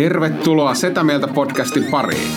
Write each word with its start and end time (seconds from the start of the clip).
Tervetuloa 0.00 0.74
Setä 0.74 1.04
Mieltä 1.04 1.28
podcastin 1.28 1.84
pariin. 1.90 2.32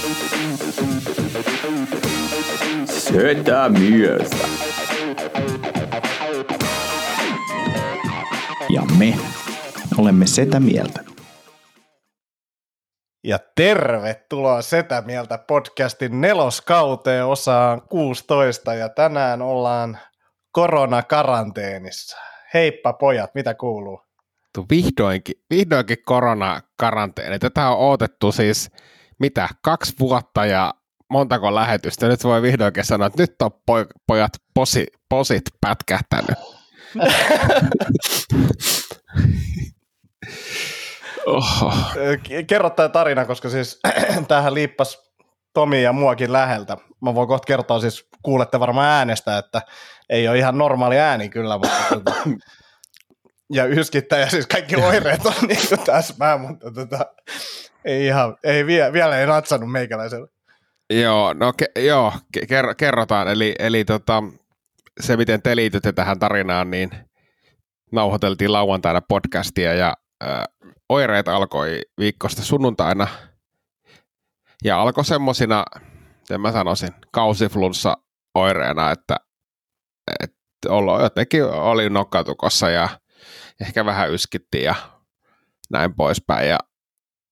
Setä 2.86 3.70
Mieltä. 3.70 4.36
Ja 8.70 8.82
me 8.98 9.14
olemme 9.98 10.28
Setä 10.28 10.60
Mieltä. 10.60 11.00
Ja 13.24 13.40
tervetuloa 13.56 14.62
Setä 14.62 15.04
Mieltä 15.06 15.38
podcastin 15.38 16.22
neloskauteen 16.22 17.26
osaan 17.26 17.82
16 17.82 18.74
ja 18.74 18.90
tänään 18.90 19.42
ollaan 19.42 19.98
koronakaranteenissa. 20.52 22.18
Heippa 22.54 22.94
pojat, 22.94 23.36
mitä 23.36 23.54
kuuluu? 23.54 24.13
Vihdoinkin, 24.70 25.36
vihdoinkin 25.50 25.98
koronakaranteeni. 26.06 27.40
Tätä 27.40 27.70
on 27.70 27.78
odotettu 27.78 28.32
siis 28.32 28.72
mitä, 29.20 29.50
kaksi 29.62 29.94
vuotta 30.00 30.46
ja 30.46 30.74
montako 31.10 31.56
lähetystä. 31.56 32.08
Nyt 32.08 32.24
voi 32.24 32.42
vihdoinkin 32.42 32.86
sanoa, 32.86 33.08
että 33.08 33.24
nyt 33.24 33.42
on 33.42 33.52
pojat 34.08 34.32
posi, 34.54 34.88
posit 35.10 35.44
pätkähtänyt. 35.62 36.38
Oho. 41.26 41.74
Kerro 42.48 42.70
tämä 42.70 42.90
tarina, 42.90 43.26
koska 43.26 43.50
siis 43.50 43.80
tähän 44.28 44.54
liippas 44.54 45.14
Tomi 45.54 45.84
ja 45.84 45.94
muakin 45.94 46.34
läheltä. 46.34 46.78
Mä 47.02 47.16
voin 47.16 47.28
kohta 47.28 47.46
kertoa, 47.46 47.80
siis 47.80 48.08
kuulette 48.24 48.60
varmaan 48.60 48.90
äänestä, 48.90 49.38
että 49.38 49.62
ei 50.10 50.28
ole 50.28 50.38
ihan 50.38 50.58
normaali 50.58 51.00
ääni 51.00 51.30
kyllä, 51.30 51.58
mutta 51.58 51.76
ja 53.50 53.66
yskittäjä, 53.66 54.30
siis 54.30 54.48
kaikki 54.48 54.76
oireet 54.76 55.26
on 55.26 55.34
niin 55.48 55.68
kuin 55.70 55.80
täsmää, 55.86 56.38
mutta 56.38 56.72
tota, 56.72 57.06
ei 57.86 58.06
ihan, 58.06 58.38
ei 58.44 58.66
vie, 58.66 58.94
vielä 58.94 59.20
ei 59.20 59.28
natsannut 59.28 59.72
meikäläiselle. 59.72 60.28
Joo, 60.90 61.34
no 61.34 61.54
ke, 61.54 61.66
joo, 61.80 62.14
ker, 62.48 62.76
kerrotaan, 62.76 63.28
eli, 63.28 63.56
eli 63.60 63.86
tota, 63.86 64.24
se 65.00 65.18
miten 65.18 65.42
te 65.42 65.56
liitytte 65.56 65.92
tähän 65.94 66.20
tarinaan, 66.20 66.72
niin 66.72 66.90
nauhoiteltiin 67.92 68.54
lauantaina 68.54 69.02
podcastia 69.02 69.74
ja 69.74 69.98
äh, 70.24 70.44
oireet 70.90 71.28
alkoi 71.28 71.82
viikosta 71.98 72.42
sunnuntaina. 72.42 73.08
Ja 74.64 74.82
alkoi 74.82 75.06
semmosina, 75.06 75.66
miten 76.20 76.42
mä 76.42 76.52
sanoisin, 76.52 76.90
kausiflunssa 77.12 77.98
oireena, 78.36 78.92
että, 78.92 79.16
että 80.24 80.38
jotenkin 81.04 81.44
oli 81.44 81.90
nokkatukossa 81.90 82.70
ja 82.70 82.90
ehkä 83.64 83.86
vähän 83.86 84.14
yskittiin 84.14 84.64
ja 84.64 84.76
näin 85.72 85.96
poispäin. 85.96 86.50
Ja, 86.50 86.60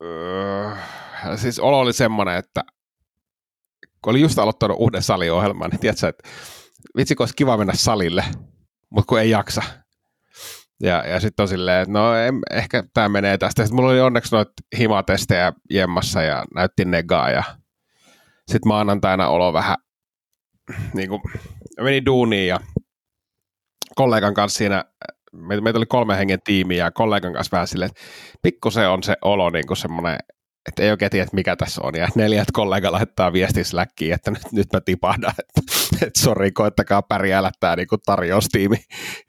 öö, 0.04 0.76
siis 1.36 1.60
olo 1.60 1.80
oli 1.80 1.94
semmoinen, 1.94 2.36
että 2.36 2.64
kun 4.02 4.12
oli 4.12 4.22
just 4.22 4.40
aloittanut 4.40 4.78
uuden 4.80 5.02
saliohjelman, 5.02 5.70
niin 5.70 5.80
tiedätkö, 5.80 6.08
että 6.08 6.30
vitsi, 6.98 7.16
olisi 7.20 7.36
kiva 7.36 7.58
mennä 7.58 7.74
salille, 7.76 8.26
mutta 8.90 9.08
kun 9.08 9.20
ei 9.20 9.30
jaksa. 9.30 9.62
Ja, 10.84 11.08
ja 11.08 11.20
sitten 11.20 11.44
on 11.44 11.48
silleen, 11.48 11.82
että 11.82 11.94
no 11.94 12.16
en, 12.16 12.40
ehkä 12.52 12.84
tämä 12.94 13.10
menee 13.10 13.38
tästä. 13.38 13.64
Sitten 13.64 13.76
mulla 13.76 13.92
oli 13.92 14.02
onneksi 14.02 14.36
noita 14.36 14.52
himatestejä 14.78 15.54
jemmassa 15.70 16.22
ja 16.22 16.46
näytti 16.56 16.86
negaa 16.86 17.30
ja 17.30 17.44
sitten 18.38 18.68
maanantaina 18.68 19.28
olo 19.28 19.54
vähän, 19.54 19.78
niin 20.94 21.10
kuin, 21.10 21.22
meni 21.82 22.06
duuniin 22.06 22.48
ja 22.48 22.60
kollegan 23.96 24.34
kanssa 24.34 24.58
siinä 24.58 24.86
meitä, 25.32 25.62
meitä 25.62 25.80
oli 25.80 25.86
kolme 25.86 26.18
hengen 26.18 26.40
tiimi 26.44 26.78
ja 26.78 26.92
kollegan 26.92 27.34
kanssa 27.34 27.56
vähän 27.56 27.68
silleen, 27.68 27.92
että 27.92 28.02
pikkusen 28.42 28.90
on 28.90 29.04
se 29.04 29.16
olo 29.22 29.50
niin 29.50 29.68
kuin 29.68 29.78
semmoinen, 29.78 30.18
että 30.68 30.84
ei 30.84 30.92
oikein 30.92 31.12
tiedä, 31.12 31.28
mikä 31.34 31.56
tässä 31.56 31.82
on. 31.84 31.96
Ja 31.96 32.08
neljät 32.16 32.52
kollega 32.54 32.92
laittaa 32.92 33.34
viestin 33.34 33.66
Slackiin, 33.66 34.14
että 34.14 34.32
nyt, 34.32 34.52
nyt 34.52 34.68
mä 34.74 34.82
tipahdan, 34.82 35.34
että, 35.40 35.62
että 36.08 36.22
sori, 36.22 36.52
koettakaa 36.52 37.02
pärjäällä 37.02 37.52
tämä 37.60 37.76
niin 37.76 37.88
kuin 37.88 38.02
tarjoustiimi 38.06 38.78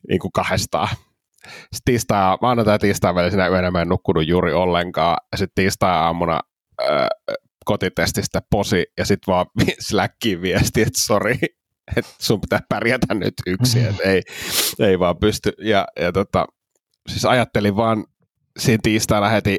niin 0.08 0.18
kuin 0.18 0.32
kahdestaan. 0.32 0.88
Sitten 1.48 1.80
tiistai, 1.84 2.38
maanantai 2.41 2.78
tiistai 2.78 3.14
välisenä 3.14 3.48
yönä 3.48 3.70
mä 3.70 3.82
en 3.82 3.88
nukkunut 3.88 4.28
juuri 4.28 4.52
ollenkaan. 4.52 5.16
Ja 5.32 5.38
sitten 5.38 5.62
tiistai 5.62 5.91
aamuna 5.91 6.41
äh, 6.82 7.08
kotitestistä 7.64 8.42
posi 8.50 8.86
ja 8.98 9.06
sitten 9.06 9.32
vaan 9.32 9.46
Slackiin 9.88 10.42
viesti, 10.42 10.82
että 10.82 11.00
sori, 11.02 11.38
että 11.97 12.15
sun 12.19 12.41
pitää 12.41 12.60
pärjätä 12.69 13.15
nyt 13.15 13.34
yksi, 13.47 13.81
että 13.81 14.03
ei, 14.03 14.22
ei 14.78 14.98
vaan 14.98 15.16
pysty. 15.16 15.53
Ja, 15.59 15.87
ja 16.00 16.12
tota, 16.12 16.47
siis 17.09 17.25
ajattelin 17.25 17.76
vaan 17.76 18.04
siinä 18.59 18.81
tiistaina 18.82 19.28
heti 19.28 19.59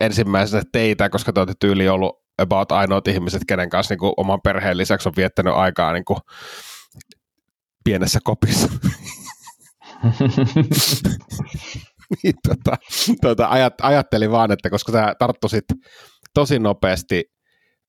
ensimmäisenä 0.00 0.62
teitä, 0.72 1.10
koska 1.10 1.32
te 1.32 1.40
olette 1.40 1.54
tyyli 1.60 1.88
ollut 1.88 2.24
about 2.38 2.72
ainoat 2.72 3.08
ihmiset, 3.08 3.42
kenen 3.48 3.70
kanssa 3.70 3.92
niin 3.92 3.98
kuin, 3.98 4.12
oman 4.16 4.40
perheen 4.44 4.76
lisäksi 4.76 5.08
on 5.08 5.16
viettänyt 5.16 5.54
aikaa 5.54 5.92
niin 5.92 6.04
kuin, 6.04 6.18
pienessä 7.84 8.18
kopissa. 8.24 8.68
niin, 12.22 12.34
tota, 12.48 12.76
tota, 13.20 13.48
ajat, 13.48 13.74
ajattelin 13.82 14.30
vaan, 14.30 14.52
että 14.52 14.70
koska 14.70 14.92
sä 14.92 15.14
tarttuisit 15.18 15.64
tosi 16.34 16.58
nopeasti 16.58 17.33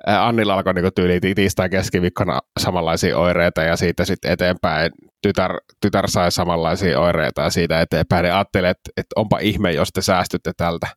Annilla 0.05 0.53
alkoi 0.53 0.73
niin 0.73 0.93
tyyli 0.95 1.19
tiistai 1.35 1.69
keskiviikkona 1.69 2.39
samanlaisia 2.59 3.17
oireita 3.17 3.63
ja 3.63 3.77
siitä 3.77 4.05
sitten 4.05 4.31
eteenpäin 4.31 4.91
tytär, 5.21 5.59
tytär 5.81 6.09
sai 6.09 6.31
samanlaisia 6.31 6.99
oireita 6.99 7.41
ja 7.41 7.49
siitä 7.49 7.81
eteenpäin. 7.81 8.23
Niin 8.23 8.33
ajattelin, 8.33 8.69
että, 8.69 8.91
että 8.97 9.13
onpa 9.15 9.39
ihme, 9.39 9.71
jos 9.71 9.89
te 9.93 10.01
säästytte 10.01 10.51
tältä. 10.57 10.87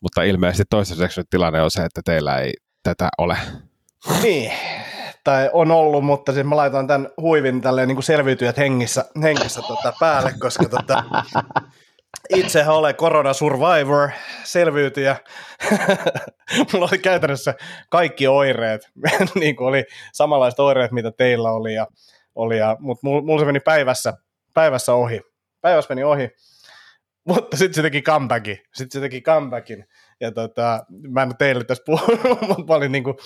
Mutta 0.00 0.22
ilmeisesti 0.22 0.64
toistaiseksi 0.70 1.20
nyt 1.20 1.30
tilanne 1.30 1.62
on 1.62 1.70
se, 1.70 1.84
että 1.84 2.00
teillä 2.04 2.38
ei 2.38 2.52
tätä 2.82 3.08
ole. 3.18 3.38
Niin, 4.22 4.52
tai 5.24 5.50
on 5.52 5.70
ollut, 5.70 6.04
mutta 6.04 6.32
siis 6.32 6.46
mä 6.46 6.56
laitan 6.56 6.86
tämän 6.86 7.08
huivin 7.20 7.60
tälleen 7.60 7.88
niin 7.88 8.02
selviytyjät 8.02 8.56
hengissä, 8.56 9.04
hengissä 9.22 9.62
tota 9.62 9.92
päälle, 10.00 10.34
koska 10.40 10.68
tota, 10.68 11.04
itse 12.34 12.68
olen 12.68 12.96
korona 12.96 13.32
survivor, 13.32 14.10
selviytyjä. 14.44 15.16
Mulla 16.72 16.88
oli 16.90 16.98
käytännössä 16.98 17.54
kaikki 17.90 18.26
oireet, 18.26 18.90
niin 19.40 19.56
kuin 19.56 19.68
oli 19.68 19.84
samanlaiset 20.12 20.60
oireet, 20.60 20.92
mitä 20.92 21.12
teillä 21.12 21.50
oli, 21.50 21.74
ja, 21.74 21.86
oli 22.34 22.58
ja, 22.58 22.76
mutta 22.80 23.06
mulla, 23.06 23.38
se 23.38 23.44
meni 23.44 23.60
päivässä, 23.60 24.14
päivässä 24.54 24.94
ohi. 24.94 25.20
Päivässä 25.60 25.94
meni 25.94 26.04
ohi, 26.04 26.30
mutta 27.28 27.56
sitten 27.56 27.74
se 27.74 27.82
teki 27.82 28.02
comebackin. 28.02 28.58
Sitten 28.74 29.00
se 29.00 29.00
teki 29.00 29.20
comebackin. 29.20 29.84
Ja 30.20 30.32
tota, 30.32 30.84
mä 31.10 31.22
en 31.22 31.36
teille 31.36 31.64
tässä 31.64 31.84
puhunut, 31.86 32.40
mutta 32.56 32.74
olin 32.74 32.92
niin 32.92 33.04
kuin, 33.04 33.16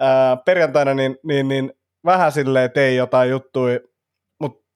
ää, 0.00 0.36
perjantaina 0.36 0.94
niin, 0.94 1.16
niin, 1.22 1.48
niin 1.48 1.72
vähän 2.04 2.32
silleen 2.32 2.70
tein 2.70 2.96
jotain 2.96 3.30
juttuja, 3.30 3.80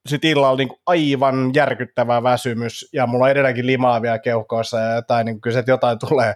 sitten 0.09 0.31
illalla 0.31 0.57
niin 0.57 0.69
aivan 0.87 1.51
järkyttävä 1.55 2.23
väsymys 2.23 2.89
ja 2.93 3.07
mulla 3.07 3.25
on 3.25 3.31
edelleenkin 3.31 3.67
limaa 3.67 4.03
vielä 4.03 4.19
keuhkoissa 4.19 4.79
ja 4.79 4.95
jotain, 4.95 5.25
niin 5.27 5.41
kyllä 5.41 5.65
jotain 5.67 5.99
tulee. 5.99 6.35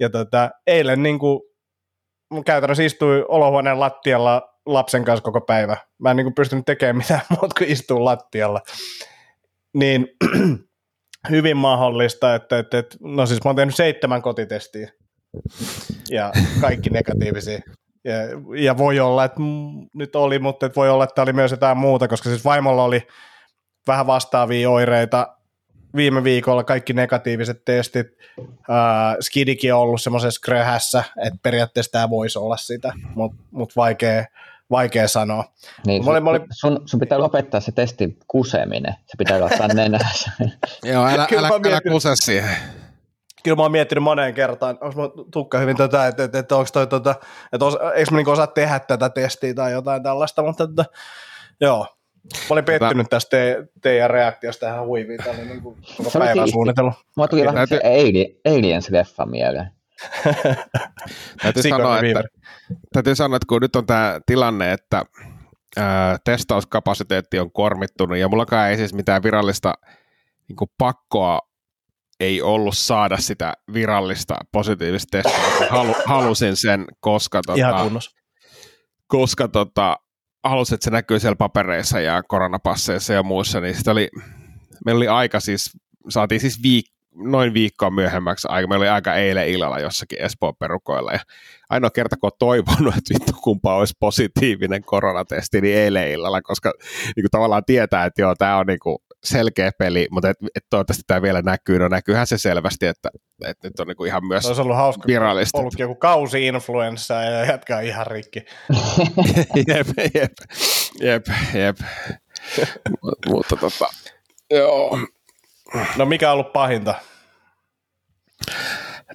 Ja 0.00 0.10
tota, 0.10 0.50
eilen 0.66 1.02
niin 1.02 1.18
kuin, 1.18 1.40
käytännössä 2.46 2.82
istui 2.82 3.24
olohuoneen 3.28 3.80
lattialla 3.80 4.42
lapsen 4.66 5.04
kanssa 5.04 5.22
koko 5.22 5.40
päivä. 5.40 5.76
Mä 5.98 6.10
en 6.10 6.16
niin 6.16 6.24
kuin 6.24 6.34
pystynyt 6.34 6.64
tekemään 6.64 6.96
mitään 6.96 7.20
muuta 7.40 7.54
kuin 7.58 7.70
istua 7.70 8.04
lattialla. 8.04 8.60
Niin 9.74 10.08
hyvin 11.30 11.56
mahdollista, 11.56 12.34
että, 12.34 12.58
että, 12.58 12.78
että 12.78 12.96
no 13.00 13.26
siis 13.26 13.44
mä 13.44 13.48
oon 13.48 13.56
tehnyt 13.56 13.76
seitsemän 13.76 14.22
kotitestiä 14.22 14.92
ja 16.10 16.32
kaikki 16.60 16.90
negatiivisia. 16.90 17.60
Ja, 18.06 18.14
ja 18.64 18.76
voi 18.76 19.00
olla, 19.00 19.24
että 19.24 19.40
nyt 19.94 20.16
oli, 20.16 20.38
mutta 20.38 20.66
että 20.66 20.76
voi 20.76 20.90
olla, 20.90 21.04
että 21.04 21.22
oli 21.22 21.32
myös 21.32 21.50
jotain 21.50 21.78
muuta, 21.78 22.08
koska 22.08 22.28
siis 22.28 22.44
vaimolla 22.44 22.84
oli 22.84 23.06
vähän 23.86 24.06
vastaavia 24.06 24.70
oireita 24.70 25.36
viime 25.96 26.24
viikolla 26.24 26.64
kaikki 26.64 26.92
negatiiviset 26.92 27.64
testit. 27.64 28.06
Äh, 28.38 29.16
Skidikin 29.20 29.74
on 29.74 29.80
ollut 29.80 30.02
semmoisessa 30.02 30.40
kröhässä, 30.44 31.04
että 31.24 31.38
periaatteessa 31.42 31.92
tämä 31.92 32.10
voisi 32.10 32.38
olla 32.38 32.56
sitä, 32.56 32.92
mutta 33.14 33.42
mut 33.50 33.76
vaikea, 33.76 34.24
vaikea 34.70 35.08
sanoa. 35.08 35.44
Niin, 35.86 36.04
sun, 36.04 36.28
oli... 36.28 36.40
sun, 36.50 36.82
sun, 36.84 37.00
pitää 37.00 37.18
lopettaa 37.18 37.60
se 37.60 37.72
testin 37.72 38.18
kuseminen. 38.26 38.94
Se 39.06 39.14
pitää 39.18 39.40
laittaa 39.40 39.68
nenässä. 39.68 40.30
Joo, 40.82 41.04
älä, 41.06 41.26
älä, 41.38 41.48
älä 41.66 41.80
kuse 41.80 42.10
siihen 42.14 42.56
kyllä 43.46 43.56
mä 43.56 43.62
oon 43.62 43.72
miettinyt 43.72 44.04
moneen 44.04 44.34
kertaan, 44.34 44.78
onko 44.80 45.08
tukka 45.32 45.58
hyvin 45.58 45.76
tätä, 45.76 46.06
että, 46.06 46.24
että, 46.24 46.38
että 46.38 46.56
onko 46.56 46.68
toi, 46.72 46.86
tota, 46.86 47.14
että 47.52 47.64
os, 47.64 47.78
eikö 47.94 48.10
mä 48.10 48.16
niinku 48.16 48.30
osaa 48.30 48.46
tehdä 48.46 48.78
tätä 48.78 49.08
testiä 49.08 49.54
tai 49.54 49.72
jotain 49.72 50.02
tällaista, 50.02 50.42
mutta 50.42 50.64
että, 50.64 50.84
joo. 51.60 51.86
Mä 52.34 52.46
olin 52.50 52.64
pettynyt 52.64 53.06
tästä 53.10 53.30
te, 53.30 53.66
teidän 53.82 54.10
reaktiosta 54.10 54.66
tähän 54.66 54.86
huiviin, 54.86 55.18
tämä 55.24 55.38
oli 55.38 55.46
niin 55.46 55.62
kuin 55.62 55.76
koko 55.96 56.10
päivän 56.18 56.50
suunnitellut. 56.50 56.94
Mä 57.16 57.28
tuli 57.28 57.44
vähän 57.44 57.68
se 57.68 57.80
Aliens-leffa 58.48 59.26
mieleen. 59.26 59.70
täytyy, 61.42 61.62
sanoa, 61.62 61.98
että, 61.98 62.22
täytyy 62.92 63.14
sanoa, 63.14 63.36
että 63.36 63.46
kun 63.48 63.62
nyt 63.62 63.76
on 63.76 63.86
tämä 63.86 64.20
tilanne, 64.26 64.72
että 64.72 65.04
ää, 65.76 66.16
testauskapasiteetti 66.24 67.38
on 67.38 67.52
kormittunut 67.52 68.18
ja 68.18 68.28
mullakaan 68.28 68.70
ei 68.70 68.76
siis 68.76 68.94
mitään 68.94 69.22
virallista 69.22 69.74
niin 70.48 70.68
pakkoa 70.78 71.40
ei 72.20 72.42
ollut 72.42 72.76
saada 72.76 73.16
sitä 73.16 73.52
virallista 73.72 74.36
positiivista 74.52 75.08
testiä. 75.10 75.68
Halu, 75.70 75.94
halusin 76.04 76.56
sen, 76.56 76.84
koska, 77.00 77.40
tota, 77.46 77.90
koska 79.06 79.48
tota, 79.48 79.96
halusin, 80.44 80.74
että 80.74 80.84
se 80.84 80.90
näkyy 80.90 81.20
siellä 81.20 81.36
papereissa 81.36 82.00
ja 82.00 82.22
koronapasseissa 82.22 83.12
ja 83.12 83.22
muissa, 83.22 83.60
niin 83.60 83.74
sitä 83.74 83.90
oli, 83.90 84.08
meillä 84.84 84.98
oli 84.98 85.08
aika 85.08 85.40
siis, 85.40 85.70
saatiin 86.08 86.40
siis 86.40 86.58
viik- 86.58 86.96
noin 87.14 87.54
viikkoa 87.54 87.90
myöhemmäksi 87.90 88.48
aika, 88.50 88.68
meillä 88.68 88.82
oli 88.82 88.88
aika 88.88 89.14
eilen 89.14 89.48
illalla 89.48 89.78
jossakin 89.78 90.22
Espoon 90.22 90.56
perukoilla, 90.58 91.12
ja 91.12 91.20
ainoa 91.70 91.90
kerta, 91.90 92.16
kun 92.16 92.28
on 92.32 92.36
toivonut, 92.38 92.96
että 92.96 93.14
vittu 93.14 93.32
kumpa 93.42 93.76
olisi 93.76 93.94
positiivinen 94.00 94.84
koronatesti, 94.84 95.60
niin 95.60 95.76
eilen 95.76 96.10
illalla, 96.10 96.42
koska 96.42 96.72
niin 97.16 97.22
kuin 97.22 97.30
tavallaan 97.30 97.64
tietää, 97.64 98.04
että 98.04 98.22
joo, 98.22 98.34
tämä 98.34 98.58
on 98.58 98.66
niin 98.66 98.78
kuin 98.82 98.98
selkeä 99.26 99.70
peli, 99.78 100.08
mutta 100.10 100.30
et, 100.30 100.36
et 100.54 100.64
toivottavasti 100.70 101.02
tämä 101.06 101.22
vielä 101.22 101.42
näkyy, 101.42 101.78
no 101.78 101.88
näkyyhän 101.88 102.26
se 102.26 102.38
selvästi, 102.38 102.86
että, 102.86 103.08
että 103.46 103.68
nyt 103.68 103.80
on 103.80 103.86
niin 103.86 103.96
kuin 103.96 104.08
ihan 104.08 104.26
myös 104.26 104.46
olisi 104.46 104.62
ollut 104.62 104.76
hauska, 104.76 105.04
virallista. 105.06 105.58
ollut 105.58 105.78
joku 105.78 105.94
kausi-influenssa 105.94 107.14
ja 107.14 107.44
jatkaa 107.44 107.80
ihan 107.80 108.06
rikki. 108.06 108.40
jep, 109.68 109.86
jep, 110.14 110.32
jep, 111.00 111.26
jep. 111.54 111.76
Mut- 112.88 113.28
mutta 113.28 113.56
tota, 113.56 113.86
joo, 114.50 114.98
No 115.96 116.06
mikä 116.06 116.28
on 116.28 116.32
ollut 116.32 116.52
pahinta? 116.52 116.94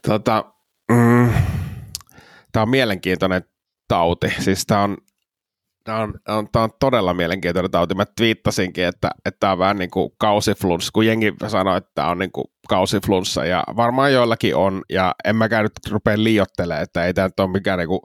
tota, 0.08 0.54
mm, 0.92 1.34
tämä 2.52 2.62
on 2.62 2.70
mielenkiintoinen 2.70 3.44
tauti. 3.88 4.34
Siis 4.40 4.66
tämä 4.66 4.84
on, 4.84 4.98
tämä 5.84 6.00
on, 6.00 6.14
on, 6.28 6.48
tämä 6.52 6.64
on 6.64 6.70
todella 6.80 7.14
mielenkiintoinen 7.14 7.72
tauti. 7.72 7.96
Mä 7.96 8.06
twiittasinkin, 8.18 8.86
että, 8.86 9.10
että 9.26 9.38
tämä 9.40 9.54
on 9.54 9.60
vähän 9.60 9.78
niin 9.78 9.92
kuin 9.92 10.10
kausiflunssa, 10.18 10.92
kun 10.94 11.06
jengi 11.06 11.34
sanoi, 11.48 11.78
että 11.78 11.92
tämä 11.96 12.08
on 12.08 12.20
niin 12.20 12.32
kuin 12.32 12.46
kausiflunssa, 12.68 13.46
ja 13.46 13.64
varmaan 13.76 14.14
joillakin 14.14 14.56
on, 14.56 14.82
ja 14.90 15.16
en 15.26 15.36
mäkään 15.36 15.64
nyt 15.64 15.92
rupea 15.92 16.24
liiottelemaan, 16.24 16.84
että 16.84 17.06
ei 17.06 17.14
tämä 17.14 17.28
nyt 17.28 17.40
ole 17.40 17.52
mikään 17.52 17.80
niin 17.80 17.90
kuin 17.90 18.02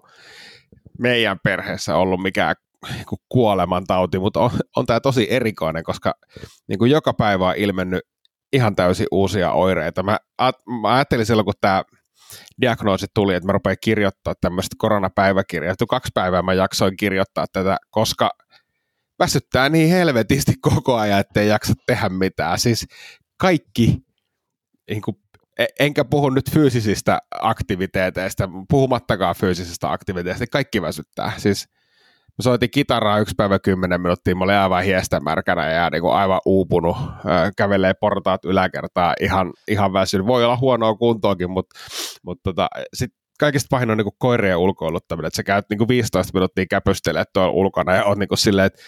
meidän 0.98 1.38
perheessä 1.44 1.96
ollut 1.96 2.22
mikään 2.22 2.56
niin 2.88 3.04
kuolemantauti, 3.28 4.18
mutta 4.18 4.40
on, 4.40 4.50
on 4.76 4.86
tämä 4.86 5.00
tosi 5.00 5.26
erikoinen, 5.30 5.84
koska 5.84 6.14
niin 6.68 6.78
kuin 6.78 6.90
joka 6.90 7.12
päivä 7.14 7.48
on 7.48 7.56
ilmennyt 7.56 8.00
ihan 8.52 8.76
täysin 8.76 9.06
uusia 9.10 9.52
oireita. 9.52 10.02
Mä, 10.02 10.18
mä 10.80 10.94
ajattelin 10.94 11.26
silloin, 11.26 11.44
kun 11.44 11.54
tämä 11.60 11.84
diagnoosi 12.60 13.06
tuli, 13.14 13.34
että 13.34 13.46
mä 13.46 13.52
rupean 13.52 13.76
kirjoittaa 13.80 14.34
tämmöistä 14.40 14.76
koronapäiväkirjaa. 14.78 15.74
Kaksi 15.88 16.10
päivää 16.14 16.42
mä 16.42 16.54
jaksoin 16.54 16.96
kirjoittaa 16.96 17.46
tätä, 17.52 17.76
koska 17.90 18.30
väsyttää 19.18 19.68
niin 19.68 19.90
helvetisti 19.90 20.52
koko 20.60 20.96
ajan, 20.96 21.20
ettei 21.20 21.48
jaksa 21.48 21.74
tehdä 21.86 22.08
mitään. 22.08 22.58
Siis 22.58 22.86
kaikki, 23.40 23.96
niin 24.90 25.02
kuin, 25.02 25.16
e- 25.58 25.66
enkä 25.80 26.04
puhu 26.04 26.30
nyt 26.30 26.50
fyysisistä 26.50 27.18
aktiviteeteista, 27.40 28.48
puhumattakaan 28.68 29.34
fyysisistä 29.34 29.92
aktiviteeteista, 29.92 30.46
kaikki 30.52 30.82
väsyttää. 30.82 31.32
Siis 31.36 31.68
mä 32.38 32.42
soitin 32.42 32.70
kitaraa 32.70 33.18
yksi 33.18 33.34
päivä 33.36 33.58
kymmenen 33.58 34.00
minuuttia, 34.00 34.34
mä 34.34 34.44
olin 34.44 34.56
aivan 34.56 34.84
hiestämärkänä 34.84 35.70
ja 35.72 35.90
niin 35.90 36.02
kuin 36.02 36.14
aivan 36.14 36.40
uupunut, 36.46 36.96
kävelee 37.56 37.94
portaat 37.94 38.44
yläkertaa, 38.44 39.14
ihan, 39.20 39.52
ihan 39.68 39.92
väsynyt. 39.92 40.26
Voi 40.26 40.44
olla 40.44 40.56
huonoa 40.56 40.94
kuntoakin, 40.94 41.50
mutta, 41.50 41.80
mutta 42.22 42.40
tota, 42.44 42.68
sit 42.94 43.10
kaikista 43.38 43.66
pahin 43.70 43.90
on 43.90 43.96
niin 43.96 44.04
kuin 44.04 44.16
koirien 44.18 44.56
ulkoiluttaminen, 44.56 45.26
että 45.26 45.36
sä 45.36 45.42
käyt 45.42 45.64
niin 45.70 45.78
kuin 45.78 45.88
15 45.88 46.30
minuuttia 46.34 46.66
käpystelee 46.70 47.24
tuolla 47.32 47.52
ulkona 47.52 47.94
ja 47.94 48.04
on 48.04 48.18
niin 48.18 48.28
kuin 48.28 48.38
silleen, 48.38 48.66
että 48.66 48.82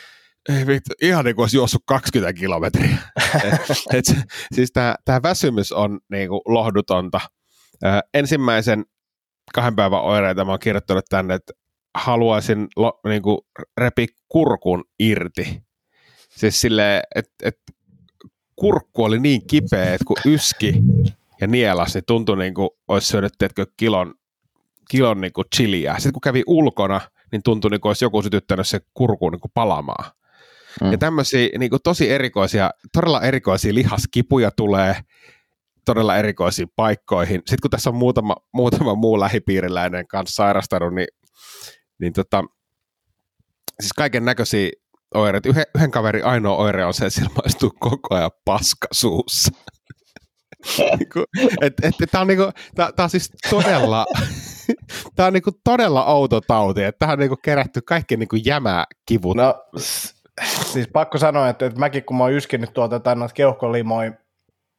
ei 0.48 0.66
vittu, 0.66 0.94
ihan 1.02 1.24
niin 1.24 1.36
kuin 1.36 1.42
olisi 1.42 1.56
juossut 1.56 1.82
20 1.86 2.32
kilometriä. 2.32 2.98
et, 3.44 3.74
et, 3.92 4.04
siis 4.54 4.72
tämä 5.04 5.22
väsymys 5.22 5.72
on 5.72 6.00
niin 6.10 6.28
kuin 6.28 6.40
lohdutonta. 6.46 7.20
Ö, 7.84 7.88
ensimmäisen 8.14 8.84
kahden 9.54 9.76
päivän 9.76 10.02
oireita 10.02 10.44
mä 10.44 10.50
oon 10.50 10.58
kirjoittanut 10.58 11.04
tänne, 11.08 11.34
että 11.34 11.52
haluaisin 11.94 12.68
lo, 12.76 13.00
niin 13.08 13.22
kuin 13.22 13.38
repi 13.76 14.06
kurkun 14.28 14.84
irti. 14.98 15.62
Siis 16.30 16.60
silleen, 16.60 17.02
että 17.14 17.32
et 17.42 17.58
kurkku 18.56 19.04
oli 19.04 19.20
niin 19.20 19.46
kipeä, 19.46 19.94
että 19.94 20.04
kun 20.04 20.16
yski 20.26 20.74
ja 21.40 21.46
nielas, 21.46 21.94
niin 21.94 22.04
tuntui 22.06 22.38
niin 22.38 22.54
kuin 22.54 22.70
olisi 22.88 23.06
syönyt 23.06 23.32
teetkö, 23.38 23.66
kilon, 23.76 24.14
kilon 24.90 25.20
niin 25.20 25.32
kuin 25.32 25.46
chiliä. 25.56 25.94
Sitten 25.94 26.12
kun 26.12 26.20
kävi 26.20 26.42
ulkona, 26.46 27.00
niin 27.32 27.42
tuntui 27.42 27.70
niin 27.70 27.80
kuin 27.80 27.90
olisi 27.90 28.04
joku 28.04 28.22
sytyttänyt 28.22 28.68
se 28.68 28.80
kurkuun 28.94 29.32
niin 29.32 29.40
kuin 29.40 29.52
palamaan. 29.54 30.10
Mm. 30.82 30.92
Ja 30.92 30.98
tämmöisiä 30.98 31.48
niin 31.58 31.70
kuin 31.70 31.82
tosi 31.84 32.10
erikoisia, 32.10 32.70
todella 32.92 33.22
erikoisia 33.22 33.74
lihaskipuja 33.74 34.50
tulee 34.50 34.96
todella 35.84 36.16
erikoisiin 36.16 36.68
paikkoihin. 36.76 37.36
Sitten 37.36 37.58
kun 37.62 37.70
tässä 37.70 37.90
on 37.90 37.96
muutama, 37.96 38.36
muutama 38.52 38.94
muu 38.94 39.20
lähipiiriläinen 39.20 40.06
kanssa 40.06 40.34
sairastanut, 40.34 40.94
niin, 40.94 41.08
niin 42.00 42.12
tota, 42.12 42.44
siis 43.80 43.92
kaiken 43.92 44.24
näköisiä 44.24 44.70
oireita. 45.14 45.48
Yhden, 45.48 45.64
yhden 45.74 45.90
kaverin 45.90 46.24
ainoa 46.24 46.56
oire 46.56 46.84
on 46.84 46.94
se, 46.94 47.06
että 47.06 47.14
sillä 47.20 47.30
maistuu 47.42 47.72
koko 47.80 48.14
ajan 48.14 48.30
paska 48.44 48.88
suussa. 48.92 49.52
Niinku, 50.98 51.24
tää, 52.10 52.20
on 52.20 52.26
niinku, 52.26 52.42
on 52.98 53.10
siis 53.10 53.30
todella, 53.50 54.06
tää 55.16 55.26
on 55.26 55.32
niinku 55.32 55.50
todella 55.64 56.04
outo 56.04 56.40
tauti, 56.40 56.80
tähän 56.98 57.12
on 57.12 57.18
niinku 57.18 57.36
kerätty 57.36 57.80
kaikki 57.80 58.16
niinku 58.16 58.36
jämäkivut. 58.36 59.36
No, 59.36 59.54
s- 59.78 60.14
siis 60.72 60.88
pakko 60.92 61.18
sanoa, 61.18 61.48
että, 61.48 61.66
että 61.66 61.78
mäkin 61.78 62.04
kun 62.04 62.16
mä 62.16 62.24
oon 62.24 62.32
yskinyt 62.32 62.72
tuolta 62.74 63.00
tai 63.00 63.16
noita 63.16 63.34
keuhkolimoja, 63.34 64.12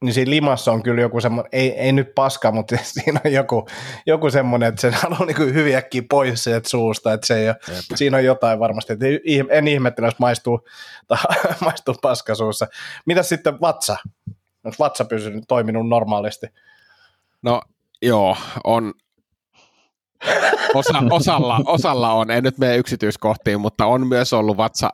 niin 0.04 0.14
siinä 0.14 0.30
limassa 0.30 0.72
on 0.72 0.84
kyllä 0.84 1.02
joku 1.02 1.22
semmoinen, 1.22 1.50
ei, 1.52 1.72
ei 1.72 1.92
nyt 1.92 2.16
paska, 2.16 2.52
mutta 2.52 2.78
siinä 2.84 3.22
on 3.26 3.34
joku, 3.34 3.68
joku 4.06 4.30
semmoinen, 4.30 4.70
että 4.70 4.82
sen 4.82 4.94
haluaa 4.94 5.26
niin 5.26 5.54
hyvin 5.54 5.76
äkkiä 5.76 6.02
pois 6.10 6.44
sieltä 6.44 6.70
suusta, 6.70 7.14
että 7.14 7.28
se 7.28 7.36
ei 7.36 7.48
ole, 7.50 7.56
siinä 7.96 8.18
on 8.18 8.24
jotain 8.24 8.60
varmasti, 8.60 8.94
että 8.94 9.06
en 9.50 9.68
ihmettele, 9.68 10.08
jos 10.08 10.20
maistuu, 10.20 10.68
tai, 11.08 11.18
maistuu 11.62 11.96
paska 12.02 12.36
suussa. 12.36 12.68
Mitäs 13.06 13.30
sitten 13.30 13.62
vatsa? 13.62 13.98
Onko 14.64 14.76
vatsa 14.80 15.06
pysynyt, 15.06 15.44
toiminut 15.48 15.90
normaalisti? 15.90 16.48
No 17.42 17.62
joo, 18.02 18.38
on. 18.64 18.94
Osa, 20.74 21.04
osalla, 21.12 21.60
osalla 21.66 22.14
on, 22.14 22.32
ei 22.32 22.42
nyt 22.42 22.58
mene 22.58 22.78
yksityiskohtiin, 22.78 23.62
mutta 23.62 23.86
on 23.86 24.08
myös 24.08 24.34
ollut 24.34 24.58
vatsa, 24.58 24.90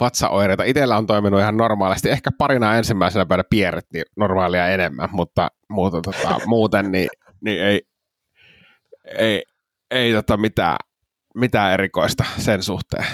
vatsaoireita. 0.00 0.64
Itellä 0.64 0.96
on 0.96 1.06
toiminut 1.06 1.40
ihan 1.40 1.56
normaalisti. 1.56 2.10
Ehkä 2.10 2.30
parina 2.38 2.76
ensimmäisenä 2.76 3.26
päivänä 3.26 3.44
pierretti 3.50 4.02
normaalia 4.16 4.68
enemmän, 4.68 5.08
mutta, 5.12 5.48
mutta 5.70 6.00
tota, 6.00 6.40
muuten 6.46 6.92
niin, 6.92 7.08
niin 7.40 7.62
ei, 7.62 7.82
ei, 9.18 9.42
ei 9.90 10.12
tota 10.12 10.36
mitään, 10.36 10.76
mitään 11.34 11.72
erikoista 11.72 12.24
sen 12.38 12.62
suhteen. 12.62 13.06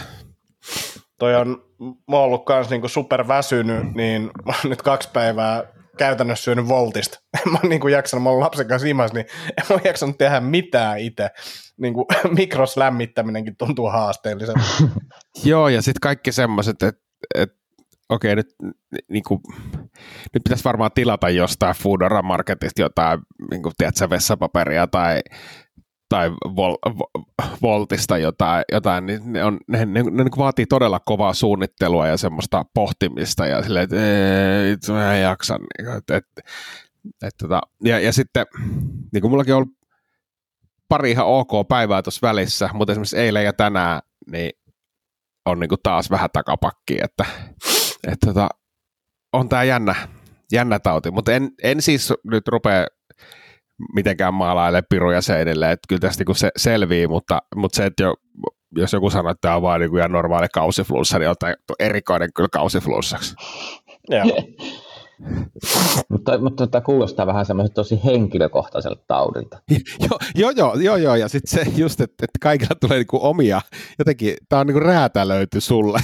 toi 1.18 1.34
on, 1.36 1.64
mä 1.80 2.16
oon 2.16 2.24
ollut 2.24 2.44
kans 2.44 2.70
niinku 2.70 2.88
super 2.88 3.28
väsynyt, 3.28 3.94
niin 3.94 4.22
mä 4.22 4.52
oon 4.62 4.70
nyt 4.70 4.82
kaksi 4.82 5.08
päivää 5.12 5.64
käytännössä 5.96 6.44
syönyt 6.44 6.68
voltista. 6.68 7.20
mä 7.52 7.58
oon 7.62 7.68
niinku 7.68 7.88
jaksanut, 7.88 8.22
mä 8.22 8.30
oon 8.30 8.40
lapsen 8.40 8.68
kanssa 8.68 8.88
imas, 8.88 9.12
niin 9.12 9.26
en 9.58 9.64
mä 9.70 9.80
jaksanut 9.84 10.18
tehdä 10.18 10.40
mitään 10.40 10.98
itse. 10.98 11.30
Niinku 11.80 12.06
mikroslämmittäminenkin 12.38 13.56
tuntuu 13.56 13.86
haasteelliselta. 13.86 14.60
Joo, 15.44 15.68
ja 15.68 15.82
sitten 15.82 16.00
kaikki 16.00 16.32
semmoiset, 16.32 16.82
että 16.82 17.00
et, 17.34 17.50
okei, 18.08 18.36
nyt, 18.36 18.54
niinku, 19.08 19.40
nyt 20.32 20.44
pitäisi 20.44 20.64
varmaan 20.64 20.90
tilata 20.94 21.30
jostain 21.30 21.74
Foodora 21.74 22.22
Marketista 22.22 22.82
jotain, 22.82 23.20
niinku, 23.50 23.70
tiedätkö, 23.78 24.10
vessapaperia 24.10 24.86
tai, 24.86 25.20
tai 26.08 26.30
vol, 26.30 26.76
vo, 26.98 27.10
Voltista 27.62 28.18
jotain, 28.18 28.64
jotain 28.72 29.06
niin 29.06 29.32
ne, 29.32 29.44
on, 29.44 29.58
ne, 29.68 29.86
ne, 29.86 30.02
ne, 30.02 30.24
ne 30.24 30.30
vaatii 30.38 30.66
todella 30.66 31.00
kovaa 31.00 31.34
suunnittelua 31.34 32.06
ja 32.06 32.16
semmoista 32.16 32.64
pohtimista 32.74 33.46
ja 33.46 33.62
silleen, 33.62 33.84
että 33.84 33.96
itse 34.72 34.92
mä 34.92 35.14
en 35.14 35.22
jaksa. 35.22 35.58
Niin, 35.58 35.96
et, 35.96 36.10
et, 36.10 36.26
et, 37.22 37.34
tota, 37.38 37.60
ja, 37.84 37.98
ja 38.00 38.12
sitten, 38.12 38.46
niin 39.12 39.20
kuin 39.20 39.30
mullakin 39.30 39.54
on 39.54 39.56
ollut 39.56 39.78
pari 40.88 41.10
ihan 41.10 41.26
ok 41.26 41.68
päivää 41.68 42.02
tuossa 42.02 42.26
välissä, 42.28 42.70
mutta 42.74 42.92
esimerkiksi 42.92 43.18
eilen 43.18 43.44
ja 43.44 43.52
tänään, 43.52 44.00
niin 44.30 44.50
on 45.46 45.60
niinku 45.60 45.76
taas 45.82 46.10
vähän 46.10 46.30
takapakki, 46.32 46.98
että, 47.02 47.24
että 48.06 48.26
tota, 48.26 48.48
on 49.32 49.48
tämä 49.48 49.64
jännä, 49.64 49.94
jännä 50.52 50.78
tauti, 50.78 51.10
mutta 51.10 51.32
en, 51.32 51.50
en 51.62 51.82
siis 51.82 52.12
nyt 52.24 52.48
rupea 52.48 52.86
mitenkään 53.94 54.34
maalaile 54.34 54.82
piruja 54.88 55.22
seinille, 55.22 55.72
että 55.72 55.86
kyllä 55.88 56.00
tästä 56.00 56.20
niinku 56.20 56.34
se 56.34 56.50
selvii, 56.56 57.06
mutta, 57.06 57.42
mutta 57.56 57.76
se, 57.76 57.86
että 57.86 58.02
jo, 58.02 58.14
jos 58.76 58.92
joku 58.92 59.10
sanoo, 59.10 59.30
että 59.30 59.40
tämä 59.40 59.56
on 59.56 59.62
vaan 59.62 59.82
ihan 59.82 60.12
normaali 60.12 60.46
kausiflunssa, 60.54 61.18
niin 61.18 61.28
on 61.28 61.34
erikoinen 61.78 62.30
kyllä 62.34 62.48
kausiflunssaksi. 62.52 63.34
Joo. 64.08 64.24
mutta, 66.08 66.38
mutta 66.38 66.66
tämä 66.66 66.82
kuulostaa 66.82 67.26
vähän 67.26 67.46
semmoiselta 67.46 67.74
tosi 67.74 68.00
henkilökohtaiselta 68.04 69.02
taudilta. 69.06 69.58
joo, 70.10 70.18
joo, 70.34 70.50
joo, 70.50 70.74
joo, 70.74 70.96
joo, 70.96 71.14
ja 71.14 71.28
sitten 71.28 71.64
se 71.64 71.70
just, 71.76 72.00
että, 72.00 72.24
että 72.24 72.38
kaikilla 72.40 72.74
tulee 72.80 72.98
niinku 72.98 73.18
omia, 73.22 73.60
jotenkin, 73.98 74.36
tämä 74.48 74.60
on 74.60 74.66
niinku 74.66 74.80
räätälöity 74.80 75.60
sulle. 75.60 76.00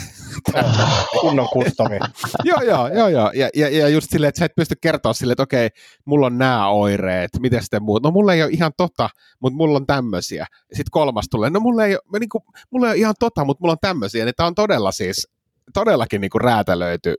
Kunnon 1.20 1.48
kustomi. 1.52 1.98
joo, 2.44 2.60
joo, 2.62 2.88
joo, 2.88 3.08
joo. 3.08 3.30
Ja, 3.34 3.48
ja, 3.54 3.68
ja 3.68 3.88
just 3.88 4.10
silleen, 4.10 4.28
että 4.28 4.38
sä 4.38 4.44
et 4.44 4.54
pysty 4.56 4.74
kertoa 4.80 5.12
silleen, 5.12 5.32
että 5.32 5.42
okei, 5.42 5.68
mulla 6.04 6.26
on 6.26 6.38
nämä 6.38 6.68
oireet, 6.68 7.30
miten 7.40 7.62
sitten 7.62 7.82
muut. 7.82 8.02
No 8.02 8.10
mulla 8.10 8.34
ei 8.34 8.42
ole 8.42 8.50
ihan 8.50 8.72
tota, 8.76 9.08
mutta 9.40 9.56
mulla 9.56 9.76
on 9.76 9.86
tämmöisiä. 9.86 10.46
Sitten 10.72 10.90
kolmas 10.90 11.26
tulee, 11.30 11.50
no 11.50 11.60
mulla 11.60 11.84
ei 11.84 11.94
ole, 11.94 12.18
niin 12.18 12.28
kuin, 12.28 12.42
mulla 12.70 12.86
ei 12.86 12.90
ole 12.90 12.98
ihan 12.98 13.14
tota, 13.18 13.44
mutta 13.44 13.60
mulla 13.60 13.72
on 13.72 13.78
tämmöisiä. 13.80 14.24
Niin 14.24 14.34
tämä 14.36 14.46
on 14.46 14.54
todella 14.54 14.92
siis, 14.92 15.28
todellakin 15.74 16.20
niin 16.20 16.30
kuin 16.30 16.42
räätälöity 16.42 17.14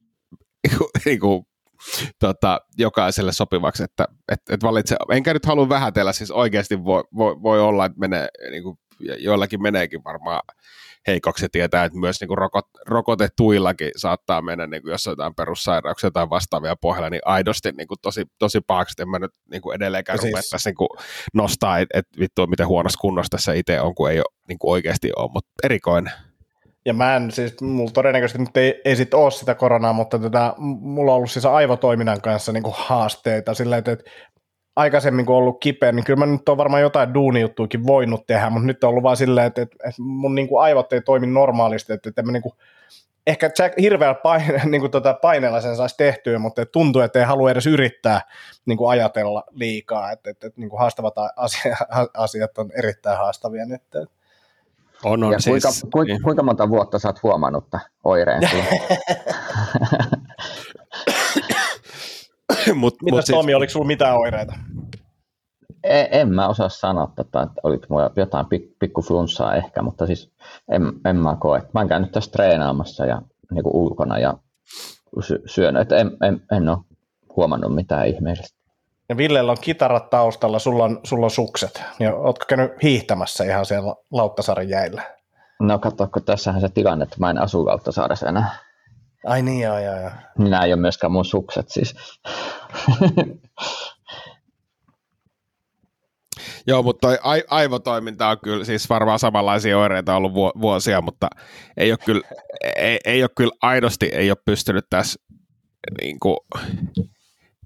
niin 1.05 1.19
kuin, 1.19 1.45
tota, 2.19 2.61
jokaiselle 2.77 3.31
sopivaksi, 3.31 3.83
että 3.83 4.07
et, 4.31 4.41
et 4.49 4.63
valitse, 4.63 4.95
enkä 5.11 5.33
nyt 5.33 5.45
halua 5.45 5.69
vähätellä, 5.69 6.13
siis 6.13 6.31
oikeasti 6.31 6.83
voi, 6.83 7.03
voi, 7.15 7.41
voi 7.41 7.61
olla, 7.61 7.85
että 7.85 7.99
menee, 7.99 8.27
niin 8.51 8.63
kuin, 8.63 8.77
joillakin 8.99 9.61
meneekin 9.61 10.03
varmaan 10.03 10.41
heikoksi 11.07 11.47
tietää, 11.51 11.85
että 11.85 11.99
myös 11.99 12.21
niin 12.21 12.27
kuin 12.27 12.37
rokot, 12.37 12.65
rokotetuillakin 12.87 13.91
saattaa 13.95 14.41
mennä, 14.41 14.67
niin 14.67 14.81
kuin 14.81 14.91
jos 14.91 15.07
on 15.07 15.11
jotain 15.11 15.35
perussairauksia 15.35 16.11
tai 16.11 16.29
vastaavia 16.29 16.75
pohjalla, 16.75 17.09
niin 17.09 17.21
aidosti 17.25 17.71
niin 17.71 17.87
kuin 17.87 17.97
tosi, 18.01 18.25
tosi 18.39 18.61
pahaksi, 18.61 18.93
että 18.93 19.03
en 19.03 19.09
mä 19.09 19.19
nyt 19.19 19.31
niin 19.51 19.61
kuin 19.61 19.75
edelleenkään 19.75 20.19
siis... 20.19 20.31
rupea 20.31 20.41
tässä 20.51 20.69
niin 20.69 20.75
kuin 20.75 20.89
nostaa, 21.33 21.79
että 21.79 21.99
et, 21.99 22.07
vittu 22.19 22.47
miten 22.47 22.67
huonossa 22.67 22.99
kunnossa 23.01 23.29
tässä 23.29 23.53
itse 23.53 23.81
on, 23.81 23.95
kun 23.95 24.11
ei 24.11 24.17
ole, 24.17 24.25
niin 24.47 24.59
kuin 24.59 24.71
oikeasti 24.71 25.11
ole, 25.15 25.31
mutta 25.33 25.51
erikoinen. 25.63 26.13
Ja 26.85 26.93
mä 26.93 27.15
en 27.15 27.31
siis, 27.31 27.61
mulla 27.61 27.91
todennäköisesti 27.91 28.39
nyt 28.39 28.57
ei, 28.57 28.81
ei 28.85 28.95
sit 28.95 29.13
ole 29.13 29.31
sitä 29.31 29.55
koronaa, 29.55 29.93
mutta 29.93 30.19
tätä, 30.19 30.53
mulla 30.57 31.11
on 31.11 31.15
ollut 31.15 31.31
siis 31.31 31.45
aivotoiminnan 31.45 32.21
kanssa 32.21 32.51
niin 32.51 32.63
kuin 32.63 32.75
haasteita 32.77 33.53
sillä, 33.53 33.77
että, 33.77 33.91
että 33.91 34.11
aikaisemmin 34.75 35.25
kun 35.25 35.35
ollut 35.35 35.59
kipeä, 35.59 35.91
niin 35.91 36.05
kyllä 36.05 36.25
mä 36.25 36.25
nyt 36.25 36.49
on 36.49 36.57
varmaan 36.57 36.81
jotain 36.81 37.13
duunijuttuakin 37.13 37.87
voinut 37.87 38.27
tehdä, 38.27 38.49
mutta 38.49 38.67
nyt 38.67 38.83
on 38.83 38.89
ollut 38.89 39.03
vaan 39.03 39.17
silleen, 39.17 39.47
että, 39.47 39.61
että, 39.61 39.75
että 39.89 40.01
mun 40.01 40.35
niin 40.35 40.47
kuin 40.47 40.63
aivot 40.63 40.93
ei 40.93 41.01
toimi 41.01 41.27
normaalisti, 41.27 41.93
että, 41.93 42.09
että 42.09 42.23
mä 42.23 42.31
niin 42.31 42.43
kuin, 42.43 42.53
ehkä 43.27 43.49
Jack 43.59 43.73
hirveällä 43.79 44.19
paine, 44.23 44.61
niin 44.71 44.81
kuin 44.81 44.91
tota 44.91 45.13
paineella 45.13 45.61
sen 45.61 45.75
saisi 45.75 45.97
tehtyä, 45.97 46.39
mutta 46.39 46.65
tuntuu, 46.65 47.01
että 47.01 47.19
ei 47.19 47.25
halua 47.25 47.51
edes 47.51 47.67
yrittää 47.67 48.21
niin 48.65 48.77
kuin 48.77 48.89
ajatella 48.89 49.43
liikaa, 49.51 50.11
että, 50.11 50.29
että, 50.29 50.47
että 50.47 50.61
niin 50.61 50.69
kuin 50.69 50.79
haastavat 50.79 51.13
asiat 52.17 52.57
on 52.57 52.71
erittäin 52.77 53.17
haastavia 53.17 53.65
nyt. 53.65 53.81
On, 55.03 55.23
on. 55.23 55.31
Ja 55.31 55.39
siis, 55.39 55.85
kuinka, 55.93 56.13
niin. 56.13 56.23
kuinka 56.23 56.43
monta 56.43 56.69
vuotta 56.69 56.99
sä 56.99 57.09
oot 57.09 57.23
huomannut 57.23 57.65
oireen 58.03 58.41
mut, 62.75 62.95
Mitäs 63.01 63.29
mut 63.29 63.35
Tomi, 63.35 63.45
siis... 63.45 63.55
oliko 63.55 63.69
sulla 63.69 63.85
mitään 63.85 64.17
oireita? 64.17 64.53
En, 65.83 66.07
en 66.11 66.33
mä 66.33 66.47
osaa 66.47 66.69
sanoa, 66.69 67.13
tota, 67.15 67.41
että 67.41 67.61
oliko 67.63 67.85
mulla 67.89 68.11
jotain 68.15 68.45
pik, 68.45 68.79
pikku 68.79 69.01
flunssaa 69.01 69.55
ehkä, 69.55 69.81
mutta 69.81 70.07
siis 70.07 70.31
en, 70.71 70.81
en 71.05 71.15
mä 71.15 71.37
koe. 71.39 71.61
Mä 71.73 71.79
oon 71.79 71.89
käynyt 71.89 72.11
tässä 72.11 72.31
treenaamassa 72.31 73.05
ja 73.05 73.21
niin 73.51 73.63
kuin 73.63 73.75
ulkona 73.75 74.19
ja 74.19 74.37
sy, 75.19 75.41
syönyt, 75.45 75.81
että 75.81 75.97
en, 75.97 76.11
en, 76.21 76.41
en 76.51 76.69
ole 76.69 76.77
huomannut 77.35 77.75
mitään 77.75 78.07
ihmeellistä. 78.07 78.60
Ja 79.11 79.17
Villellä 79.17 79.51
on 79.51 79.57
kitarat 79.61 80.09
taustalla, 80.09 80.59
sulla 80.59 80.83
on, 80.83 80.99
sulla 81.03 81.25
on 81.25 81.31
sukset. 81.31 81.83
Ja 81.99 82.15
ootko 82.15 82.45
käynyt 82.47 82.71
hiihtämässä 82.83 83.43
ihan 83.43 83.65
siellä 83.65 83.95
Lauttasaaren 84.11 84.69
jäillä? 84.69 85.01
No 85.59 85.79
katso, 85.79 86.07
kun 86.07 86.23
tässähän 86.23 86.61
se 86.61 86.69
tilanne, 86.69 87.03
että 87.03 87.15
mä 87.19 87.29
en 87.29 87.37
asu 87.37 87.65
Lauttasaaressa 87.65 88.29
enää. 88.29 88.55
Ai 89.25 89.41
niin, 89.41 89.61
joo, 89.61 89.79
joo, 89.79 89.95
joo. 90.01 90.11
Minä 90.37 90.63
ei 90.63 90.73
ole 90.73 90.81
myöskään 90.81 91.11
mun 91.11 91.25
sukset 91.25 91.69
siis. 91.69 91.95
Joo, 96.67 96.83
mutta 96.83 97.07
toi 97.07 97.43
aivotoiminta 97.49 98.29
on 98.29 98.37
kyllä 98.43 98.65
siis 98.65 98.89
varmaan 98.89 99.19
samanlaisia 99.19 99.79
oireita 99.79 100.15
ollut 100.15 100.33
vuosia, 100.61 101.01
mutta 101.01 101.27
ei 101.77 101.91
ole 101.91 101.99
kyllä, 102.05 102.21
ei, 102.75 102.99
ei 103.05 103.23
ole 103.23 103.29
kyllä 103.37 103.53
aidosti 103.61 104.05
ei 104.05 104.31
ole 104.31 104.37
pystynyt 104.45 104.85
tässä 104.89 105.19
niin 106.01 106.19
kuin, 106.19 106.37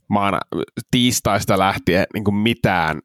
maana, 0.09 0.39
tiistaista 0.91 1.59
lähtien 1.59 2.05
niin 2.13 2.23
kuin 2.23 2.35
mitään 2.35 2.99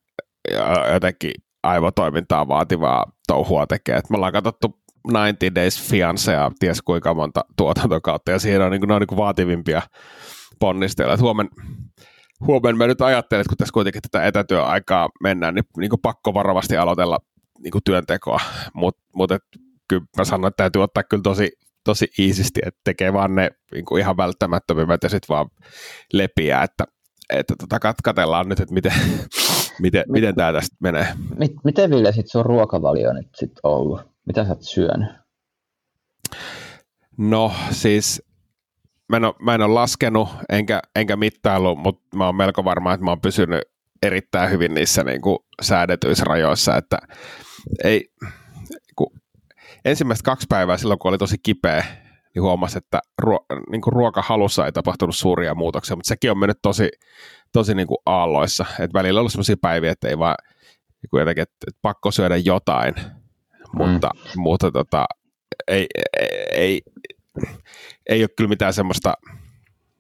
jotenkin 0.93 1.33
aivotoimintaa 1.63 2.49
vaativaa 2.49 3.13
touhua 3.27 3.67
tekee. 3.67 4.01
me 4.11 4.17
ollaan 4.17 4.33
katsottu 4.33 4.81
90 5.09 5.55
Days 5.55 5.89
Fiance 5.91 6.33
ja 6.33 6.51
ties 6.59 6.83
kuinka 6.83 7.15
monta 7.15 7.45
tuotantokautta, 7.57 8.31
ja 8.31 8.39
siinä 8.39 8.65
on, 8.65 8.73
niin 8.73 8.81
kuin, 8.81 8.89
ne 8.89 8.95
on 8.95 9.01
niin 9.01 9.07
kuin 9.07 9.19
vaativimpia 9.19 9.83
ponnisteilla. 10.61 11.17
Huomen, 11.21 11.49
huomen 12.47 12.77
mä 12.77 12.87
nyt 12.87 13.01
ajattelen, 13.01 13.41
että 13.41 13.49
kun 13.49 13.57
tässä 13.57 13.73
kuitenkin 13.73 14.03
tätä 14.03 14.27
etätyöaikaa 14.27 15.09
mennään, 15.23 15.55
niin, 15.55 15.65
niin 15.79 15.91
kuin 15.91 16.01
pakko 16.01 16.35
varovasti 16.35 16.77
aloitella 16.77 17.19
niin 17.59 17.73
kuin 17.73 17.83
työntekoa, 17.85 18.41
mutta 18.75 19.03
mut, 19.15 19.31
kyllä 19.89 20.05
mä 20.17 20.25
sanon, 20.25 20.49
että 20.49 20.63
täytyy 20.63 20.83
ottaa 20.83 21.03
kyllä 21.03 21.23
tosi, 21.23 21.53
tosi 21.91 22.11
iisisti, 22.19 22.61
että 22.67 22.81
tekee 22.85 23.13
vaan 23.13 23.35
ne 23.35 23.51
niin 23.73 23.85
kuin 23.85 24.01
ihan 24.01 24.17
välttämättömimmät 24.17 25.03
ja 25.03 25.09
sitten 25.09 25.35
vaan 25.35 25.51
lepiää, 26.13 26.63
että, 26.63 26.85
että 27.31 27.55
tota, 27.59 27.79
katsellaan 28.03 28.49
nyt, 28.49 28.61
että 28.61 28.75
miten, 28.75 28.93
miten, 29.83 30.05
miten 30.09 30.35
tämä 30.35 30.53
tästä 30.53 30.77
menee. 30.81 31.07
Miten 31.65 31.91
Ville 31.91 32.13
sitten 32.13 32.31
sun 32.31 32.47
ruokavalio 32.47 33.13
nyt 33.13 33.27
sitten 33.37 33.61
ollut? 33.63 34.01
Mitä 34.27 34.45
sä 34.45 34.51
oot 34.51 34.63
syönyt? 34.63 35.09
No 37.19 37.53
siis 37.71 38.23
mä 39.09 39.17
en 39.17 39.25
ole, 39.25 39.35
mä 39.43 39.55
en 39.55 39.63
ole 39.63 39.75
laskenut 39.75 40.29
enkä, 40.49 40.81
enkä 40.97 41.17
mittailu, 41.17 41.77
mutta 41.77 42.17
mä 42.17 42.27
oon 42.27 42.37
melko 42.37 42.65
varma, 42.65 42.95
että 42.95 43.05
mä 43.05 43.11
oon 43.11 43.21
pysynyt 43.21 43.63
erittäin 44.03 44.51
hyvin 44.51 44.75
niissä 44.75 45.05
niin 45.05 45.21
kuin 45.21 45.39
säädetyissä 45.63 46.25
rajoissa, 46.25 46.77
että 46.77 46.99
ei, 47.85 48.09
ensimmäistä 49.85 50.25
kaksi 50.25 50.47
päivää 50.49 50.77
silloin, 50.77 50.99
kun 50.99 51.09
oli 51.09 51.19
tosi 51.19 51.37
kipeä, 51.43 51.85
niin 52.35 52.43
huomasi, 52.43 52.79
että 52.79 53.01
ruo, 53.19 53.47
niin 53.71 53.81
kuin 53.81 53.93
ruokahalussa 53.93 54.67
ei 54.67 54.73
tapahtunut 54.73 55.17
suuria 55.17 55.55
muutoksia, 55.55 55.97
mutta 55.97 56.09
sekin 56.09 56.31
on 56.31 56.39
mennyt 56.39 56.59
tosi, 56.63 56.89
tosi 57.53 57.75
niin 57.75 57.87
kuin 57.87 57.99
aalloissa, 58.07 58.67
että 58.71 58.99
välillä 58.99 59.19
on 59.19 59.21
ollut 59.21 59.33
sellaisia 59.33 59.57
päiviä, 59.63 59.93
että 59.93 60.09
ei 60.09 60.19
vaan 60.19 60.37
niin 61.03 61.21
jotenkin, 61.21 61.43
että, 61.43 61.57
että 61.69 61.79
pakko 61.83 62.11
syödä 62.11 62.37
jotain, 62.37 62.95
mutta, 63.73 64.11
mm. 64.15 64.43
mutta 64.43 64.71
tota, 64.71 65.05
ei, 65.69 65.87
ei, 66.21 66.29
ei, 66.53 66.81
ei 68.09 68.23
ole 68.23 68.29
kyllä 68.37 68.49
mitään 68.49 68.73
semmoista 68.73 69.15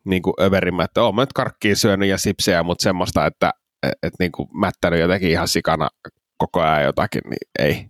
niin 0.04 0.22
kuin 0.22 0.34
överimmä, 0.40 0.84
että 0.84 1.02
olen 1.02 1.16
nyt 1.16 1.32
karkkiin 1.32 1.76
syönyt 1.76 2.08
ja 2.08 2.18
sipsejä, 2.18 2.62
mutta 2.62 2.82
semmoista, 2.82 3.26
että 3.26 3.52
et, 3.82 3.92
et, 4.02 4.12
niin 4.18 4.32
kuin 4.32 4.48
mättänyt 4.54 5.00
jotenkin 5.00 5.30
ihan 5.30 5.48
sikana 5.48 5.88
koko 6.36 6.60
ajan 6.60 6.84
jotakin, 6.84 7.22
niin 7.24 7.50
ei. 7.58 7.89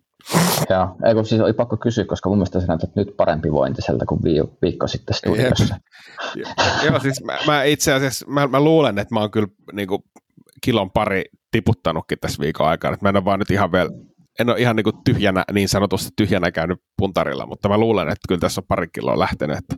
Joo, 0.70 0.96
ei 1.06 1.14
kun 1.14 1.26
siis 1.26 1.40
oli 1.40 1.52
pakko 1.52 1.76
kysyä, 1.76 2.04
koska 2.04 2.28
mun 2.28 2.38
mielestä 2.38 2.60
sä 2.60 2.66
näytät 2.66 2.96
nyt 2.96 3.16
parempi 3.16 3.52
vointiselta 3.52 4.06
kuin 4.06 4.20
viikko 4.62 4.86
sitten 4.86 5.14
studiossa. 5.14 5.76
Joo, 6.84 7.00
siis 7.00 7.24
mä, 7.24 7.38
mä 7.46 7.62
itse 7.62 7.92
asiassa, 7.92 8.26
mä, 8.28 8.46
mä 8.46 8.60
luulen, 8.60 8.98
että 8.98 9.14
mä 9.14 9.20
oon 9.20 9.30
kyllä 9.30 9.48
niin 9.72 9.88
kuin, 9.88 10.02
kilon 10.64 10.90
pari 10.90 11.24
tiputtanutkin 11.50 12.18
tässä 12.20 12.40
viikon 12.40 12.66
aikana, 12.66 12.96
mä 13.00 13.08
en 13.08 13.16
ole 13.16 13.24
vaan 13.24 13.38
nyt 13.38 13.50
ihan 13.50 13.72
vielä 13.72 13.90
en 14.40 14.50
ole 14.50 14.58
ihan 14.58 14.76
niin, 14.76 14.84
kuin 14.84 14.96
tyhjänä, 15.04 15.44
niin 15.52 15.68
sanotusti 15.68 16.10
tyhjänä 16.16 16.50
käynyt 16.50 16.78
puntarilla, 16.96 17.46
mutta 17.46 17.68
mä 17.68 17.78
luulen, 17.78 18.08
että 18.08 18.28
kyllä 18.28 18.40
tässä 18.40 18.60
on 18.60 18.66
pari 18.68 18.86
kiloa 18.92 19.18
lähtenyt, 19.18 19.58
että 19.58 19.76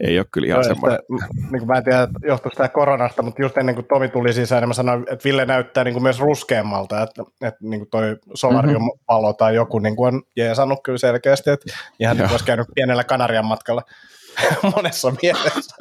ei 0.00 0.18
ole 0.18 0.26
kyllä 0.32 0.46
ihan 0.46 0.64
semmoinen. 0.64 0.98
Niin 1.34 1.58
kuin 1.58 1.66
mä 1.66 1.76
en 1.76 1.84
tiedä, 1.84 2.08
johtuiko 2.22 2.56
tämä 2.56 2.68
koronasta, 2.68 3.22
mutta 3.22 3.42
just 3.42 3.58
ennen 3.58 3.74
kuin 3.74 3.86
Tomi 3.86 4.08
tuli 4.08 4.32
sisään, 4.32 4.62
niin 4.62 4.68
mä 4.68 4.74
sanoin, 4.74 5.04
että 5.10 5.24
Ville 5.24 5.46
näyttää 5.46 5.84
niin 5.84 5.94
kuin 5.94 6.02
myös 6.02 6.20
ruskeammalta, 6.20 7.02
että, 7.02 7.22
että 7.40 7.60
niin 7.62 7.80
kuin 7.80 7.90
toi 7.90 8.16
solariumpalo 8.34 9.28
mm-hmm. 9.28 9.36
tai 9.38 9.54
joku 9.54 9.78
niin 9.78 9.96
kuin 9.96 10.14
on 10.14 10.22
jeesannut 10.36 10.80
kyllä 10.84 10.98
selkeästi, 10.98 11.50
että 11.50 11.72
ihan 12.00 12.16
niin 12.16 12.30
olisi 12.30 12.44
käynyt 12.44 12.66
pienellä 12.74 13.04
Kanarian 13.04 13.44
matkalla 13.44 13.82
monessa 14.76 15.12
mielessä. 15.22 15.76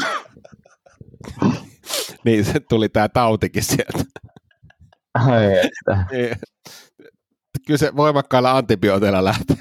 niin, 2.25 2.45
se 2.45 2.59
tuli 2.59 2.89
tämä 2.89 3.09
tautikin 3.09 3.63
sieltä. 3.63 4.03
Ai 5.13 5.45
että. 5.45 6.05
Niin 6.11 6.35
kyllä 7.67 7.77
se 7.77 7.95
voimakkailla 7.95 8.57
antibiooteilla 8.57 9.23
lähtee. 9.23 9.57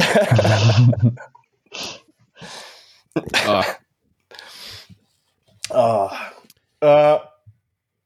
ah. 3.48 3.78
Ah. 5.74 6.32
Uh, 6.84 7.20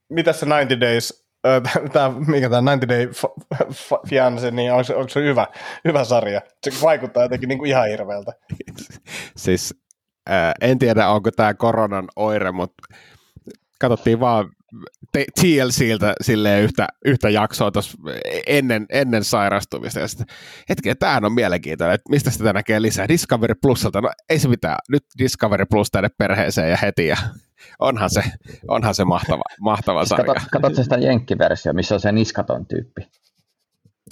mitä 0.08 0.32
se 0.32 0.46
90 0.46 0.80
Days, 0.80 1.26
uh, 1.46 1.90
tää, 1.92 2.10
mikä 2.10 2.50
tämä 2.50 2.72
90 2.72 2.88
Day 2.88 3.08
Fiance, 4.08 4.50
niin 4.50 4.72
onko, 4.72 4.96
onko 4.96 5.08
se 5.08 5.20
hyvä, 5.20 5.46
hyvä 5.84 6.04
sarja? 6.04 6.40
Se 6.64 6.72
vaikuttaa 6.82 7.22
jotenkin 7.22 7.48
niin 7.48 7.58
kuin 7.58 7.68
ihan 7.68 7.88
hirveältä. 7.88 8.32
siis 9.36 9.74
äh, 10.30 10.52
en 10.60 10.78
tiedä, 10.78 11.08
onko 11.08 11.30
tämä 11.30 11.54
koronan 11.54 12.08
oire, 12.16 12.52
mutta 12.52 12.82
katsottiin 13.80 14.20
vaan 14.20 14.55
TLCltä 15.12 16.14
silleen 16.20 16.64
yhtä, 16.64 16.86
yhtä 17.04 17.30
jaksoa 17.30 17.70
ennen, 18.46 18.86
ennen 18.90 19.24
sairastumista. 19.24 20.00
Ja 20.00 20.08
sitten, 20.08 20.26
hetki, 20.68 20.94
tämähän 20.94 21.24
on 21.24 21.32
mielenkiintoinen, 21.32 21.94
että 21.94 22.10
mistä 22.10 22.30
sitä 22.30 22.52
näkee 22.52 22.82
lisää. 22.82 23.08
Discovery 23.08 23.54
Plusalta, 23.62 24.00
no 24.00 24.10
ei 24.28 24.38
se 24.38 24.48
mitään, 24.48 24.78
nyt 24.88 25.04
Discovery 25.18 25.66
Plus 25.70 25.90
tänne 25.90 26.08
perheeseen 26.18 26.70
ja 26.70 26.76
heti. 26.82 27.06
Ja 27.06 27.16
onhan 27.78 28.10
se, 28.10 28.22
onhan 28.68 28.94
se 28.94 29.04
mahtava, 29.04 29.42
mahtava 29.60 30.04
sarja. 30.04 30.34
Kato, 30.34 30.46
katsotko 30.52 30.82
sitä 30.82 30.96
jenkkiversio, 30.96 31.72
missä 31.72 31.94
on 31.94 32.00
se 32.00 32.12
niskaton 32.12 32.66
tyyppi? 32.66 33.02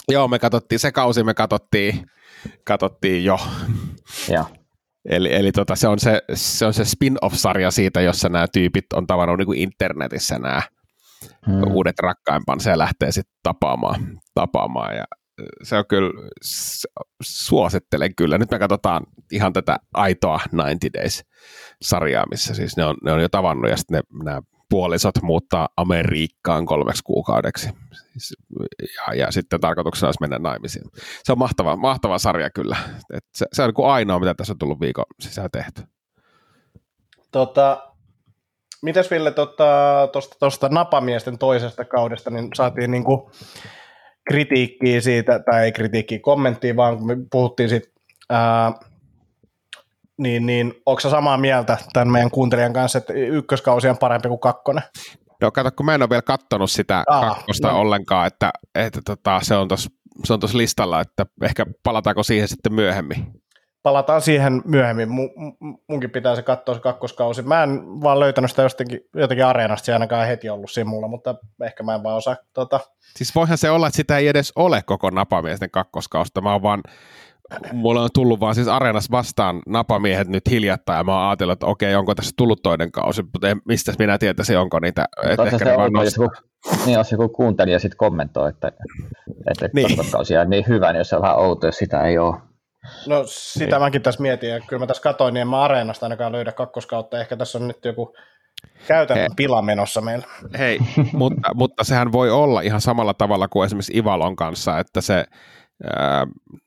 Joo, 0.09 0.29
me 0.29 0.39
katsottiin, 0.39 0.79
se 0.79 0.93
kausi 0.93 1.25
me 1.25 1.35
katsottiin, 1.35 2.07
katsottiin 2.65 3.25
jo. 3.25 3.39
Joo. 4.29 4.47
Eli, 5.09 5.35
eli 5.35 5.53
tota, 5.53 5.75
se 5.75 5.89
on 5.89 5.99
se, 5.99 6.23
se, 6.35 6.67
on 6.67 6.75
se 6.75 6.85
spin-off-sarja 6.85 7.71
siitä, 7.71 8.01
jossa 8.01 8.29
nämä 8.29 8.47
tyypit 8.53 8.93
on 8.93 9.07
tavannut 9.07 9.39
niin 9.39 9.47
kuin 9.47 9.59
internetissä 9.59 10.39
nämä 10.39 10.63
hmm. 11.47 11.63
uudet 11.73 11.99
rakkaimpansa 11.99 12.71
ja 12.71 12.79
lähtee 12.79 13.13
sitten 13.13 13.37
tapaamaan, 13.43 14.21
tapaamaan. 14.35 14.97
Ja 14.97 15.05
se 15.63 15.77
on 15.77 15.85
kyllä, 15.89 16.31
suosittelen 17.23 18.15
kyllä. 18.15 18.39
Nyt 18.39 18.51
me 18.51 18.59
katsotaan 18.59 19.07
ihan 19.33 19.53
tätä 19.53 19.79
aitoa 19.95 20.41
90 20.45 20.99
Days-sarjaa, 20.99 22.27
missä 22.31 22.55
siis 22.55 22.77
ne 22.77 22.85
on, 22.85 22.97
ne 23.05 23.13
on 23.13 23.21
jo 23.21 23.29
tavannut 23.29 23.71
ja 23.71 23.77
sitten 23.77 24.03
nämä 24.25 24.43
puolisot 24.75 25.23
muuttaa 25.23 25.69
Amerikkaan 25.77 26.67
kolmeksi 26.67 27.03
kuukaudeksi. 27.05 27.69
Siis, 27.93 28.37
ja, 28.97 29.15
ja 29.15 29.31
sitten 29.31 29.61
tarkoituksena 29.61 30.09
olisi 30.09 30.21
mennä 30.21 30.39
naimisiin. 30.39 30.85
Se 31.25 31.33
on 31.33 31.39
mahtava, 31.39 31.77
mahtava 31.77 32.19
sarja 32.19 32.51
kyllä. 32.51 32.77
Et 33.15 33.25
se, 33.35 33.47
se 33.53 33.63
on 33.63 33.69
niin 33.69 33.75
kuin 33.75 33.89
ainoa, 33.89 34.19
mitä 34.19 34.35
tässä 34.35 34.53
on 34.53 34.59
tullut 34.59 34.81
viikon 34.81 35.05
sisään 35.21 35.51
tehty. 35.53 35.83
Tota, 37.33 37.93
mitäs 38.83 39.11
Ville 39.11 39.31
tuosta 39.31 39.57
tota, 40.13 40.37
tosta 40.39 40.69
napamiesten 40.69 41.39
toisesta 41.39 41.85
kaudesta, 41.85 42.31
niin 42.31 42.49
saatiin 42.55 42.91
niin 42.91 43.05
kuin 43.05 43.21
kritiikkiä 44.29 45.01
siitä, 45.01 45.39
tai 45.39 45.65
ei 45.65 45.73
kritiikkiä, 45.73 46.19
kommenttia, 46.23 46.77
vaan 46.77 46.99
kun 46.99 47.07
me 47.07 47.17
puhuttiin 47.31 47.69
siitä, 47.69 47.89
ää, 48.31 48.73
niin, 50.19 50.47
niin 50.47 50.75
onko 50.87 51.01
samaa 51.01 51.37
mieltä 51.37 51.79
tämän 51.93 52.09
meidän 52.09 52.31
kuuntelijan 52.31 52.73
kanssa, 52.73 52.99
että 52.99 53.13
ykköskausi 53.13 53.89
on 53.89 53.99
parempi 53.99 54.29
kuin 54.29 54.41
kakkonen? 54.41 54.83
No 55.41 55.51
kato, 55.51 55.71
kun 55.77 55.87
mä 55.87 55.95
en 55.95 56.03
ole 56.03 56.11
vielä 56.11 56.23
katsonut 56.23 56.71
sitä 56.71 57.05
Aa, 57.07 57.21
kakkosta 57.21 57.69
no. 57.69 57.81
ollenkaan, 57.81 58.27
että, 58.27 58.51
että 58.75 59.01
tota, 59.05 59.41
se 59.43 59.57
on 59.57 59.69
tuossa 59.69 59.91
se 60.25 60.33
on 60.33 60.41
tuossa 60.41 60.59
listalla, 60.59 61.01
että 61.01 61.27
ehkä 61.43 61.67
palataanko 61.83 62.23
siihen 62.23 62.49
sitten 62.49 62.75
myöhemmin 62.75 63.27
palataan 63.85 64.21
siihen 64.21 64.63
myöhemmin. 64.65 65.09
munkin 65.89 66.11
pitää 66.11 66.37
se 66.37 66.43
katsoa 66.43 66.75
se 66.75 66.81
kakkoskausi. 66.81 67.43
Mä 67.43 67.63
en 67.63 68.01
vaan 68.03 68.21
löytänyt 68.21 68.51
sitä 68.51 68.63
jostakin, 68.63 69.01
jotenkin 69.17 69.47
areenasta, 69.47 69.87
se 69.87 69.93
ainakaan 69.93 70.27
heti 70.27 70.49
ollut 70.49 70.71
simulla, 70.71 71.09
mutta 71.09 71.35
ehkä 71.65 71.83
mä 71.83 71.95
en 71.95 72.03
vaan 72.03 72.17
osaa. 72.17 72.37
Tota... 72.53 72.81
Siis 73.17 73.35
voihan 73.35 73.59
se 73.59 73.71
olla, 73.71 73.87
että 73.87 73.97
sitä 73.97 74.19
ei 74.19 74.29
edes 74.29 74.53
ole 74.57 74.83
koko 74.87 75.11
napamiesten 75.11 75.71
kakkoskausta. 75.71 76.41
Mä 76.41 76.53
oon 76.53 76.63
vaan, 76.63 76.83
mulla 77.73 78.03
on 78.03 78.09
tullut 78.15 78.41
vaan 78.41 78.55
siis 78.55 78.69
areenassa 78.69 79.11
vastaan 79.11 79.63
napamiehet 79.67 80.29
nyt 80.29 80.51
hiljattain, 80.51 80.97
ja 80.97 81.05
mä 81.05 81.13
oon 81.19 81.29
ajatellut, 81.29 81.53
että 81.53 81.67
okei, 81.67 81.95
onko 81.95 82.15
tässä 82.15 82.33
tullut 82.37 82.63
toinen 82.63 82.93
kausi, 82.93 83.23
mutta 83.23 83.47
mistä 83.69 83.93
minä 83.99 84.19
tietäisin, 84.19 84.59
onko 84.59 84.81
niitä. 84.81 85.05
Että 85.23 85.45
ehkä 85.45 85.59
se 85.59 85.77
on, 85.77 85.91
jos 86.05 86.17
joku, 86.17 86.31
niin, 86.87 86.95
jos 86.95 87.13
joku 87.13 87.29
kuuntelija 87.29 87.79
sitten 87.79 87.97
kommentoi, 87.97 88.49
että, 88.49 88.73
että 89.51 89.69
niin. 89.75 89.89
kakkoskausi 89.89 90.37
on 90.37 90.51
niin 90.51 90.65
hyvä, 90.69 90.93
niin 90.93 90.99
jos 90.99 91.09
se 91.09 91.17
on 91.17 91.23
vähän 91.23 91.39
outo, 91.39 91.67
jos 91.67 91.77
sitä 91.77 92.03
ei 92.03 92.19
ole. 92.19 92.37
No 93.07 93.23
sitä 93.27 93.79
mäkin 93.79 94.03
tässä 94.03 94.23
mietin, 94.23 94.51
ja 94.51 94.61
kyllä 94.61 94.81
mä 94.81 94.87
tässä 94.87 95.03
katoin, 95.03 95.35
niin 95.35 95.43
en 95.43 95.49
mä 95.49 95.63
areenasta 95.63 96.07
ainakaan 96.07 96.33
löydä 96.33 96.53
kakkoskautta. 96.53 97.21
Ehkä 97.21 97.37
tässä 97.37 97.59
on 97.59 97.69
nyt 97.69 97.85
joku 97.85 98.15
käytännön 98.89 99.31
pila 99.37 99.63
menossa 99.63 100.01
meillä. 100.01 100.27
Hei, 100.59 100.79
mutta, 101.13 101.55
mutta 101.55 101.85
sehän 101.85 102.13
voi 102.13 102.31
olla 102.31 102.61
ihan 102.61 102.81
samalla 102.81 103.15
tavalla 103.15 103.49
kuin 103.49 103.67
esimerkiksi 103.67 103.99
Ivalon 103.99 104.37
kanssa, 104.37 104.79
että 104.79 105.01
se 105.01 105.25
ää, 105.83 106.27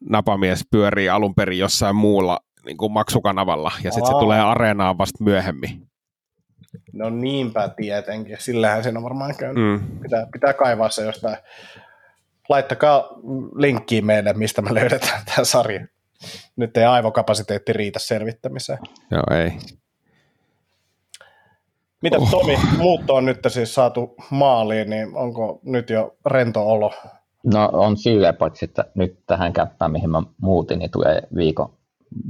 napamies 0.10 0.66
pyörii 0.72 1.10
alun 1.10 1.36
perin 1.36 1.60
jossain 1.60 1.96
muulla 1.96 2.40
niin 2.66 2.78
kuin 2.78 2.92
maksukanavalla, 2.92 3.72
ja 3.84 3.92
sitten 3.92 4.14
se 4.14 4.20
tulee 4.20 4.42
areenaan 4.42 4.98
vasta 4.98 5.24
myöhemmin. 5.24 5.88
No 6.94 7.10
niinpä 7.10 7.70
tietenkin, 7.70 8.38
sillähän 8.40 8.84
siinä 8.84 9.00
on 9.00 9.04
varmaan 9.04 9.36
käynyt. 9.38 9.82
Mm. 9.82 10.00
Pitää, 10.00 10.28
pitää 10.32 10.54
kaivaa 10.54 10.90
se 10.90 11.04
jostain. 11.04 11.38
Laittakaa 12.50 13.04
linkkiin 13.56 14.06
meille, 14.06 14.34
mistä 14.34 14.62
me 14.62 14.74
löydetään 14.74 15.22
tämä 15.26 15.44
sarja. 15.44 15.88
Nyt 16.56 16.78
ei 16.78 16.86
aivokapasiteetti 16.86 17.74
riitä 17.74 18.00
selvittämiseen. 18.00 18.80
Joo, 19.12 19.24
ei. 19.44 19.52
Mitä 22.02 22.18
oh. 22.18 22.32
Tomi, 22.32 22.60
muutto 22.78 23.16
on 23.16 23.26
nyt 23.26 23.40
siis 23.48 23.76
saatu 23.76 24.16
maaliin, 24.30 24.90
niin 24.90 25.16
onko 25.16 25.60
nyt 25.64 25.90
jo 25.90 26.18
rento 26.26 26.70
olo? 26.70 26.94
No 27.54 27.70
on 27.74 27.98
silleen, 27.98 28.36
paitsi 28.36 28.66
että 28.66 28.86
nyt 28.96 29.20
tähän 29.28 29.54
käppään, 29.54 29.92
mihin 29.92 30.10
mä 30.10 30.24
muutin, 30.42 30.80
niin 30.80 30.92
tulee 30.92 31.22
viikon 31.36 31.74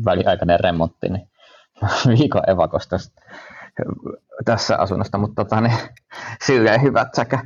väliaikainen 0.06 0.60
remontti, 0.60 1.10
niin 1.10 1.30
viikon 2.20 2.50
evakosta 2.50 2.98
tässä 4.46 4.78
asunnosta, 4.78 5.18
mutta 5.18 5.44
tota, 5.44 5.62
niin, 5.62 5.78
silleen 6.46 6.82
hyvät 6.82 7.08
säkä. 7.16 7.40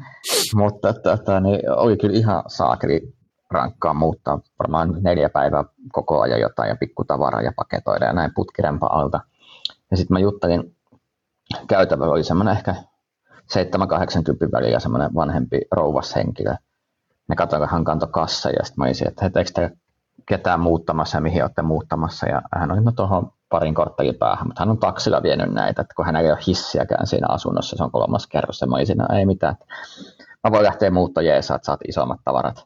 Mutta 0.56 0.94
tota, 0.94 1.40
niin, 1.40 1.72
oli 1.72 1.98
kyllä 1.98 2.18
ihan 2.18 2.44
saakeli 2.48 3.14
rankkaa 3.52 3.94
muuttaa 3.94 4.40
varmaan 4.60 4.98
neljä 5.02 5.30
päivää 5.30 5.64
koko 5.92 6.22
ajan 6.22 6.42
jotain 6.42 6.70
ja 6.70 6.76
pikkutavaraa 6.76 7.42
ja 7.42 7.54
paketoida 7.56 8.06
ja 8.06 8.14
näin 8.14 8.32
putkirempa 8.36 8.88
alta. 8.88 9.20
Ja 9.92 9.98
sitten 9.98 10.16
mä 10.16 10.20
juttelin, 10.20 10.76
käytävällä 11.68 12.14
oli 12.14 12.24
semmoinen 12.24 12.58
ehkä 12.58 12.76
7-80 13.54 14.52
väliä 14.52 14.80
semmoinen 14.80 15.16
vanhempi 15.16 15.62
rouvas 15.72 16.16
henkilö. 16.16 16.56
Ne 17.32 17.36
katsoivat, 17.36 17.72
hän 17.72 17.84
kantoi 17.84 18.10
kassa 18.12 18.50
ja 18.50 18.65
sitten 18.65 18.82
mä 18.82 18.86
olisin, 18.86 19.08
että 19.08 19.26
eikö 19.26 19.52
te 19.56 19.72
ketään 20.26 20.60
muuttamassa 20.60 21.17
ja 21.17 21.22
mihin 21.22 21.44
olette 21.44 21.62
muuttamassa. 21.62 22.28
Ja 22.28 22.41
hän 22.56 22.72
oli 22.72 22.82
no 22.82 22.91
tuohon 22.91 23.32
parin 23.50 23.74
korttelin 23.74 24.15
päähän, 24.15 24.48
mutta 24.48 24.62
hän 24.62 24.70
on 24.70 24.78
taksilla 24.78 25.24
vienyt 25.24 25.54
näitä, 25.54 25.82
että 25.82 25.94
kun 25.96 26.06
hän 26.06 26.15
ei 26.15 26.32
ole 26.32 26.39
hissiäkään 26.48 27.08
siinä 27.08 27.28
asunnossa, 27.30 27.78
se 27.78 27.84
on 27.84 27.91
kolmas 27.91 28.28
kerros. 28.28 28.62
Ja 28.62 28.67
mä 28.67 28.76
olisin, 28.76 28.98
no 28.98 29.06
ei 29.15 29.26
mitään, 29.26 29.56
mä 30.44 30.52
voin 30.52 30.63
lähteä 30.63 30.91
muutto 30.91 31.22
jeesaa, 31.22 31.56
että 31.56 31.65
saat 31.65 31.80
isommat 31.88 32.20
tavarat. 32.26 32.65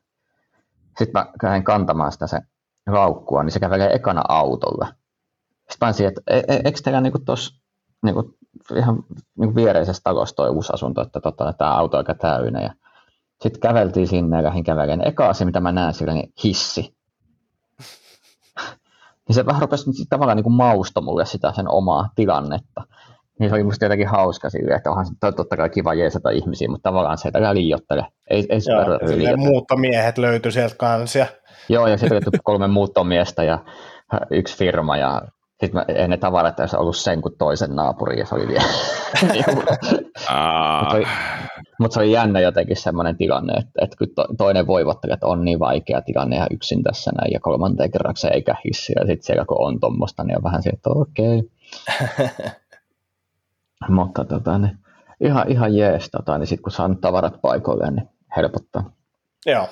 Sitten 0.98 1.12
mä 1.14 1.26
käyn 1.42 1.64
kantamaan 1.64 2.12
sitä 2.12 2.28
se 2.28 2.40
laukkua, 2.88 3.44
niin 3.44 3.52
se 3.52 3.60
kävelee 3.60 3.96
ekana 3.96 4.22
autolla. 4.30 4.88
Sitten 5.52 5.78
mä 5.82 5.88
olisin, 5.88 6.08
että 6.08 6.22
e, 6.28 6.38
e, 6.38 6.62
eikö 6.66 6.80
teillä 6.84 7.02
niinku 7.02 7.20
tuossa 7.20 7.56
niinku, 8.02 8.36
ihan 8.76 9.04
niinku 9.40 9.56
viereisessä 9.56 10.02
talossa 10.04 10.36
toi 10.36 10.50
uusi 10.50 10.74
asunto, 10.74 11.02
että 11.02 11.22
tota, 11.22 11.54
tämä 11.54 11.76
auto 11.76 11.98
on 11.98 12.00
aika 12.00 12.14
täynnä. 12.14 12.62
Ja 12.62 12.74
sitten 13.42 13.62
käveltiin 13.62 14.08
sinne 14.08 14.38
ja 14.38 14.44
lähdin 14.44 14.64
kävelemään. 14.64 15.08
Eka 15.08 15.30
asia, 15.30 15.46
mitä 15.46 15.60
mä 15.60 15.72
näen 15.72 15.94
sillä, 15.94 16.14
niin 16.14 16.34
hissi. 16.44 16.82
niin 19.28 19.36
se 19.36 19.46
vähän 19.46 19.62
rupesi 19.62 20.06
tavallaan 20.10 20.38
niin 20.38 20.52
mausto 20.52 21.02
mulle 21.02 21.26
sitä 21.26 21.52
sen 21.52 21.70
omaa 21.70 22.10
tilannetta. 22.16 22.82
Niin 23.40 23.50
se 23.50 23.56
oli 23.56 23.64
musta 23.64 23.86
jotenkin 23.86 24.08
hauska 24.08 24.50
sille, 24.50 24.74
että 24.74 24.90
onhan 24.90 25.06
se 25.06 25.14
totta 25.20 25.58
kai 25.58 25.70
kiva 25.70 25.94
jeesata 25.94 26.30
ihmisiä, 26.30 26.70
mutta 26.70 26.90
tavallaan 26.90 27.18
se 27.18 27.32
ei 27.34 27.56
liioittele. 27.56 28.08
Ei, 28.30 28.46
ei 28.50 28.60
Joo, 28.68 29.38
muuttomiehet 29.38 30.18
löytyi 30.18 30.52
sieltä 30.52 30.76
kanssa. 30.76 31.26
Joo, 31.70 31.88
ja 31.88 31.98
sitten 31.98 32.22
kolme 32.44 32.68
muuttomiestä 32.68 33.44
ja 33.44 33.60
yksi 34.32 34.58
firma 34.58 34.98
ja 34.98 35.22
sitten 35.60 35.74
mä, 35.74 35.86
ei 35.88 36.08
ne 36.08 36.18
tavarat 36.18 36.60
olisi 36.60 36.76
ollut 36.76 36.98
sen 36.98 37.22
kuin 37.22 37.38
toisen 37.38 37.76
naapurin, 37.76 38.20
ja 38.20 38.26
se 38.26 38.36
oli 38.36 38.48
vielä. 38.48 38.64
se 40.90 40.96
oli, 40.96 41.06
mutta 41.80 41.94
se 41.94 42.00
oli 42.00 42.12
jännä 42.12 42.40
jotenkin 42.40 42.78
semmoinen 42.78 43.18
tilanne, 43.18 43.54
että, 43.54 43.72
että 43.82 43.98
kun 43.98 44.08
to, 44.16 44.28
toinen 44.38 44.68
voivotteli, 44.68 45.14
että 45.14 45.28
on 45.28 45.46
niin 45.46 45.60
vaikea 45.60 46.02
tilanne 46.02 46.36
ja 46.36 46.48
yksin 46.52 46.84
tässä 46.84 47.12
näin, 47.12 47.34
ja 47.34 47.40
kolmanteen 47.40 47.92
kerraksi 47.92 48.28
eikä 48.28 48.56
hissi, 48.66 48.94
ja 48.96 49.06
sitten 49.06 49.26
siellä 49.26 49.46
kun 49.46 49.68
on 49.68 49.80
tuommoista, 49.80 50.24
niin 50.24 50.38
on 50.38 50.44
vähän 50.44 50.64
se, 50.64 50.70
että 50.70 50.90
okei. 50.90 51.40
Okay. 51.40 52.50
Mutta 53.98 54.26
tota, 54.26 54.58
niin, 54.58 54.78
ihan, 55.22 55.52
ihan 55.52 55.76
jees, 55.76 56.10
tota, 56.10 56.38
niin 56.38 56.48
sitten 56.48 56.64
kun 56.64 56.72
saa 56.72 56.90
tavarat 57.02 57.42
paikoille, 57.42 57.92
niin 57.92 58.10
helpottaa. 58.38 58.92
Joo. 59.46 59.68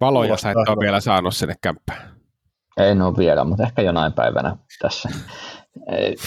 Valoja 0.00 0.36
sä 0.36 0.50
et 0.50 0.56
ole 0.56 0.80
vielä 0.80 1.00
saanut 1.00 1.34
sinne 1.34 1.54
kämppään. 1.60 2.14
En 2.76 3.02
ole 3.02 3.16
vielä, 3.16 3.44
mutta 3.44 3.62
ehkä 3.62 3.82
jonain 3.82 4.12
päivänä 4.12 4.56
tässä. 4.82 5.08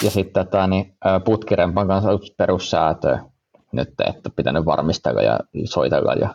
Ja 0.02 0.10
sitten 0.10 0.46
tota, 0.46 0.66
niin, 0.66 0.96
putkirempan 1.24 1.88
kanssa 1.88 2.10
perussäätö 2.36 3.18
nyt, 3.72 3.88
että 4.06 4.30
pitänyt 4.36 4.64
varmistella 4.64 5.22
ja 5.22 5.38
soitella 5.64 6.12
ja 6.12 6.34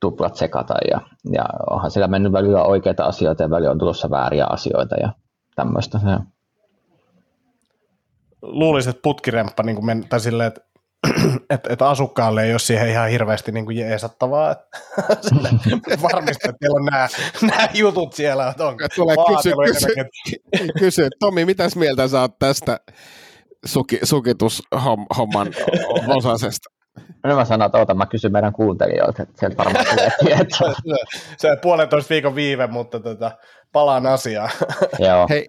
tuplat 0.00 0.36
sekata. 0.36 0.74
Ja, 0.90 1.00
ja 1.32 1.44
onhan 1.70 1.90
sillä 1.90 2.08
mennyt 2.08 2.32
välillä 2.32 2.62
oikeita 2.62 3.04
asioita 3.04 3.42
ja 3.42 3.50
välillä 3.50 3.70
on 3.70 3.78
tulossa 3.78 4.10
vääriä 4.10 4.46
asioita 4.50 4.96
ja 4.96 5.12
tämmöistä. 5.56 6.00
Luulisin, 8.42 8.90
että 8.90 9.02
putkiremppa 9.02 9.62
niin 9.62 9.76
kuin 9.76 9.86
men, 9.86 10.08
tai 10.08 10.20
silleen, 10.20 10.48
että 10.48 10.60
että 11.50 11.72
et 11.72 11.82
asukkaalle 11.82 12.42
ei 12.42 12.52
ole 12.52 12.58
siihen 12.58 12.88
ihan 12.88 13.08
hirveästi 13.08 13.52
niin 13.52 13.64
kuin 13.64 13.76
jeesattavaa. 13.76 14.50
Että 14.50 14.66
varmistaa, 16.12 16.50
että 16.50 16.58
teillä 16.60 16.78
on 16.78 16.84
nämä, 16.84 17.08
nämä 17.42 17.68
jutut 17.74 18.12
siellä. 18.12 18.48
Että 18.48 18.66
on 18.66 18.76
Tulee 18.96 19.16
kysy, 19.36 19.52
kysy, 19.66 20.68
kysy, 20.78 21.08
Tomi, 21.20 21.44
mitäs 21.44 21.76
mieltä 21.76 22.08
sä 22.08 22.20
oot 22.20 22.38
tästä 22.38 22.80
suki, 23.64 23.98
sukitushomman 24.02 25.48
osasesta? 26.16 26.70
No 27.24 27.36
mä 27.36 27.44
sanon, 27.44 27.66
että 27.66 27.78
oota, 27.78 27.94
mä 27.94 28.06
kysyn 28.06 28.32
meidän 28.32 28.52
kuuntelijoilta, 28.52 29.22
että 29.22 29.34
sieltä 29.38 29.56
varmaan 29.56 29.86
tulee 29.90 30.10
tietoa. 30.20 30.74
se 31.38 31.50
on 31.50 31.58
puolentoista 31.62 32.10
viikon 32.10 32.34
viive, 32.34 32.66
mutta 32.66 33.00
tota, 33.00 33.30
palaan 33.72 34.06
asiaan. 34.06 34.50
Joo. 35.08 35.26
Hei, 35.30 35.48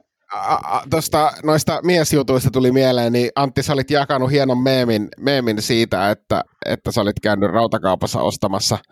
Tuosta 0.90 1.32
noista 1.44 1.80
miesjutuista 1.84 2.52
tuli 2.52 2.72
mieleen, 2.72 3.14
niin 3.14 3.30
Antti, 3.36 3.64
sä 3.64 3.74
olit 3.74 3.92
jakanut 3.92 4.32
hienon 4.32 4.64
meemin, 4.64 5.08
meemin 5.18 5.62
siitä, 5.62 6.12
että, 6.12 6.44
että 6.66 6.92
sä 6.92 7.02
olit 7.02 7.20
käynyt 7.22 7.52
rautakaupassa 7.52 8.22
ostamassa– 8.22 8.78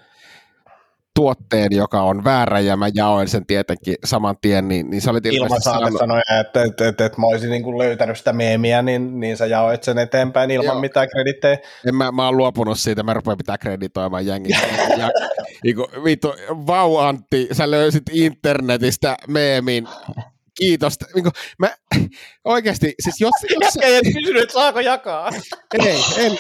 tuotteen, 1.15 1.67
joka 1.71 2.02
on 2.02 2.23
väärä, 2.23 2.60
ja 2.60 2.78
mä 2.78 2.89
jaoin 2.93 3.28
sen 3.28 3.45
tietenkin 3.45 3.95
saman 4.06 4.36
tien, 4.41 4.67
niin, 4.67 4.89
niin 4.89 5.02
sä 5.02 5.12
olit 5.12 5.26
ilmeisesti 5.26 5.63
sanonut... 5.63 5.99
sanoja, 5.99 6.21
että, 6.39 6.63
että, 6.63 6.88
että, 6.88 7.06
että 7.06 7.21
mä 7.21 7.28
olisin 7.28 7.49
niin 7.49 7.63
kuin 7.63 7.78
löytänyt 7.78 8.17
sitä 8.17 8.34
meemiä, 8.34 8.82
niin, 8.82 9.19
niin 9.19 9.38
sä 9.38 9.45
jaoit 9.45 9.84
sen 9.84 9.97
eteenpäin 9.97 10.52
ilman 10.52 10.65
Joo. 10.65 10.80
mitään 10.80 11.10
kredittejä. 11.10 11.58
En 11.88 11.95
mä, 11.95 12.12
mä 12.12 12.26
oon 12.26 12.38
luopunut 12.38 12.80
siitä, 12.80 13.04
mä 13.04 13.13
rupean 13.13 13.38
pitää 13.38 13.58
kreditoimaan 13.58 14.26
jengiä. 14.26 14.60
ja, 14.97 15.10
niin 15.63 15.76
kuin, 15.76 15.88
vittu, 16.04 16.34
vau 16.49 16.97
Antti, 16.97 17.47
sä 17.52 17.71
löysit 17.71 18.04
internetistä 18.12 19.17
meemin, 19.28 19.88
kiitos. 20.58 20.97
Niin 21.15 21.23
kuin, 21.23 21.34
mä, 21.60 21.69
oikeasti, 22.45 22.93
siis 22.99 23.21
jos... 23.21 23.34
jos... 23.49 23.62
Jätkä 23.62 23.88
ei 23.88 24.02
kysynyt, 24.13 24.43
että 24.43 24.54
saako 24.54 24.80
jakaa. 24.80 25.32
ei, 25.86 26.04
en, 26.17 26.38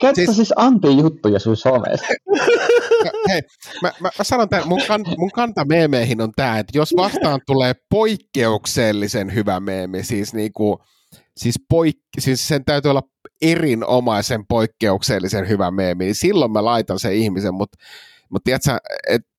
Käyttä 0.00 0.24
siis, 0.24 0.36
siis 0.36 0.52
anti-juttuja 0.56 1.38
sun 1.38 1.56
somessa. 1.56 2.06
Hei, 3.28 3.42
mä, 3.82 3.92
mä, 4.00 4.10
mä 4.18 4.24
sanon 4.24 4.48
tämän, 4.48 4.68
mun, 4.68 4.82
kan, 4.88 5.04
mun 5.18 5.30
kanta 5.30 5.64
meemeihin 5.64 6.20
on 6.20 6.32
tämä, 6.36 6.58
että 6.58 6.78
jos 6.78 6.94
vastaan 6.96 7.40
tulee 7.46 7.74
poikkeuksellisen 7.90 9.34
hyvä 9.34 9.60
meemi, 9.60 10.02
siis 10.02 10.34
niinku, 10.34 10.78
siis, 11.36 11.54
poik, 11.68 11.98
siis 12.18 12.48
sen 12.48 12.64
täytyy 12.64 12.90
olla 12.90 13.02
erinomaisen 13.42 14.46
poikkeuksellisen 14.46 15.48
hyvä 15.48 15.70
meemi, 15.70 16.04
niin 16.04 16.14
silloin 16.14 16.52
mä 16.52 16.64
laitan 16.64 16.98
sen 16.98 17.12
ihmisen, 17.12 17.54
mutta 17.54 17.78
mut 18.30 18.44
tiedätkö, 18.44 18.78
että 19.08 19.35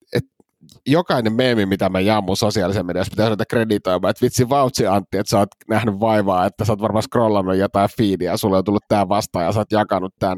jokainen 0.87 1.33
meemi, 1.33 1.65
mitä 1.65 1.89
mä 1.89 1.99
jaan 1.99 2.23
mun 2.23 2.37
sosiaalisen 2.37 2.85
mediassa, 2.85 3.09
pitää 3.09 3.25
sanoa 3.25 3.45
kreditoimaan, 3.49 4.11
että 4.11 4.23
vitsi 4.23 4.49
vautsi 4.49 4.87
Antti, 4.87 5.17
että 5.17 5.29
sä 5.29 5.37
oot 5.37 5.49
nähnyt 5.69 5.99
vaivaa, 5.99 6.45
että 6.45 6.65
sä 6.65 6.71
oot 6.71 6.81
varmaan 6.81 7.03
scrollannut 7.03 7.55
jotain 7.55 7.89
feedia, 7.97 8.31
ja 8.31 8.37
sulle 8.37 8.57
on 8.57 8.63
tullut 8.63 8.87
tää 8.87 9.09
vastaan, 9.09 9.45
ja 9.45 9.51
sä 9.51 9.59
oot 9.59 9.71
jakanut 9.71 10.13
tämän. 10.19 10.37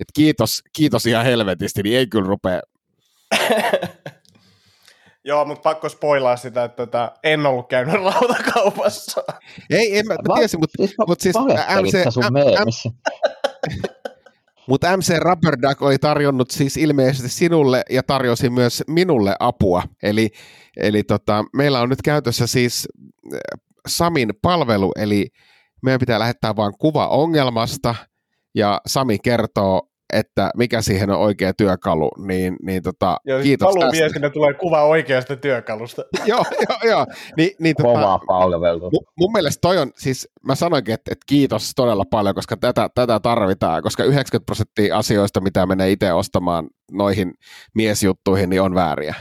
Et 0.00 0.08
kiitos, 0.14 0.62
kiitos 0.76 1.06
ihan 1.06 1.24
helvetisti, 1.24 1.82
niin 1.82 1.98
ei 1.98 2.06
kyllä 2.06 2.28
rupea 2.28 2.60
Joo, 5.24 5.44
mutta 5.44 5.62
pakko 5.62 5.88
spoilaa 5.88 6.36
sitä, 6.36 6.64
että 6.64 6.86
tota, 6.86 7.12
en 7.22 7.46
ollut 7.46 7.68
käynyt 7.68 7.94
rautakaupassa. 8.04 9.24
Ei, 9.70 9.98
en 9.98 10.06
mä, 10.06 10.14
mä 10.14 10.34
tiesin, 10.38 10.60
mutta 10.60 10.76
siis, 10.78 10.94
mut 11.08 11.20
siis 11.20 11.36
MC, 11.82 12.12
sun 12.12 12.24
Mutta 14.68 14.96
MC 14.96 15.18
Rubber 15.18 15.56
Duck 15.62 15.82
oli 15.82 15.98
tarjonnut 15.98 16.50
siis 16.50 16.76
ilmeisesti 16.76 17.28
sinulle 17.28 17.82
ja 17.90 18.02
tarjosi 18.02 18.50
myös 18.50 18.82
minulle 18.86 19.36
apua. 19.40 19.82
Eli, 20.02 20.30
eli 20.76 21.02
tota, 21.02 21.44
meillä 21.52 21.80
on 21.80 21.88
nyt 21.88 22.02
käytössä 22.02 22.46
siis 22.46 22.88
äh, 23.34 23.38
Samin 23.88 24.32
palvelu, 24.42 24.92
eli 24.96 25.26
meidän 25.82 26.00
pitää 26.00 26.18
lähettää 26.18 26.56
vain 26.56 26.72
kuva 26.78 27.08
ongelmasta, 27.08 27.94
ja 28.56 28.80
Sami 28.86 29.18
kertoo 29.18 29.88
että 30.12 30.50
mikä 30.56 30.82
siihen 30.82 31.10
on 31.10 31.18
oikea 31.18 31.54
työkalu, 31.54 32.10
niin, 32.18 32.56
niin 32.62 32.82
tota, 32.82 33.20
joo, 33.24 33.42
kiitos 33.42 33.74
tästä. 33.74 34.30
tulee 34.30 34.54
kuva 34.54 34.84
oikeasta 34.84 35.36
työkalusta. 35.36 36.02
joo, 36.26 36.44
joo, 36.68 36.78
joo. 36.84 37.06
Ni, 37.36 37.54
niin, 37.60 37.76
tota, 37.76 37.88
Kova 37.88 38.20
palvelu. 38.26 38.90
Mun, 38.90 39.06
mun 39.18 39.32
mielestä 39.32 39.60
toi 39.60 39.78
on, 39.78 39.90
siis 39.96 40.28
mä 40.42 40.54
sanoinkin, 40.54 40.94
että, 40.94 41.12
että 41.12 41.24
kiitos 41.26 41.72
todella 41.76 42.04
paljon, 42.10 42.34
koska 42.34 42.56
tätä, 42.56 42.88
tätä 42.94 43.20
tarvitaan, 43.20 43.82
koska 43.82 44.04
90 44.04 44.46
prosenttia 44.46 44.96
asioista, 44.96 45.40
mitä 45.40 45.66
menee 45.66 45.90
itse 45.90 46.12
ostamaan 46.12 46.68
noihin 46.92 47.34
miesjuttuihin, 47.74 48.50
niin 48.50 48.62
on 48.62 48.74
vääriä. 48.74 49.14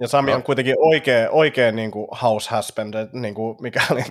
Ja 0.00 0.08
Sami 0.08 0.32
on 0.32 0.42
kuitenkin 0.42 0.74
oikea, 0.78 1.30
oikea 1.30 1.72
niin 1.72 1.90
kuin 1.90 2.08
house 2.22 2.56
husband, 2.56 2.94
niin 3.12 3.34
kuin 3.34 3.56
mikä 3.60 3.80
oli. 3.90 4.00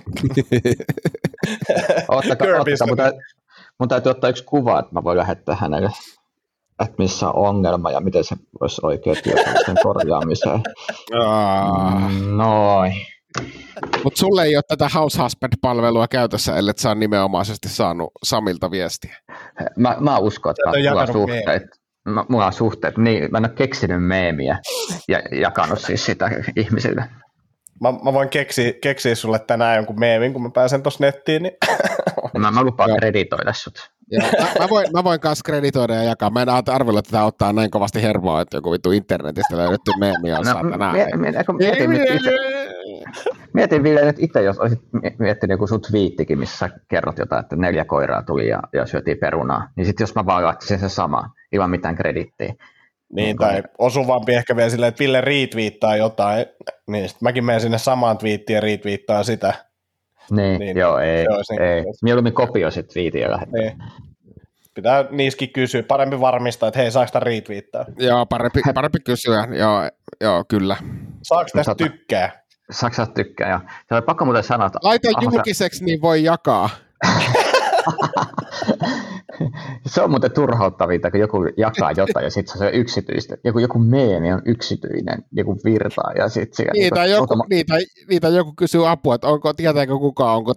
ottakaa, 2.08 2.48
ottakaa, 2.60 2.86
mutta 2.88 3.12
mun 3.78 3.88
täytyy 3.88 4.10
ottaa 4.10 4.30
yksi 4.30 4.44
kuva, 4.44 4.78
että 4.78 4.94
mä 4.94 5.04
voin 5.04 5.18
lähettää 5.18 5.56
hänelle 5.60 5.90
että 6.82 6.94
missä 6.98 7.28
on 7.28 7.48
ongelma 7.48 7.90
ja 7.90 8.00
miten 8.00 8.24
se 8.24 8.36
voisi 8.60 8.80
oikein 8.84 9.16
työkalu 9.24 9.56
sen 9.66 9.76
korjaamiseen. 9.82 10.60
Noin. 12.36 12.92
Mutta 14.04 14.18
sulle 14.20 14.42
ei 14.42 14.56
ole 14.56 14.62
tätä 14.68 14.88
House 14.94 15.22
Husband-palvelua 15.22 16.08
käytössä, 16.08 16.56
ellei 16.56 16.74
sä 16.76 16.94
nimenomaisesti 16.94 17.68
saanut 17.68 18.10
Samilta 18.22 18.70
viestiä. 18.70 19.16
Mä, 19.76 19.96
mä 20.00 20.18
uskon, 20.18 20.50
että 20.50 20.90
mulla 20.90 21.00
on 21.02 21.12
suhteet. 21.12 21.62
Mä, 22.08 22.24
mulla 22.28 22.46
on 22.46 22.52
suhteet. 22.52 22.98
Niin, 22.98 23.28
mä 23.30 23.38
en 23.38 23.44
ole 23.44 23.52
keksinyt 23.54 24.04
meemiä 24.06 24.58
ja 25.08 25.22
jakanut 25.40 25.80
siis 25.80 26.04
sitä 26.04 26.30
ihmisille. 26.56 27.04
Mä, 27.80 27.92
mä 28.04 28.12
voin 28.12 28.28
keksiä, 28.28 28.72
keksiä 28.82 29.14
sulle 29.14 29.38
tänään 29.38 29.76
jonkun 29.76 30.00
meemin, 30.00 30.32
kun 30.32 30.42
mä 30.42 30.50
pääsen 30.54 30.82
tuossa 30.82 31.04
nettiin. 31.04 31.42
Niin... 31.42 31.52
mä, 32.38 32.50
mä 32.50 32.62
lupaan 32.62 32.96
kreditoida 32.98 33.52
sut. 33.52 33.91
Ja, 34.12 34.20
mä, 34.20 34.48
mä, 34.58 34.68
voin, 34.70 34.86
mä 34.92 35.04
voin 35.04 35.20
kanssa 35.20 35.42
kreditoida 35.44 35.94
ja 35.94 36.02
jakaa. 36.02 36.30
Mä 36.30 36.42
en 36.42 36.48
arvella, 36.48 36.98
että 36.98 37.10
tämä 37.10 37.24
ottaa 37.24 37.52
näin 37.52 37.70
kovasti 37.70 38.02
hermoa, 38.02 38.40
että 38.40 38.56
joku 38.56 38.70
vittu 38.70 38.92
internetistä 38.92 39.56
löydetty 39.56 39.92
meemi 40.00 40.32
on 40.32 40.38
no, 40.38 40.52
saatana. 40.52 40.92
Mietin, 40.92 41.20
mietin, 41.20 42.22
mietin 43.52 43.82
vielä, 43.82 44.00
että 44.00 44.22
itse 44.24 44.42
jos 44.42 44.58
olisit 44.58 44.80
miettinyt 45.18 45.54
joku 45.54 45.66
sun 45.66 45.80
twiittikin, 45.80 46.38
missä 46.38 46.70
kerrot 46.88 47.18
jotain, 47.18 47.40
että 47.40 47.56
neljä 47.56 47.84
koiraa 47.84 48.22
tuli 48.22 48.48
ja, 48.48 48.62
ja 48.72 48.86
syötiin 48.86 49.18
perunaa, 49.18 49.68
niin 49.76 49.86
sitten 49.86 50.02
jos 50.02 50.14
mä 50.14 50.26
vaan 50.26 50.44
laittaisin 50.44 50.78
se 50.78 50.88
sama, 50.88 51.30
ilman 51.52 51.70
mitään 51.70 51.96
kredittiä. 51.96 52.54
Niin, 53.12 53.36
tai 53.36 53.62
osuvampi 53.78 54.34
ehkä 54.34 54.56
vielä 54.56 54.70
silleen, 54.70 54.88
että 54.88 55.04
Ville 55.04 55.20
retweettaa 55.20 55.96
jotain, 55.96 56.46
niin 56.90 57.08
sitten 57.08 57.26
mäkin 57.26 57.44
menen 57.44 57.60
sinne 57.60 57.78
samaan 57.78 58.18
twiittiin 58.18 58.54
ja 58.54 58.60
retweettaa 58.60 59.22
sitä. 59.22 59.54
Niin, 60.30 60.58
niin 60.58 60.76
joo, 60.76 60.98
ei, 60.98 61.26
ei. 61.60 61.82
Niin, 61.82 61.94
Mieluummin 62.02 62.32
kopioisit 62.32 62.88
twiitin 62.88 63.20
ja 63.20 63.38
Niin. 63.52 63.82
Pitää 64.74 65.04
niiskin 65.10 65.52
kysyä. 65.52 65.82
Parempi 65.82 66.20
varmistaa, 66.20 66.68
että 66.68 66.80
hei, 66.80 66.90
saako 66.90 67.06
sitä 67.06 67.20
retweettaa? 67.20 67.84
Joo, 67.98 68.26
parempi, 68.26 68.60
parempi 68.74 68.98
kysyä. 69.00 69.48
Joo, 69.58 69.90
joo, 70.20 70.44
kyllä. 70.48 70.76
Saako 71.22 71.50
tästä 71.52 71.74
tota, 71.74 71.84
tykkää? 71.84 72.42
Saako 72.70 72.96
tästä 72.96 73.14
tykkää, 73.14 73.50
joo. 73.50 73.60
Se 73.88 73.94
on 73.94 74.02
pakko 74.02 74.24
muuten 74.24 74.42
sanoa, 74.42 74.66
että... 74.66 74.78
Laita 74.82 75.08
julkiseksi, 75.22 75.84
niin 75.84 76.02
voi 76.02 76.24
jakaa. 76.24 76.70
se 79.86 80.02
on 80.02 80.10
muuten 80.10 80.30
turhauttavinta, 80.30 81.10
kun 81.10 81.20
joku 81.20 81.44
jakaa 81.56 81.92
jotain 82.00 82.24
ja 82.24 82.30
sitten 82.30 82.58
se 82.58 82.64
on 82.64 82.74
yksityistä. 82.74 83.36
Joku, 83.44 83.58
joku 83.58 83.78
meemi 83.78 84.32
on 84.32 84.42
yksityinen, 84.44 85.24
joku 85.32 85.60
virtaa 85.64 86.12
ja 86.18 86.28
sitten 86.28 86.56
siellä... 86.56 86.72
Niitä, 86.72 87.02
niin 87.02 87.10
joku, 87.10 87.24
otama... 87.24 87.44
niitä, 87.50 87.74
niitä 88.08 88.28
joku 88.28 88.52
kysyy 88.58 88.90
apua, 88.90 89.14
että 89.14 89.28
onko, 89.28 89.52
tietääkö 89.52 89.98
kukaan, 89.98 90.36
onko 90.36 90.54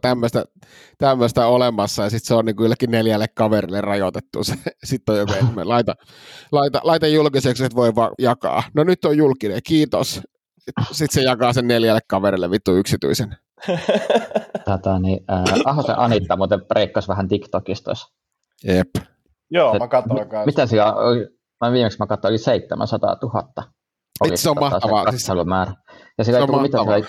tämmöistä, 0.98 1.48
olemassa 1.48 2.04
ja 2.04 2.10
sitten 2.10 2.28
se 2.28 2.34
on 2.34 2.46
niin 2.46 2.56
kuin 2.56 2.76
neljälle 2.88 3.28
kaverille 3.28 3.82
rajoitettu. 3.82 4.40
sitten 4.84 5.14
on 5.14 5.20
joku, 5.20 5.34
että 5.34 5.52
laita, 5.64 5.96
laita, 6.52 6.80
laita 6.84 7.08
julkiseksi, 7.08 7.66
että 7.66 7.76
voi 7.76 7.96
vaan 7.96 8.12
jakaa. 8.20 8.64
No 8.74 8.84
nyt 8.84 9.06
on 9.06 9.18
julkinen, 9.18 9.62
kiitos. 9.68 10.22
Sitten 10.92 11.22
se 11.22 11.22
jakaa 11.22 11.54
sen 11.54 11.68
neljälle 11.68 12.02
kaverille 12.08 12.52
vittu 12.52 12.76
yksityisen. 12.76 13.36
Tätä, 14.66 15.00
niin, 15.00 15.24
äh, 15.32 15.44
Ahosen 15.66 16.00
Anitta 16.00 16.38
muuten 16.38 16.66
breikkasi 16.66 17.08
vähän 17.08 17.28
TikTokista. 17.28 17.92
Jep. 18.64 18.90
Joo, 19.52 19.80
mä 19.80 19.88
katsoin 19.88 20.30
kanssa. 20.30 20.46
Mitä 20.46 20.66
siellä 20.66 20.94
oli? 20.94 21.28
Mä 21.66 21.72
viimeksi 21.72 22.00
mä 22.00 22.08
katsoin, 22.08 22.32
oli 22.32 22.38
700 22.38 23.18
000. 23.22 23.50
Oli 24.22 24.38
se 24.38 24.50
on 24.50 24.56
tota, 24.56 24.70
mahtavaa. 24.70 25.12
Se 25.12 25.18
siis... 25.18 25.46
määrä. 25.46 25.74
Ja 26.18 26.24
siellä 26.24 26.48
se 26.48 26.54
ei 26.54 26.62
mitä, 26.62 26.78
se 26.78 26.90
oli, 26.90 27.04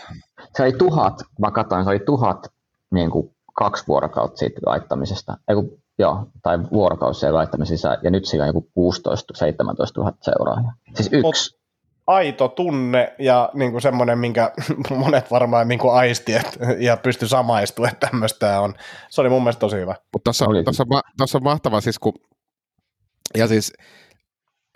se 0.57 0.63
oli 0.63 0.73
tuhat, 0.73 1.23
mä 1.41 1.51
katsoin, 1.51 1.85
se 1.85 1.91
oli 1.91 2.01
tuhat 2.07 2.53
niin 2.91 3.11
kuin 3.11 3.37
kaksi 3.55 3.85
vuorokautta 3.89 4.37
siitä 4.37 4.61
laittamisesta. 4.67 5.37
Ei, 5.49 5.55
kun, 5.55 5.79
joo, 5.99 6.27
tai 6.43 6.59
vuorokausi 6.73 7.21
siellä 7.21 7.37
laittamisessa, 7.37 7.97
ja 8.03 8.11
nyt 8.11 8.25
sillä 8.25 8.45
on 8.45 8.49
joku 8.49 8.69
16-17 8.71 8.73
000 9.97 10.13
seuraajaa. 10.23 10.73
Siis 10.95 11.09
yksi. 11.13 11.23
Mut, 11.23 11.61
aito 12.07 12.49
tunne 12.49 13.15
ja 13.19 13.51
niin 13.55 13.71
kuin 13.71 13.83
semmoinen, 13.83 14.19
minkä 14.19 14.53
monet 14.91 15.31
varmaan 15.31 15.69
niin 15.69 15.79
kuin 15.79 15.95
aisti 15.95 16.35
et, 16.35 16.59
ja 16.79 16.97
pysty 16.97 17.29
samaistumaan, 17.29 17.93
että 17.93 18.07
tämmöistä 18.07 18.61
on. 18.61 18.75
Se 19.11 19.21
oli 19.21 19.29
mun 19.29 19.43
mielestä 19.43 19.61
tosi 19.61 19.77
hyvä. 19.77 19.95
Mutta 20.13 20.25
tuossa, 20.25 20.45
tuossa, 20.65 20.85
tuossa 21.19 21.39
on 21.39 21.45
mahtava 21.45 21.81
siis, 21.81 21.99
kun 21.99 22.13
ja 23.37 23.49
siis 23.49 23.73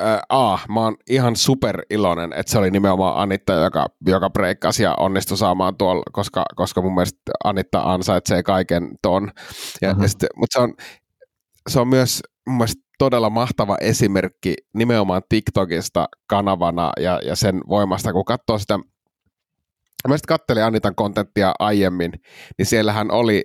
äh, 0.02 0.20
A, 0.28 0.58
mä 0.68 0.80
oon 0.80 0.96
ihan 1.10 1.36
super 1.36 1.82
iloinen, 1.90 2.32
että 2.36 2.52
se 2.52 2.58
oli 2.58 2.70
nimenomaan 2.70 3.16
Anitta, 3.16 3.52
joka, 3.52 3.86
joka 4.06 4.30
breikkasi 4.30 4.82
ja 4.82 4.94
onnistui 4.94 5.36
saamaan 5.38 5.76
tuolla, 5.76 6.02
koska, 6.12 6.44
koska 6.56 6.82
mun 6.82 6.94
mielestä 6.94 7.18
Anitta 7.44 7.82
ansaitsee 7.82 8.42
kaiken 8.42 8.90
ton. 9.02 9.30
Ja, 9.82 9.88
mm-hmm. 9.88 10.02
ja 10.02 10.08
sit, 10.08 10.20
mutta 10.36 10.58
se 10.58 10.62
on, 10.62 10.74
se 11.68 11.80
on 11.80 11.88
myös 11.88 12.22
mun 12.48 12.56
mielestä 12.56 12.89
todella 13.00 13.30
mahtava 13.30 13.76
esimerkki 13.80 14.54
nimenomaan 14.74 15.22
TikTokista 15.28 16.08
kanavana 16.26 16.92
ja, 17.00 17.20
ja 17.24 17.36
sen 17.36 17.60
voimasta, 17.68 18.12
kun 18.12 18.24
katsoo 18.24 18.58
sitä, 18.58 18.78
mä 20.08 20.16
sitten 20.16 20.28
kattelin 20.28 20.64
Anitan 20.64 20.94
kontenttia 20.94 21.52
aiemmin, 21.58 22.12
niin 22.58 22.66
siellähän 22.66 23.10
oli 23.10 23.44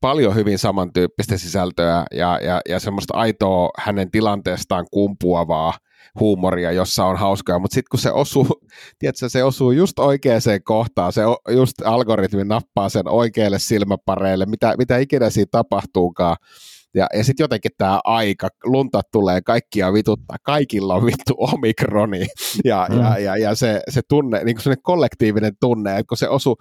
paljon 0.00 0.34
hyvin 0.34 0.58
samantyyppistä 0.58 1.36
sisältöä 1.36 2.04
ja, 2.12 2.38
ja, 2.42 2.60
ja 2.68 2.80
semmoista 2.80 3.14
aitoa 3.16 3.70
hänen 3.78 4.10
tilanteestaan 4.10 4.86
kumpuavaa 4.90 5.74
huumoria, 6.20 6.72
jossa 6.72 7.04
on 7.04 7.16
hauskaa, 7.16 7.58
mutta 7.58 7.74
sitten 7.74 7.90
kun 7.90 8.00
se 8.00 8.12
osuu, 8.12 8.46
tiedätkö, 8.98 9.28
se 9.28 9.44
osuu 9.44 9.70
just 9.70 9.98
oikeaan 9.98 10.40
kohtaan, 10.64 11.12
se 11.12 11.22
just 11.50 11.82
algoritmi 11.84 12.44
nappaa 12.44 12.88
sen 12.88 13.08
oikealle 13.08 13.58
silmäpareille, 13.58 14.46
mitä, 14.46 14.74
mitä 14.78 14.98
ikinä 14.98 15.30
siinä 15.30 15.48
tapahtuukaan, 15.50 16.36
ja, 16.96 17.06
ja 17.14 17.24
sitten 17.24 17.44
jotenkin 17.44 17.70
tämä 17.78 18.00
aika, 18.04 18.48
lunta 18.64 19.00
tulee, 19.12 19.40
kaikkia 19.40 19.92
vituttaa, 19.92 20.36
kaikilla 20.42 20.94
on 20.94 21.06
vittu 21.06 21.34
omikroni. 21.38 22.26
Ja, 22.64 22.86
mm. 22.90 23.00
ja, 23.00 23.18
ja, 23.18 23.36
ja 23.36 23.54
se, 23.54 23.82
se 23.90 24.00
tunne, 24.08 24.44
niin 24.44 24.56
kuin 24.64 24.76
kollektiivinen 24.82 25.52
tunne, 25.60 25.90
että 25.90 26.08
kun 26.08 26.18
se 26.18 26.28
osuu, 26.28 26.56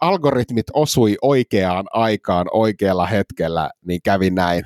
algoritmit 0.00 0.66
osui 0.72 1.16
oikeaan 1.22 1.84
aikaan 1.92 2.46
oikealla 2.52 3.06
hetkellä, 3.06 3.70
niin 3.86 4.00
kävi 4.04 4.30
näin. 4.30 4.64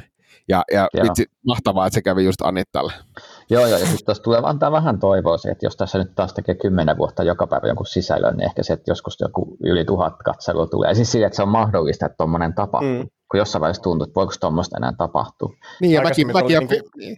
Ja, 0.49 0.65
ja 0.73 0.89
vitsi, 1.03 1.27
mahtavaa, 1.47 1.87
että 1.87 1.95
se 1.95 2.03
kävi 2.03 2.25
just 2.25 2.43
Anittalle. 2.43 2.93
Joo, 3.51 3.67
joo, 3.67 3.79
ja 3.79 3.87
sitten 3.87 4.05
tuossa 4.05 4.23
tulee 4.23 4.41
antaa 4.43 4.73
vähän 4.73 4.99
toivoa 4.99 5.39
se, 5.39 5.51
että 5.51 5.67
jos 5.67 5.77
tässä 5.77 5.99
nyt 5.99 6.15
taas 6.15 6.35
tekee 6.35 6.55
kymmenen 6.55 6.99
vuotta 6.99 7.23
joka 7.23 7.47
päivä 7.47 7.67
jonkun 7.67 7.87
sisällön, 7.87 8.37
niin 8.37 8.47
ehkä 8.47 8.63
se, 8.63 8.73
että 8.73 8.91
joskus 8.91 9.21
joku 9.21 9.57
yli 9.65 9.85
tuhat 9.85 10.15
katselua 10.25 10.67
tulee. 10.67 10.91
Ja 10.91 10.95
siis 10.95 11.13
siitä, 11.13 11.27
että 11.27 11.37
se 11.37 11.43
on 11.43 11.49
mahdollista, 11.49 12.07
että 12.07 12.17
tuommoinen 12.17 12.55
tapahtuu. 12.55 13.03
Mm. 13.03 13.09
Kun 13.31 13.39
jossain 13.39 13.61
vaiheessa 13.61 13.83
tuntuu, 13.83 14.05
että 14.05 14.15
voiko 14.15 14.33
tuommoista 14.41 14.77
enää 14.77 14.93
tapahtua. 14.99 15.53
Niin, 15.81 15.93
ja 15.93 16.03
mäkin, 16.03 16.33
mäkin, 16.33 16.63
mäkin, 16.63 16.83
niin. 16.97 17.17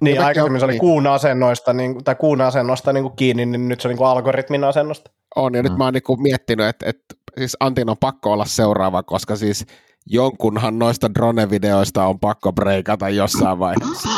Niin, 0.00 0.20
aikaisemmin 0.20 0.60
se 0.60 0.64
oli 0.64 0.78
kuun 0.78 1.06
asennoista, 1.06 1.72
niin, 1.72 2.04
tai 2.04 2.14
kuun 2.14 2.40
asennosta 2.40 2.92
niin 2.92 3.04
kuin 3.04 3.16
kiinni, 3.16 3.46
niin 3.46 3.68
nyt 3.68 3.80
se 3.80 3.88
on 3.88 3.90
niin 3.90 3.98
kuin 3.98 4.08
algoritmin 4.08 4.64
asennosta. 4.64 5.10
On, 5.36 5.54
ja 5.54 5.62
mm. 5.62 5.68
nyt 5.68 5.78
mä 5.78 5.84
oon 5.84 5.94
niin 5.94 6.02
kuin 6.02 6.22
miettinyt, 6.22 6.66
että, 6.66 6.86
että 6.88 7.14
siis 7.38 7.56
Antin 7.60 7.90
on 7.90 7.96
pakko 8.00 8.32
olla 8.32 8.44
seuraava, 8.44 9.02
koska 9.02 9.36
siis 9.36 9.66
jonkunhan 10.06 10.78
noista 10.78 11.14
drone-videoista 11.14 12.04
on 12.04 12.20
pakko 12.20 12.52
breikata 12.52 13.08
jossain 13.08 13.58
vaiheessa. 13.58 14.08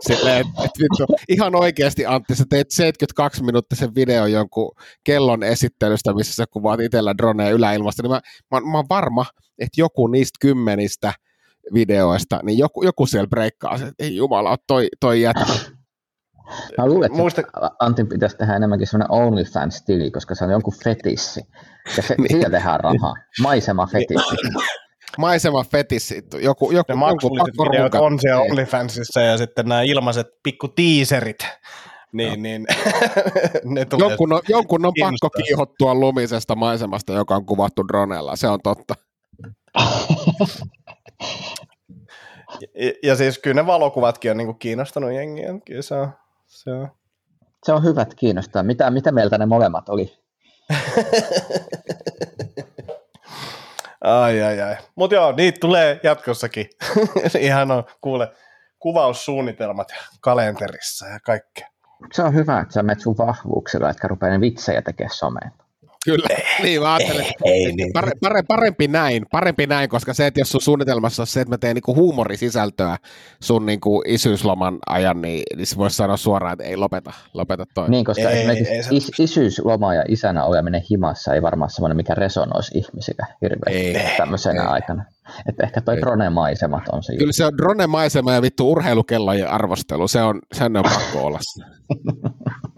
Silleen, 0.00 0.40
et, 0.40 0.46
et 0.46 0.70
vittu, 0.78 1.14
ihan 1.28 1.54
oikeasti 1.54 2.06
Antti, 2.06 2.34
sä 2.34 2.44
teet 2.50 2.70
72 2.70 3.44
minuuttisen 3.44 3.94
video 3.94 4.26
jonkun 4.26 4.70
kellon 5.04 5.42
esittelystä, 5.42 6.14
missä 6.14 6.34
sä 6.34 6.44
kuvaat 6.50 6.80
itsellä 6.80 7.16
dronea 7.16 7.50
yläilmasta, 7.50 8.02
niin 8.02 8.10
mä, 8.10 8.20
mä, 8.50 8.60
mä 8.70 8.78
oon 8.78 8.88
varma, 8.88 9.26
että 9.58 9.80
joku 9.80 10.06
niistä 10.06 10.36
kymmenistä 10.40 11.12
videoista, 11.74 12.40
niin 12.42 12.58
joku, 12.58 12.84
joku 12.84 13.06
siellä 13.06 13.28
breikkaa, 13.28 13.74
että 13.74 13.92
ei 13.98 14.16
jumala, 14.16 14.56
toi, 14.66 14.88
toi 15.00 15.22
jätä. 15.22 15.46
Mä 16.78 16.86
luulen, 16.86 17.06
että 17.06 17.18
Muista... 17.18 17.42
Antin 17.80 18.08
pitäisi 18.08 18.36
tehdä 18.36 18.56
enemmänkin 18.56 18.86
sellainen 18.86 19.10
OnlyFans-tili, 19.10 20.10
koska 20.10 20.34
se 20.34 20.44
on 20.44 20.50
jonkun 20.50 20.74
fetissi. 20.84 21.40
Ja 21.96 22.02
se, 22.02 22.14
niin. 22.18 22.28
sillä 22.30 22.50
tehdään 22.50 22.80
rahaa. 22.80 23.14
Maisema 23.42 23.86
fetissi 23.86 24.36
maisema 25.18 25.64
fetissi. 25.64 26.24
Joku, 26.42 26.70
joku, 26.70 26.92
ne 26.92 27.06
joku 27.08 27.34
videot 27.34 27.94
on 27.94 28.20
siellä. 28.20 28.42
OnlyFansissa 28.42 29.20
ja 29.20 29.38
sitten 29.38 29.66
nämä 29.66 29.82
ilmaiset 29.82 30.26
pikku 30.42 30.68
tiiserit. 30.68 31.38
Niin, 32.12 32.30
no. 32.30 32.36
niin, 32.36 32.66
ne 33.74 33.86
jonkun, 33.98 34.32
on, 34.32 34.40
jonkun 34.48 34.86
on 34.86 34.92
pakko 35.00 35.30
kiihottua 35.30 35.94
lumisesta 35.94 36.54
maisemasta, 36.54 37.12
joka 37.12 37.36
on 37.36 37.46
kuvattu 37.46 37.88
dronella, 37.88 38.36
se 38.36 38.48
on 38.48 38.60
totta. 38.62 38.94
ja, 42.60 42.68
ja 43.02 43.16
siis 43.16 43.38
kyllä 43.38 43.62
ne 43.62 43.66
valokuvatkin 43.66 44.30
on 44.30 44.36
niinku 44.36 44.54
kiinnostanut 44.54 45.12
jengiä. 45.12 45.48
Kyllä 45.66 45.82
se 45.82 45.94
on, 45.94 46.10
se 46.46 46.70
on. 46.70 46.88
Se 47.64 47.72
on 47.72 47.84
hyvät 47.84 48.14
kiinnostaa. 48.14 48.62
Mitä, 48.62 48.90
mitä 48.90 49.12
mieltä 49.12 49.38
ne 49.38 49.46
molemmat 49.46 49.88
oli? 49.88 50.18
Ai, 54.00 54.42
ai, 54.42 54.60
ai. 54.60 54.76
Mutta 54.94 55.16
joo, 55.16 55.32
niitä 55.32 55.60
tulee 55.60 56.00
jatkossakin. 56.02 56.70
Ihan 57.40 57.70
on, 57.70 57.84
kuule, 58.00 58.32
kuvaussuunnitelmat 58.78 59.88
kalenterissa 60.20 61.06
ja 61.06 61.20
kaikkea. 61.20 61.68
Se 62.12 62.22
on 62.22 62.34
hyvä, 62.34 62.60
että 62.60 62.74
sä 62.74 62.82
menet 62.82 63.00
sun 63.00 63.18
vahvuuksilla, 63.18 63.90
etkä 63.90 64.08
rupea 64.08 64.40
vitsejä 64.40 64.82
tekemään 64.82 65.14
someen. 65.14 65.52
Kyllä, 66.08 66.28
niin 66.62 66.80
mä 66.82 66.94
ajattelen, 66.94 67.24
ei, 67.44 67.64
ei, 67.64 67.72
niin. 67.72 67.92
pare, 67.92 68.12
pare, 68.20 68.42
parempi 68.42 68.88
näin, 68.88 69.26
parempi 69.30 69.66
näin, 69.66 69.88
koska 69.88 70.14
se, 70.14 70.26
että 70.26 70.40
jos 70.40 70.50
sun 70.50 70.60
suunnitelmassa 70.60 71.22
on 71.22 71.26
se, 71.26 71.40
että 71.40 71.54
mä 71.54 71.58
teen 71.58 71.74
niinku 71.74 71.94
huumorisisältöä 71.94 72.96
sun 73.40 73.66
niinku 73.66 74.02
isyysloman 74.06 74.78
ajan, 74.86 75.22
niin, 75.22 75.42
niin 75.56 75.66
se 75.66 75.76
voisi 75.76 75.96
sanoa 75.96 76.16
suoraan, 76.16 76.52
että 76.52 76.64
ei 76.64 76.76
lopeta, 76.76 77.12
lopeta 77.34 77.66
toi. 77.74 77.90
Niin, 77.90 78.04
koska 78.04 78.30
ei, 78.30 78.38
esimerkiksi 78.38 78.72
ei, 78.72 78.82
is, 78.90 79.10
isyysloma 79.18 79.94
ja 79.94 80.04
isänä 80.08 80.44
oleminen 80.44 80.82
himassa 80.90 81.34
ei 81.34 81.42
varmaan 81.42 81.70
semmoinen, 81.70 81.96
mikä 81.96 82.14
resonoisi 82.14 82.78
ihmisillä 82.78 83.26
hirveästi 83.42 83.98
ei, 83.98 84.16
tämmöisenä 84.16 84.62
ei. 84.62 84.68
aikana. 84.68 85.04
Että 85.48 85.64
ehkä 85.64 85.80
toi 85.80 85.96
drone-maisemat 85.96 86.82
on 86.92 87.02
se 87.02 87.16
Kyllä 87.16 87.32
se 87.32 87.44
on 87.44 87.58
drone-maisema 87.58 88.32
ja 88.32 88.42
vittu 88.42 88.70
urheilukellojen 88.70 89.48
arvostelu, 89.48 90.08
se 90.08 90.22
on, 90.22 90.40
sen 90.52 90.76
on 90.76 90.84
pakko 90.84 91.26
olla. 91.26 91.38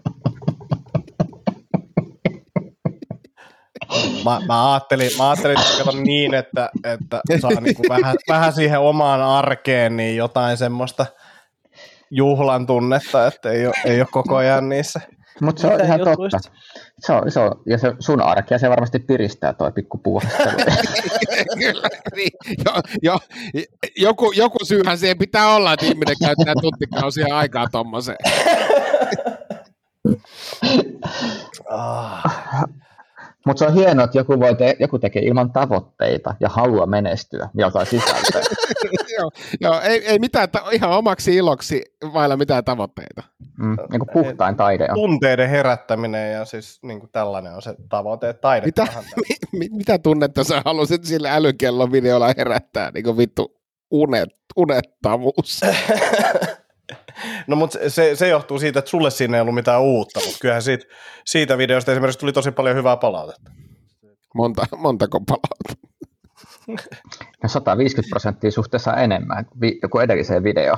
mä, 4.25 4.39
mä, 4.47 4.73
ajattelin, 4.73 5.11
mä 5.17 5.29
ajattelin 5.29 5.57
että 5.59 5.91
niin, 5.91 6.33
että, 6.33 6.69
että 6.83 7.21
saa 7.41 7.61
niinku 7.61 7.83
vähän, 7.89 8.15
vähän 8.29 8.53
siihen 8.53 8.79
omaan 8.79 9.21
arkeen 9.21 9.97
niin 9.97 10.17
jotain 10.17 10.57
semmoista 10.57 11.05
juhlan 12.11 12.67
tunnetta, 12.67 13.27
että 13.27 13.51
ei 13.51 13.67
ole, 13.67 13.75
ei 13.85 14.01
ole 14.01 14.07
koko 14.11 14.35
ajan 14.35 14.69
niissä. 14.69 15.01
Mutta 15.41 15.61
se 15.61 15.67
on 15.67 15.85
ihan 15.85 15.99
jutuista? 15.99 16.39
totta. 16.39 16.59
Se 16.99 17.13
on, 17.13 17.31
se 17.31 17.39
on, 17.39 17.51
ja 17.65 17.77
se 17.77 17.93
sun 17.99 18.21
arkia 18.21 18.57
se 18.57 18.69
varmasti 18.69 18.99
piristää 18.99 19.53
toi 19.53 19.71
pikku 19.71 19.97
puuhastelu. 19.97 20.51
Kyllä, 21.59 21.87
niin, 22.15 22.31
jo, 22.65 22.73
jo, 23.01 23.19
joku, 23.97 24.31
joku 24.31 24.65
syyhän 24.65 24.97
siihen 24.97 25.17
pitää 25.17 25.55
olla, 25.55 25.73
että 25.73 25.85
ihminen 25.85 26.15
käyttää 26.19 26.53
tuntikausia 26.61 27.37
aikaa 27.37 27.67
tuommoiseen. 27.71 28.17
ah. 31.69 32.23
Mutta 33.45 33.59
se 33.59 33.65
on 33.65 33.73
hienoa, 33.73 34.05
että 34.05 34.17
joku, 34.17 34.39
voi 34.39 34.55
te- 34.55 34.75
joku 34.79 34.99
tekee 34.99 35.21
ilman 35.21 35.51
tavoitteita 35.51 36.35
ja 36.39 36.49
halua 36.49 36.85
menestyä 36.85 37.49
jotain 37.53 37.85
sisältöä. 37.85 38.41
joo, 39.19 39.31
joo 39.61 39.81
ei, 39.81 40.05
ei 40.07 40.19
mitään, 40.19 40.49
ta- 40.49 40.69
ihan 40.71 40.91
omaksi 40.91 41.35
iloksi 41.35 41.83
vailla 42.13 42.37
mitään 42.37 42.63
tavoitteita. 42.63 43.23
Mm, 43.57 43.77
niin 43.91 43.99
kuin 43.99 44.09
puhtain 44.13 44.55
taide 44.55 44.87
on. 44.89 44.95
Tunteiden 44.95 45.49
herättäminen 45.49 46.33
ja 46.33 46.45
siis 46.45 46.79
niin 46.83 46.99
kuin 46.99 47.09
tällainen 47.11 47.53
on 47.53 47.61
se 47.61 47.75
tavoite, 47.89 48.33
taide. 48.33 48.65
Mitä, 48.65 48.87
mi, 49.59 49.69
mitä 49.71 49.99
tunnetta 49.99 50.43
sä 50.43 50.61
halusit 50.65 51.03
sille 51.03 51.29
älykellon 51.29 51.91
videolla 51.91 52.33
herättää, 52.37 52.91
niin 52.93 53.03
kuin 53.03 53.17
vittu 53.17 53.61
unet, 53.91 54.29
unettavuus? 54.57 55.61
No 57.47 57.55
mutta 57.55 57.79
se, 57.87 58.15
se 58.15 58.27
johtuu 58.27 58.59
siitä, 58.59 58.79
että 58.79 58.91
sulle 58.91 59.11
siinä 59.11 59.37
ei 59.37 59.41
ollut 59.41 59.55
mitään 59.55 59.81
uutta, 59.81 60.19
mutta 60.19 60.37
kyllähän 60.41 60.63
siitä, 60.63 60.85
siitä 61.25 61.57
videosta 61.57 61.91
esimerkiksi 61.91 62.19
tuli 62.19 62.33
tosi 62.33 62.51
paljon 62.51 62.75
hyvää 62.75 62.97
palautetta. 62.97 63.51
Monta, 64.35 64.65
montako 64.77 65.19
palautetta? 65.19 65.87
No 67.43 67.49
150 67.49 68.09
prosenttia 68.09 68.51
suhteessa 68.51 68.93
enemmän 68.93 69.45
kuin 69.91 70.03
edelliseen 70.03 70.43
video. 70.43 70.77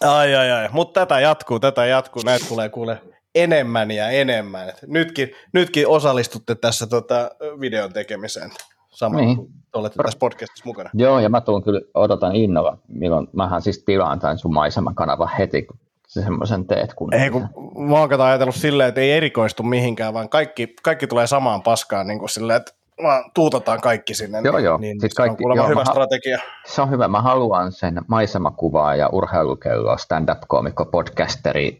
ai 0.00 0.34
ai 0.34 0.50
ai, 0.50 0.68
mutta 0.72 1.00
tätä 1.00 1.20
jatkuu, 1.20 1.60
tätä 1.60 1.86
jatkuu, 1.86 2.22
näitä 2.24 2.46
tulee 2.48 2.68
kuule 2.68 3.00
enemmän 3.34 3.90
ja 3.90 4.10
enemmän. 4.10 4.68
Et 4.68 4.82
nytkin, 4.86 5.30
nytkin 5.52 5.88
osallistutte 5.88 6.54
tässä 6.54 6.86
tota, 6.86 7.30
videon 7.60 7.92
tekemiseen 7.92 8.50
samalla 8.92 9.26
niin. 9.26 9.36
kun 9.36 9.50
olette 9.74 10.02
tässä 10.02 10.18
podcastissa 10.18 10.66
mukana. 10.66 10.90
Joo, 10.94 11.18
ja 11.18 11.28
mä 11.28 11.40
tuun 11.40 11.62
kyllä, 11.62 11.80
odotan 11.94 12.36
innolla, 12.36 12.78
milloin 12.88 13.28
mähän 13.32 13.62
siis 13.62 13.84
tilaan 13.84 14.20
tämän 14.20 14.38
sun 14.38 14.54
maisemakanavan 14.54 15.30
heti, 15.38 15.62
kun 15.62 15.78
semmoisen 16.06 16.66
teet. 16.66 16.94
Kun... 16.94 17.14
Ei, 17.14 17.30
kun 17.30 17.48
mä 17.88 17.98
oon 17.98 18.20
ajatellut 18.20 18.54
silleen, 18.54 18.88
että 18.88 19.00
ei 19.00 19.12
erikoistu 19.12 19.62
mihinkään, 19.62 20.14
vaan 20.14 20.28
kaikki, 20.28 20.74
kaikki 20.82 21.06
tulee 21.06 21.26
samaan 21.26 21.62
paskaan 21.62 22.06
niin 22.06 22.18
kuin 22.18 22.28
silleen, 22.28 22.56
että 22.56 22.72
vaan 23.02 23.24
tuutetaan 23.34 23.80
kaikki 23.80 24.14
sinne. 24.14 24.40
Joo, 24.44 24.58
joo. 24.58 24.78
Niin, 24.78 25.00
Sitten 25.00 25.16
kaikki, 25.16 25.42
se 25.42 25.48
on 25.48 25.56
joo, 25.56 25.68
hyvä 25.68 25.80
mä, 25.80 25.84
strategia. 25.84 26.38
Se 26.66 26.82
on 26.82 26.90
hyvä. 26.90 27.08
Mä 27.08 27.22
haluan 27.22 27.72
sen 27.72 28.02
maisemakuvaa 28.06 28.96
ja 28.96 29.08
urheilukello, 29.08 29.98
stand-up-koomikko, 29.98 30.84
podcasteri, 30.84 31.78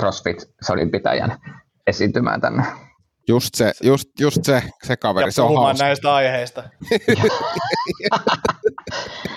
CrossFit-salin 0.00 0.90
pitäjän 0.90 1.36
esiintymään 1.86 2.40
tänne. 2.40 2.62
Just 3.28 3.54
se, 3.54 3.72
just, 3.82 4.08
just 4.20 4.44
se, 4.44 4.62
se 4.82 4.96
kaveri, 4.96 5.26
ja 5.26 5.32
se 5.32 5.42
on 5.42 5.56
hauska. 5.56 5.84
näistä 5.84 6.14
aiheista. 6.14 6.62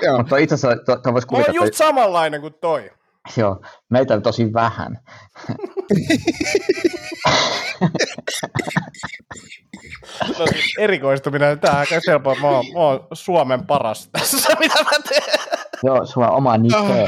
Joo. 0.03 0.17
Mutta 0.17 0.37
itse 0.37 0.55
asiassa 0.55 0.83
to, 0.85 0.95
to 0.95 1.13
voisi 1.13 1.27
kuvitella, 1.27 1.65
just 1.65 1.73
samanlainen 1.73 2.41
kuin 2.41 2.53
toi. 2.61 2.91
Joo, 3.37 3.61
meitä 3.89 4.13
on 4.13 4.21
tosi 4.21 4.53
vähän. 4.53 4.97
no, 10.39 10.47
siis 10.47 10.73
erikoistuminen, 10.79 11.59
tämä 11.59 11.73
on 11.73 11.79
aika 11.79 11.95
helppoa. 12.07 12.35
Mä 12.41 12.47
oon, 12.47 12.65
mä 12.73 12.79
oon 12.79 13.07
Suomen 13.13 13.67
paras 13.67 14.09
tässä, 14.11 14.55
mitä 14.59 14.83
mä 14.83 14.91
teen. 15.09 15.39
Joo, 15.83 16.05
sulla 16.05 16.29
on 16.29 16.37
oma 16.37 16.57
nike. 16.57 17.05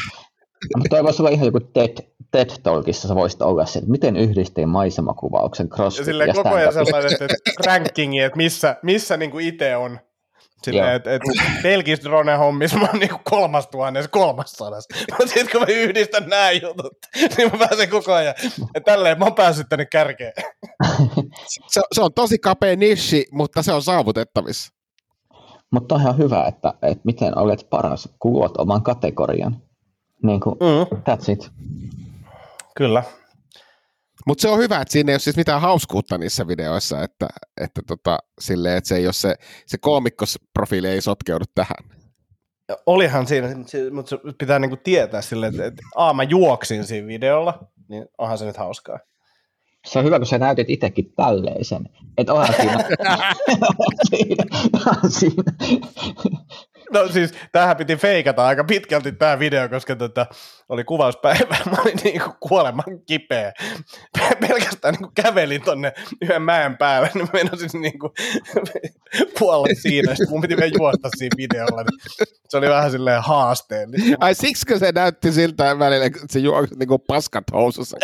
Mutta 0.78 0.90
toi 0.90 1.04
voisi 1.04 1.22
olla 1.22 1.30
ihan 1.30 1.46
joku 1.46 1.60
TED 1.60 1.98
TED 2.32 2.50
Talkissa 2.64 3.08
sä 3.08 3.16
voisit 3.16 3.42
olla 3.42 3.66
se, 3.66 3.80
että 3.80 3.92
miten 3.92 4.18
yhdistiin 4.18 4.70
maisemakuvauksen 4.70 5.68
Ja 5.72 5.76
CrossFit 5.76 6.06
silleen 6.06 6.28
ja 6.28 6.34
koko 6.34 6.50
ajan 6.50 6.74
sellainen, 6.74 7.14
että 7.14 7.28
rankingi, 7.66 8.20
että 8.20 8.38
missä, 8.38 8.76
missä 8.84 9.18
niinku 9.18 9.40
itse 9.40 9.76
on. 9.78 10.00
Silleen, 10.64 10.96
että 10.96 11.14
et 11.14 11.22
pelkistä 11.64 12.10
drone 12.10 12.36
hommissa 12.36 12.78
mä 12.78 12.86
oon 12.86 13.00
niinku 13.00 13.18
kolmas 13.24 13.68
tuhannes, 13.68 14.08
kolmas 14.08 14.52
sadas. 14.52 14.88
Mutta 15.12 15.28
sitten 15.34 15.50
kun 15.52 15.62
mä 15.62 15.66
yhdistän 15.70 16.30
nämä 16.30 16.52
jutut, 16.52 16.94
niin 17.38 17.52
mä 17.52 17.58
pääsen 17.68 17.90
koko 17.90 18.14
ajan. 18.14 18.34
Ja 18.74 18.82
tälleen 18.82 19.20
mä 19.20 19.26
oon 19.26 19.36
päässyt 19.36 19.70
tänne 19.70 19.86
kärkeen. 19.86 20.34
Se, 21.68 21.82
se 21.92 22.02
on 22.02 22.14
tosi 22.14 22.38
kapea 22.40 22.76
nishi, 22.76 23.26
mutta 23.32 23.62
se 23.64 23.74
on 23.74 23.82
saavutettavissa. 23.82 24.74
Mutta 25.72 25.96
on 25.96 26.02
ihan 26.02 26.18
hyvä, 26.18 26.46
että, 26.48 26.74
että 26.82 27.02
miten 27.04 27.38
olet 27.38 27.68
paras, 27.70 28.10
kuuluat 28.20 28.58
oman 28.58 28.84
kategorian. 28.84 29.58
Niin 30.24 30.40
kuin, 30.40 30.56
Mm. 30.56 30.98
that's 30.98 31.32
it. 31.32 31.52
Kyllä. 32.80 33.04
Mutta 34.28 34.42
se 34.42 34.50
on 34.50 34.60
hyvä, 34.60 34.82
että 34.82 34.92
siinä 34.92 35.12
ei 35.12 35.14
ole 35.14 35.20
siis 35.20 35.38
mitään 35.38 35.62
hauskuutta 35.62 36.18
niissä 36.18 36.48
videoissa, 36.48 37.04
että, 37.04 37.28
että, 37.62 37.82
tota, 37.88 38.20
silleen, 38.42 38.78
että 38.78 38.88
se 38.88 38.96
ei 38.96 39.08
ole 39.08 39.14
se, 39.14 39.36
se 39.66 39.78
koomikkosprofiili 39.78 40.88
ei 40.88 41.02
sotkeudu 41.02 41.46
tähän. 41.56 42.00
Olihan 42.86 43.28
siinä, 43.28 43.48
mutta 43.92 44.18
pitää 44.40 44.60
niinku 44.60 44.78
tietää 44.84 45.22
silleen, 45.22 45.54
että, 45.54 45.66
että 45.66 45.82
A, 45.96 46.14
mä 46.14 46.24
juoksin 46.24 46.84
siinä 46.84 47.08
videolla, 47.08 47.60
niin 47.90 48.06
onhan 48.18 48.38
se 48.38 48.46
nyt 48.46 48.58
hauskaa. 48.58 49.00
Se 49.86 50.00
on 50.00 50.06
hyvä, 50.06 50.18
kun 50.18 50.26
sä 50.26 50.38
näytit 50.38 50.70
itsekin 50.70 51.14
tälleisen. 51.16 51.90
Että 52.18 52.34
onhan 52.34 52.56
siinä, 52.56 52.84
siinä, 54.10 54.44
onhan 54.74 55.12
siinä. 55.12 55.44
No 56.94 57.08
siis 57.08 57.34
tähän 57.52 57.78
piti 57.78 57.96
feikata 57.96 58.48
aika 58.48 58.64
pitkälti 58.64 59.12
tämä 59.12 59.40
video, 59.40 59.70
koska 59.70 59.96
tota, 59.96 60.26
oli 60.70 60.84
kuvauspäivä, 60.84 61.58
mä 61.72 61.82
olin 61.82 62.00
niinku 62.04 62.30
kuoleman 62.40 63.02
kipeä. 63.06 63.54
Pelkästään 64.48 64.94
niinku 64.94 65.12
kävelin 65.16 65.62
tonne 65.62 65.94
yhden 66.22 66.42
mäen 66.42 66.78
päälle, 66.78 67.12
niin 67.14 67.28
menisin 67.34 67.82
niinku 67.82 68.14
kuolla 69.40 69.68
siinä, 69.82 70.16
sitten 70.16 70.30
mun 70.30 70.42
piti 70.42 70.58
vielä 70.58 70.72
juosta 70.78 71.10
siinä 71.18 71.36
videolla, 71.38 71.84
niin 71.84 72.28
se 72.50 72.58
oli 72.58 72.70
vähän 72.70 72.92
silleen 72.92 73.22
haasteellista. 73.22 74.18
Ai 74.20 74.36
siksikö 74.36 74.80
se 74.80 74.92
näytti 74.92 75.32
siltä 75.32 75.80
välillä, 75.80 76.06
että 76.06 76.20
se 76.30 76.40
juoksi 76.40 76.76
niinku 76.76 77.00
paskat 77.00 77.44
housussa? 77.54 77.98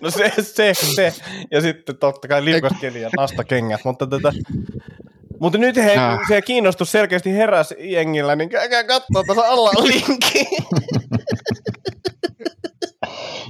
No 0.00 0.10
se, 0.10 0.32
se, 0.42 0.74
se. 0.74 1.14
Ja 1.50 1.60
sitten 1.60 1.96
totta 1.96 2.28
kai 2.28 2.44
liukaskeli 2.44 3.00
ja 3.00 3.10
nastakengät, 3.16 3.80
mutta 3.84 4.06
tätä... 4.06 4.32
Mutta 5.42 5.58
nyt 5.58 5.76
he, 5.76 5.96
Ah. 5.98 6.18
se 6.28 6.42
kiinnostus 6.42 6.92
selkeästi 6.92 7.32
heräs 7.32 7.74
jengillä, 7.78 8.36
niin 8.36 8.48
käykää 8.48 8.84
katsoa 8.84 9.24
tuossa 9.26 9.44
alla 9.46 9.70
linkki. 9.88 10.46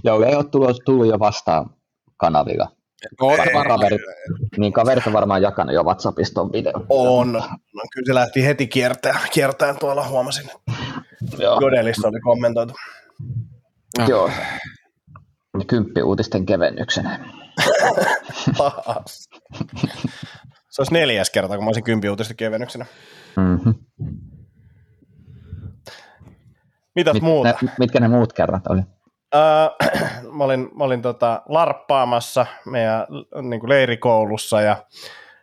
Joo, 0.04 0.22
ei 0.24 0.34
ole 0.34 0.44
tullut, 0.44 0.76
tullut 0.84 1.06
jo 1.06 1.18
vastaan 1.18 1.70
kanavilla. 2.16 2.68
On, 3.20 3.38
Varmaan 3.38 3.68
kaverit, 3.68 4.00
niin 4.58 4.72
kaverit 4.72 5.06
on 5.06 5.12
varmaan 5.12 5.42
jakanut 5.42 5.74
jo 5.74 5.82
WhatsAppista 5.82 6.52
videon. 6.52 6.86
On. 6.88 7.32
No, 7.32 7.82
kyllä 7.94 8.06
se 8.06 8.14
lähti 8.14 8.44
heti 8.44 8.66
kiertää, 8.66 9.20
kiertään 9.32 9.78
tuolla, 9.78 10.08
huomasin. 10.08 10.50
Joo. 11.38 11.58
Godelissa 11.60 12.08
oli 12.08 12.20
kommentoitu. 12.20 12.74
Joo. 14.08 14.30
Kymppi 15.66 16.02
uutisten 16.02 16.46
kevennyksenä. 16.46 17.18
Pahas. 18.58 19.28
Se 20.72 20.82
olisi 20.82 20.92
neljäs 20.94 21.30
kerta, 21.30 21.54
kun 21.54 21.64
mä 21.64 21.68
olisin 21.68 21.84
kympi 21.84 22.08
uutista 22.08 22.34
kevennyksenä. 22.34 22.86
Mm-hmm. 23.36 23.74
Mitäs 26.94 27.14
Mit, 27.14 27.22
muuta? 27.22 27.54
ne, 27.62 27.72
mitkä 27.78 28.00
ne 28.00 28.08
muut 28.08 28.32
kerrat 28.32 28.66
oli? 28.66 28.80
Öö, 29.34 29.42
mä 30.36 30.44
olin, 30.44 30.70
mä 30.74 30.84
olin 30.84 31.02
tota 31.02 31.42
larppaamassa 31.48 32.46
meidän 32.66 33.06
niin 33.42 33.60
kuin 33.60 33.68
leirikoulussa 33.68 34.60
ja, 34.60 34.76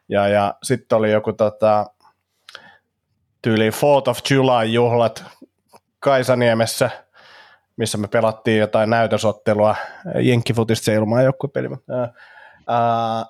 ja, 0.09 0.27
ja 0.27 0.53
sitten 0.63 0.97
oli 0.97 1.11
joku 1.11 1.33
tota, 1.33 1.85
tyyli 3.41 3.69
4th 3.69 4.09
of 4.09 4.19
July-juhlat 4.31 5.23
Kaisaniemessä, 5.99 6.89
missä 7.77 7.97
me 7.97 8.07
pelattiin 8.07 8.59
jotain 8.59 8.89
näytösottelua. 8.89 9.75
Jenkkifutista 10.21 10.85
se 10.85 10.93
ilmaa 10.93 11.21
joku 11.21 11.47
peli. 11.47 11.69
mutta, 11.69 11.93
ää, 11.93 12.13
ää, 12.69 13.25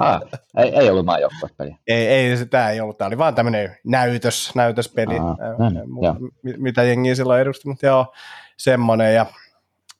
Ah, 0.00 0.20
ei, 0.56 0.74
ei 0.78 0.90
ollut 0.90 1.04
maajoukkuepeliä. 1.06 1.76
ei, 1.86 2.06
ei, 2.08 2.36
sitä 2.36 2.70
ei 2.70 2.80
ollut. 2.80 2.98
Tämä 2.98 3.06
oli 3.06 3.18
vaan 3.18 3.34
tämmöinen 3.34 3.76
näytös, 3.84 4.54
näytöspeli, 4.54 5.18
Aa, 5.18 5.36
niin, 5.70 5.82
mu- 5.84 6.04
joo. 6.04 6.14
mi- 6.42 6.56
mitä 6.56 6.82
jengiä 6.82 7.14
silloin 7.14 7.40
edusti, 7.40 7.68
mutta 7.68 7.86
joo, 7.86 8.12
semmoinen. 8.56 9.14
Ja 9.14 9.26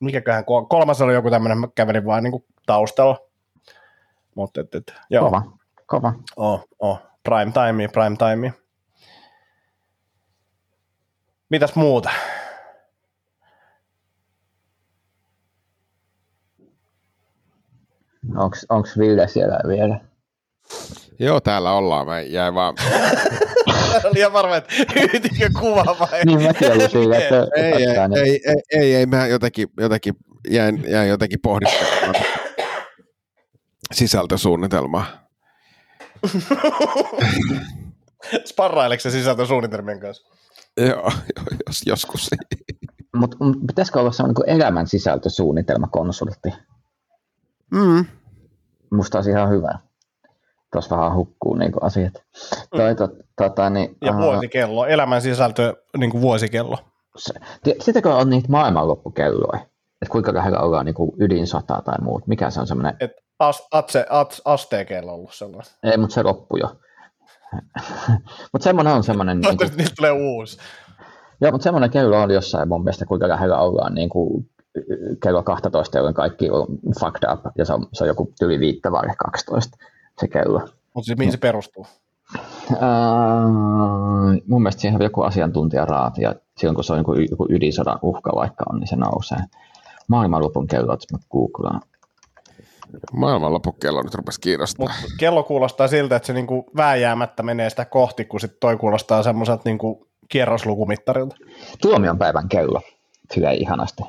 mikäköhän, 0.00 0.44
kol- 0.44 0.64
kolmas 0.68 1.00
oli 1.00 1.14
joku 1.14 1.30
tämmöinen, 1.30 1.58
mä 1.58 1.68
kävelin 1.74 2.06
vaan 2.06 2.22
niinku 2.22 2.44
taustalla. 2.66 3.18
Mutta 4.34 4.60
et, 4.60 4.74
et, 4.74 4.94
joo, 5.10 5.24
Kova, 5.24 5.42
kova. 5.86 6.12
Oh, 6.36 6.64
oh. 6.78 7.00
prime 7.22 7.52
time, 7.52 7.88
prime 7.88 8.16
time. 8.16 8.52
Mitäs 11.50 11.74
muuta? 11.74 12.10
Onks, 18.36 18.66
onks 18.68 18.98
Ville 18.98 19.28
siellä 19.28 19.60
vielä? 19.68 20.00
Joo, 21.18 21.40
täällä 21.40 21.72
ollaan. 21.72 22.06
Mä 22.06 22.20
jäin 22.20 22.54
vaan... 22.54 22.74
Oli 24.04 24.18
ihan 24.18 24.32
varma, 24.32 24.56
että 24.56 24.74
hyytikö 24.94 25.50
kuva 25.60 25.84
vai? 26.00 26.24
Niin 26.24 26.42
mäkin 26.42 26.72
ollut 26.72 26.90
siinä, 26.90 27.16
että 27.18 27.46
ei, 27.56 27.62
ei, 27.72 27.86
niin- 28.08 28.18
ei, 28.18 28.40
ei, 28.46 28.80
ei, 28.80 28.94
ei, 28.94 29.06
mä 29.06 29.26
jotenkin, 29.26 29.68
jotenkin 29.80 30.14
jäin, 30.50 30.84
jäin 30.88 31.08
jotenkin 31.08 31.40
pohdiskelemaan 31.42 32.14
sisältösuunnitelmaa. 33.94 35.06
Sparraileeko 38.44 39.00
se 39.00 39.10
sisältösuunnitelmien 39.10 40.00
kanssa? 40.00 40.28
Joo, 40.76 41.12
jos, 41.66 41.82
joskus. 41.86 42.30
Mutta 43.16 43.36
mut 43.40 43.56
pitäisikö 43.66 44.00
olla 44.00 44.12
sellainen 44.12 44.34
kuin 44.34 44.48
elämän 44.48 44.86
sisältösuunnitelmakonsultti? 44.86 46.48
Mm. 47.72 48.04
Musta 48.92 49.18
olisi 49.18 49.30
ihan 49.30 49.50
hyvä. 49.50 49.78
Tuossa 50.72 50.96
vähän 50.96 51.14
hukkuu 51.14 51.54
niin 51.54 51.72
asiat. 51.80 52.12
Toi, 52.76 52.94
to, 52.94 53.08
tota, 53.36 53.70
niin, 53.70 53.96
Ja 54.04 54.16
vuosikello, 54.16 54.86
elämän 54.86 55.22
sisältö, 55.22 55.76
niin 55.98 56.10
kuin 56.10 56.20
vuosikello. 56.22 56.78
se- 57.16 57.40
Sitäkö 57.80 58.14
on 58.14 58.30
niitä 58.30 58.48
maailmanloppukelloja? 58.50 59.60
Että 60.02 60.12
kuinka 60.12 60.34
lähellä 60.34 60.58
ollaan 60.60 60.84
niin 60.86 60.94
ydinsota 61.20 61.82
tai 61.84 61.94
muut? 62.00 62.26
Mikä 62.26 62.50
se 62.50 62.60
on 62.60 62.66
semmoinen? 62.66 62.96
Et 63.00 63.10
as, 63.38 63.66
atse, 63.72 64.06
at, 64.10 64.40
asteekeilla 64.44 65.12
on 65.12 65.18
ollut 65.18 65.34
sellainen. 65.34 65.72
Ei, 65.82 65.96
mutta 65.96 66.14
se 66.14 66.22
loppui 66.22 66.60
jo. 66.60 66.76
mutta 68.52 68.64
semmoinen 68.64 68.94
on 68.94 69.04
semmoinen, 69.04 69.40
niin 69.40 69.56
kuin, 69.56 69.70
niistä 69.76 69.94
tulee 69.96 70.12
uusi. 70.12 70.58
joo, 71.40 71.50
mutta 71.52 71.62
semmoinen 71.64 71.90
kello 71.90 72.22
oli 72.22 72.34
jossain 72.34 72.68
mun 72.68 72.84
mielestä, 72.84 73.06
kuinka 73.06 73.28
lähellä 73.28 73.58
ollaan 73.58 73.94
niin 73.94 74.08
kuin, 74.08 74.50
kello 75.22 75.42
12, 75.42 75.98
jolloin 75.98 76.14
kaikki 76.14 76.50
on 76.50 76.66
fucked 77.00 77.32
up, 77.32 77.40
ja 77.58 77.64
se 77.64 77.72
on, 77.72 77.86
se 77.92 78.04
on 78.04 78.08
joku 78.08 78.32
yli 78.42 78.60
viittä 78.60 78.92
vai 78.92 79.08
12 79.18 79.76
se 80.20 80.28
kello. 80.28 80.60
Mutta 80.94 81.06
siis 81.06 81.18
mihin 81.18 81.32
se 81.32 81.38
perustuu? 81.38 81.86
Uh, 82.70 82.78
mun 84.46 84.62
mielestä 84.62 84.80
siihen 84.80 85.00
on 85.00 85.04
joku 85.04 85.22
asiantuntijaraati, 85.22 86.22
ja 86.22 86.34
silloin 86.56 86.74
kun 86.74 86.84
se 86.84 86.92
on 86.92 86.98
joku, 86.98 87.14
joku 87.14 87.46
ydinsodan 87.50 87.98
uhka 88.02 88.30
vaikka 88.34 88.64
on, 88.72 88.80
niin 88.80 88.88
se 88.88 88.96
nousee. 88.96 89.38
Maailmanlopun 90.08 90.66
kellot, 90.66 91.02
mä 91.12 91.18
googlaan. 91.30 91.80
Maailmanloppukello 93.12 94.02
nyt 94.02 94.14
rupesi 94.14 94.40
kiinnostaa. 94.40 94.86
Mutta 94.86 95.14
kello 95.18 95.42
kuulostaa 95.42 95.88
siltä, 95.88 96.16
että 96.16 96.26
se 96.26 96.32
niinku 96.32 96.70
vääjäämättä 96.76 97.42
menee 97.42 97.70
sitä 97.70 97.84
kohti, 97.84 98.24
kun 98.24 98.40
sit 98.40 98.60
toi 98.60 98.76
kuulostaa 98.76 99.22
semmoiselta 99.22 99.62
niinku 99.64 100.06
kierroslukumittarilta. 100.28 101.36
Tuomionpäivän 101.82 102.48
kello, 102.48 102.80
sillä 103.34 103.50
ihanasti. 103.50 104.02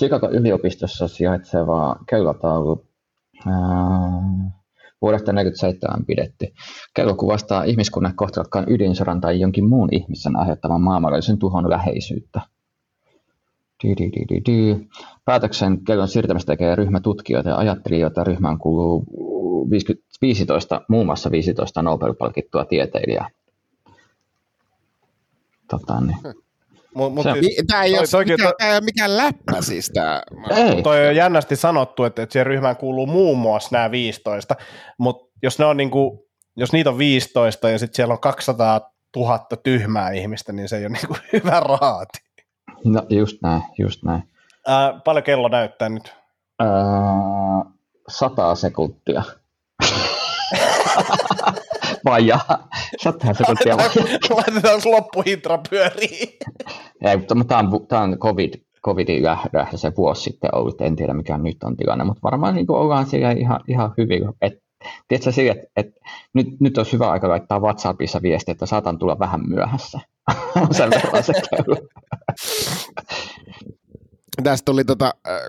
Chicago 0.00 0.30
yliopistossa 0.30 1.08
sijaitseva 1.08 1.96
kellotaulu 2.08 2.86
ää, 3.46 3.52
vuodesta 5.02 5.32
1947 5.32 6.04
pidetty. 6.06 6.46
Kello 6.94 7.14
kuvastaa 7.14 7.64
ihmiskunnan 7.64 8.16
kohtalokkaan 8.16 8.72
ydinsodan 8.72 9.20
tai 9.20 9.40
jonkin 9.40 9.68
muun 9.68 9.88
ihmisen 9.92 10.36
aiheuttaman 10.36 10.80
maailmanlaajuisen 10.80 11.38
tuhon 11.38 11.70
läheisyyttä. 11.70 12.40
Päätöksen 15.24 15.84
kellon 15.84 16.08
siirtämistä 16.08 16.52
tekee 16.52 16.74
ryhmä 16.74 17.00
tutkijoita 17.00 17.48
ja 17.48 17.56
ajattelijoita. 17.56 18.24
Ryhmään 18.24 18.58
kuuluu 18.58 19.04
50, 19.70 20.08
15, 20.22 20.80
muun 20.88 21.06
muassa 21.06 21.30
15 21.30 21.82
Nobel-palkittua 21.82 22.64
tieteilijää. 22.64 23.28
Tota, 25.70 26.00
niin. 26.00 26.16
Mut, 26.94 27.14
mut 27.14 27.22
Se 27.22 27.28
on- 27.30 27.36
siis, 27.38 27.62
Tämä 27.66 27.82
ei, 27.82 27.92
toi- 27.92 28.20
ole, 28.20 28.24
mikään, 28.24 28.52
ei 28.60 28.72
ole 28.72 28.80
mikään 28.80 29.16
läppä 29.16 29.62
siis 29.62 29.90
tämä. 29.94 30.22
Ei, 30.56 30.82
toi 30.82 31.08
on 31.08 31.16
jännästi 31.16 31.56
sanottu, 31.56 32.04
että, 32.04 32.22
että 32.22 32.32
siihen 32.32 32.46
ryhmään 32.46 32.76
kuuluu 32.76 33.06
muun 33.06 33.38
muassa 33.38 33.68
nämä 33.72 33.90
15, 33.90 34.56
mutta 34.98 35.32
jos 35.42 35.58
ne 35.58 35.64
on 35.64 35.76
niinku, 35.76 36.28
jos 36.56 36.72
niitä 36.72 36.90
on 36.90 36.98
15 36.98 37.70
ja 37.70 37.78
sitten 37.78 37.96
siellä 37.96 38.12
on 38.14 38.20
200 38.20 38.90
000 39.16 39.38
tyhmää 39.62 40.10
ihmistä, 40.10 40.52
niin 40.52 40.68
se 40.68 40.76
ei 40.76 40.86
ole 40.86 40.92
niinku 40.92 41.16
hyvä 41.32 41.60
raati. 41.60 42.18
No 42.84 43.02
just 43.10 43.36
näin, 43.42 43.62
just 43.78 44.02
näin. 44.02 44.22
Ää, 44.66 45.00
paljon 45.04 45.22
kello 45.22 45.48
näyttää 45.48 45.88
nyt? 45.88 46.14
Öö, 46.62 46.68
sata 48.08 48.54
sekuntia. 48.54 49.22
Vajaa. 52.04 52.68
Sata 53.02 53.34
sekuntia 53.34 53.76
vajaa. 53.76 53.90
Laitetaan 54.30 54.80
loppuhintra 54.84 55.58
pyöriin. 55.70 56.28
Ei, 57.04 57.16
mutta 57.16 57.34
tämä 57.48 57.60
on, 57.60 57.86
tämä 57.86 58.02
on 58.02 58.18
COVID, 58.18 58.54
covidin 58.84 59.22
lähdö 59.22 59.66
se 59.74 59.92
vuosi 59.96 60.22
sitten 60.22 60.54
ollut, 60.54 60.80
en 60.80 60.96
tiedä 60.96 61.14
mikä 61.14 61.38
nyt 61.38 61.62
on 61.62 61.76
tilanne, 61.76 62.04
mutta 62.04 62.22
varmaan 62.22 62.54
niin 62.54 62.70
ollaan 62.70 63.06
siellä 63.06 63.30
ihan, 63.30 63.60
ihan 63.68 63.94
hyvin. 63.98 64.22
Et, 64.40 64.52
tiedätkö 65.08 65.32
sille, 65.32 65.50
että 65.50 65.66
et, 65.76 65.86
nyt, 66.34 66.46
nyt 66.60 66.78
olisi 66.78 66.92
hyvä 66.92 67.10
aika 67.10 67.28
laittaa 67.28 67.60
WhatsAppissa 67.60 68.22
viesti, 68.22 68.50
että 68.50 68.66
saatan 68.66 68.98
tulla 68.98 69.18
vähän 69.18 69.40
myöhässä. 69.48 70.00
Sen 70.70 70.90
verran 70.90 71.24
se. 71.24 71.32
Tästä 74.42 74.64
tuli 74.64 74.84
tota, 74.84 75.14
äh, 75.28 75.40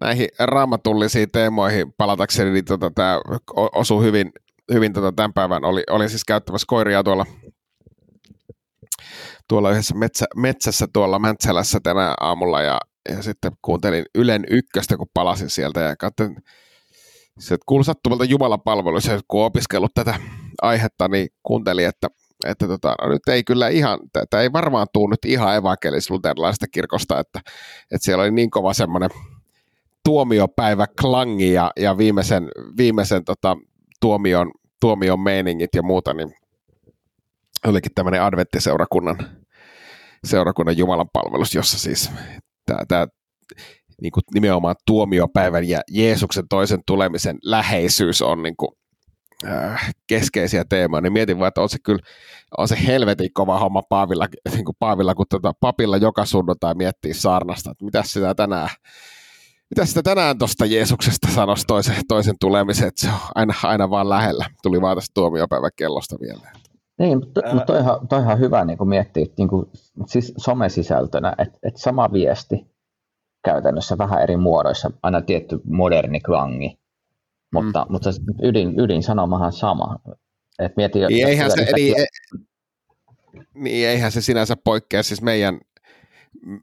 näihin 0.00 0.28
raamatullisiin 0.38 1.30
teemoihin 1.30 1.92
palatakseni, 1.92 2.50
niin 2.50 2.64
tota, 2.64 2.90
tämä 2.94 3.20
osui 3.74 4.04
hyvin, 4.04 4.32
hyvin 4.72 4.92
tota, 4.92 5.12
tämän 5.12 5.32
päivän. 5.32 5.64
Oli, 5.64 5.82
olin 5.90 6.10
siis 6.10 6.24
käyttämässä 6.24 6.64
koiria 6.68 7.02
tuolla, 7.02 7.26
tuolla 9.48 9.70
yhdessä 9.70 9.94
metsä, 9.94 10.26
metsässä 10.36 10.86
tuolla 10.92 11.18
Mäntsälässä 11.18 11.80
tänä 11.82 12.14
aamulla 12.20 12.62
ja, 12.62 12.78
ja 13.08 13.22
sitten 13.22 13.52
kuuntelin 13.62 14.04
Ylen 14.14 14.44
ykköstä, 14.50 14.96
kun 14.96 15.08
palasin 15.14 15.50
sieltä 15.50 15.80
ja 15.80 15.96
katsoin, 15.96 16.36
se 17.38 17.56
kuului 17.66 17.84
sattumalta 17.84 18.24
Jumalan 18.24 18.60
palveluissa, 18.60 19.20
kun 19.28 19.44
opiskellut 19.44 19.94
tätä 19.94 20.14
aihetta, 20.62 21.08
niin 21.08 21.28
kuuntelin, 21.42 21.86
että 21.86 22.08
että 22.46 22.68
tota, 22.68 22.94
no 23.02 23.08
nyt 23.08 23.28
ei 23.28 23.44
kyllä 23.44 23.68
ihan, 23.68 23.98
tämä 24.30 24.42
ei 24.42 24.52
varmaan 24.52 24.86
tule 24.92 25.10
nyt 25.10 25.24
ihan 25.24 25.56
evankelis-luterilaisesta 25.56 26.66
kirkosta, 26.72 27.20
että, 27.20 27.40
että 27.90 28.04
siellä 28.04 28.22
oli 28.22 28.30
niin 28.30 28.50
kova 28.50 28.74
semmoinen 28.74 29.10
tuomiopäivä 30.04 30.86
klangi 31.00 31.52
ja, 31.52 31.70
ja 31.80 31.98
viimeisen, 31.98 32.48
viimeisen 32.76 33.24
tota, 33.24 33.56
tuomion, 34.00 34.50
tuomion 34.80 35.20
meiningit 35.20 35.70
ja 35.74 35.82
muuta, 35.82 36.14
niin 36.14 36.34
olikin 37.66 37.92
tämmöinen 37.94 38.22
adventtiseurakunnan 38.22 39.16
seurakunnan 40.24 40.78
Jumalan 40.78 41.08
palvelus, 41.12 41.54
jossa 41.54 41.78
siis 41.78 42.10
tämä 42.88 43.06
niin 44.02 44.12
kuin 44.12 44.24
nimenomaan 44.34 44.76
tuomiopäivän 44.86 45.68
ja 45.68 45.80
Jeesuksen 45.90 46.48
toisen 46.48 46.80
tulemisen 46.86 47.38
läheisyys 47.42 48.22
on 48.22 48.42
niin 48.42 48.56
kuin 48.56 48.70
äh, 49.46 49.94
keskeisiä 50.06 50.64
teemoja, 50.68 51.00
niin 51.00 51.12
mietin 51.12 51.38
vaan, 51.38 51.48
että 51.48 51.60
on 51.60 51.68
se 51.68 51.78
kyllä 51.84 52.00
on 52.58 52.68
se 52.68 52.76
helvetin 52.86 53.32
kova 53.34 53.58
homma 53.58 53.82
Paavilla, 53.88 54.26
niin 54.50 54.64
kuin 54.64 54.76
Paavilla 54.78 55.14
kun 55.14 55.26
tuota, 55.30 55.52
papilla 55.60 55.96
joka 55.96 56.24
sunnuntai 56.24 56.74
miettii 56.74 57.14
saarnasta, 57.14 57.70
että 57.70 57.84
mitä 57.84 58.02
sitä 58.02 58.34
tänään, 58.34 58.68
mitä 59.70 59.86
sitä 59.86 60.02
tänään 60.02 60.38
tuosta 60.38 60.66
Jeesuksesta 60.66 61.28
sanoisi 61.34 61.64
toisen, 61.66 61.94
toisen 62.08 62.34
tulemisen, 62.40 62.88
että 62.88 63.00
se 63.00 63.08
on 63.08 63.20
aina, 63.34 63.54
aina 63.62 63.90
vaan 63.90 64.08
lähellä. 64.08 64.44
Tuli 64.62 64.80
vaan 64.80 64.96
tästä 64.96 65.14
tuomiopäivän 65.14 65.70
kellosta 65.76 66.16
vielä. 66.20 66.52
Niin, 66.98 67.18
mutta, 67.18 67.40
Ää... 67.44 67.54
mutta 67.54 67.66
toihan, 67.66 68.08
toihan 68.08 68.38
hyvä 68.38 68.64
niin 68.64 68.78
kuin 68.78 68.88
miettiä 68.88 69.26
niin 69.38 69.48
kuin, 69.48 69.66
siis 70.06 70.34
somesisältönä, 70.36 71.34
että, 71.38 71.58
että 71.62 71.80
sama 71.80 72.12
viesti 72.12 72.66
käytännössä 73.44 73.98
vähän 73.98 74.22
eri 74.22 74.36
muodoissa, 74.36 74.90
aina 75.02 75.22
tietty 75.22 75.60
moderni 75.64 76.20
klangi, 76.20 76.78
mutta, 77.52 77.84
mm. 77.84 77.92
mutta 77.92 78.10
ydin, 78.42 78.80
ydin 78.80 79.02
sanomahan 79.02 79.52
sama. 79.52 79.96
Et 80.58 80.76
mieti, 80.76 80.98
niin, 80.98 81.28
eihän 81.28 81.50
se, 81.50 81.66
niin, 81.76 81.94
e, 82.00 82.04
niin, 83.54 83.88
eihän 83.88 84.12
se 84.12 84.20
sinänsä 84.20 84.56
poikkea 84.64 85.02
siis 85.02 85.22
meidän, 85.22 85.60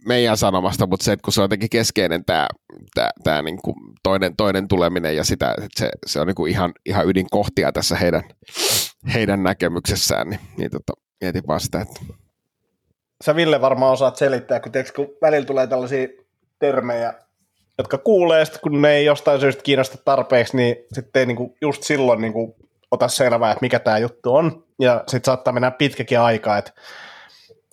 meidän 0.06 0.38
sanomasta, 0.38 0.88
mutta 0.88 1.04
se, 1.04 1.12
että 1.12 1.24
kun 1.24 1.34
se 1.34 1.42
on 1.42 1.44
jotenkin 1.44 1.70
keskeinen 1.70 2.26
tämä, 2.26 2.48
tämä, 2.94 3.10
tämä 3.24 3.42
niin 3.42 3.58
kuin 3.62 3.76
toinen, 4.04 4.36
toinen 4.36 4.68
tuleminen 4.68 5.16
ja 5.16 5.24
sitä, 5.24 5.52
että 5.52 5.80
se, 5.80 5.90
se 6.06 6.20
on 6.20 6.28
niin 6.28 6.36
kuin 6.36 6.52
ihan, 6.52 6.72
ihan 6.86 7.08
ydinkohtia 7.08 7.72
tässä 7.72 7.96
heidän, 7.96 8.24
heidän 9.14 9.44
näkemyksessään, 9.44 10.30
niin, 10.30 10.40
niin 10.58 10.72
tota, 10.72 10.94
mietin 11.22 11.44
vaan 11.48 11.60
sitä, 11.60 11.82
että 11.82 12.00
Sä 13.26 13.36
Ville 13.36 13.62
varmaan 13.62 13.92
osaat 13.92 14.16
selittää, 14.16 14.60
kun, 14.60 14.72
tiiäks, 14.72 14.92
kun 14.92 15.08
välillä 15.22 15.46
tulee 15.46 15.68
tällaisia 15.68 16.08
termejä, 16.60 17.14
jotka 17.78 17.98
kuulee, 17.98 18.46
sit 18.46 18.58
kun 18.58 18.82
ne 18.82 18.92
ei 18.92 19.06
jostain 19.06 19.40
syystä 19.40 19.64
kiinnosta 19.64 19.98
tarpeeksi, 20.06 20.58
niin 20.58 20.76
sitten 20.94 21.20
ei 21.20 21.26
niinku 21.26 21.56
just 21.62 21.84
silloin 21.84 22.22
niinku 22.22 22.56
ota 22.92 23.08
selvää, 23.08 23.52
että 23.52 23.62
mikä 23.62 23.80
tämä 23.80 23.98
juttu 23.98 24.36
on, 24.36 24.64
ja 24.80 25.04
sitten 25.08 25.26
saattaa 25.26 25.54
mennä 25.54 25.72
pitkäkin 25.72 26.20
aikaa, 26.20 26.58
että 26.58 26.72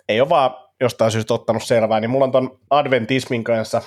ei 0.09 0.21
ole 0.21 0.29
vaan 0.29 0.51
jostain 0.81 1.11
syystä 1.11 1.35
ottanut 1.35 1.63
selvää, 1.63 2.01
niin 2.01 2.11
mulla 2.11 2.25
on 2.25 2.33
ton 2.33 2.59
adventismin 2.71 3.45
kanssa 3.45 3.83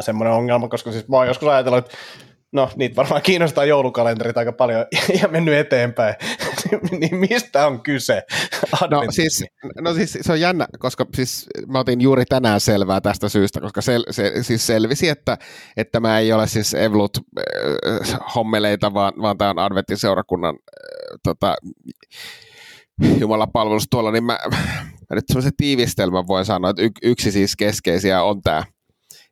semmoinen 0.00 0.34
ongelma, 0.34 0.68
koska 0.68 0.92
siis 0.92 1.08
mä 1.08 1.16
oon 1.16 1.26
joskus 1.26 1.48
ajatellut, 1.48 1.86
että 1.86 1.98
no 2.52 2.70
niitä 2.76 2.96
varmaan 2.96 3.22
kiinnostaa 3.22 3.64
joulukalenterit 3.64 4.36
aika 4.36 4.52
paljon 4.52 4.86
ja 5.22 5.28
mennyt 5.28 5.54
eteenpäin. 5.54 6.14
niin 7.00 7.16
mistä 7.16 7.66
on 7.66 7.82
kyse? 7.82 8.22
No 8.90 9.02
siis, 9.10 9.44
no 9.80 9.94
siis 9.94 10.18
se 10.20 10.32
on 10.32 10.40
jännä, 10.40 10.66
koska 10.78 11.06
siis 11.14 11.46
mä 11.66 11.78
otin 11.78 12.00
juuri 12.00 12.24
tänään 12.24 12.60
selvää 12.60 13.00
tästä 13.00 13.28
syystä, 13.28 13.60
koska 13.60 13.80
sel, 13.80 14.04
se, 14.10 14.42
siis 14.42 14.66
selvisi, 14.66 15.08
että, 15.08 15.38
että 15.76 16.00
mä 16.00 16.18
ei 16.18 16.32
ole 16.32 16.46
siis 16.46 16.74
Evlut 16.74 17.18
äh, 17.38 18.18
hommeleita, 18.34 18.94
vaan, 18.94 19.12
vaan 19.22 19.38
tämä 19.38 19.50
on 19.50 19.58
Adventin 19.58 19.98
seurakunnan 19.98 20.54
äh, 20.54 21.18
tota, 21.22 21.54
Jumalan 23.18 23.52
palvelus 23.52 23.86
tuolla, 23.90 24.10
niin 24.10 24.24
mä, 24.24 24.38
mä 25.12 25.16
nyt 25.16 25.24
semmoisen 25.28 25.56
tiivistelmän 25.56 26.26
voin 26.26 26.44
sanoa, 26.44 26.70
että 26.70 26.82
y, 26.82 26.90
yksi 27.02 27.32
siis 27.32 27.56
keskeisiä 27.56 28.22
on 28.22 28.42
tämä 28.42 28.64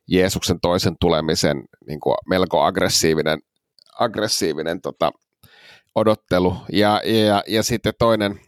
Jeesuksen 0.07 0.59
toisen 0.61 0.95
tulemisen 0.99 1.63
niin 1.87 1.99
kuin 1.99 2.15
melko 2.29 2.61
aggressiivinen, 2.61 3.39
aggressiivinen 3.99 4.81
tota, 4.81 5.11
odottelu. 5.95 6.57
Ja, 6.71 7.01
ja, 7.05 7.43
ja 7.47 7.63
sitten 7.63 7.93
toinen, 7.99 8.39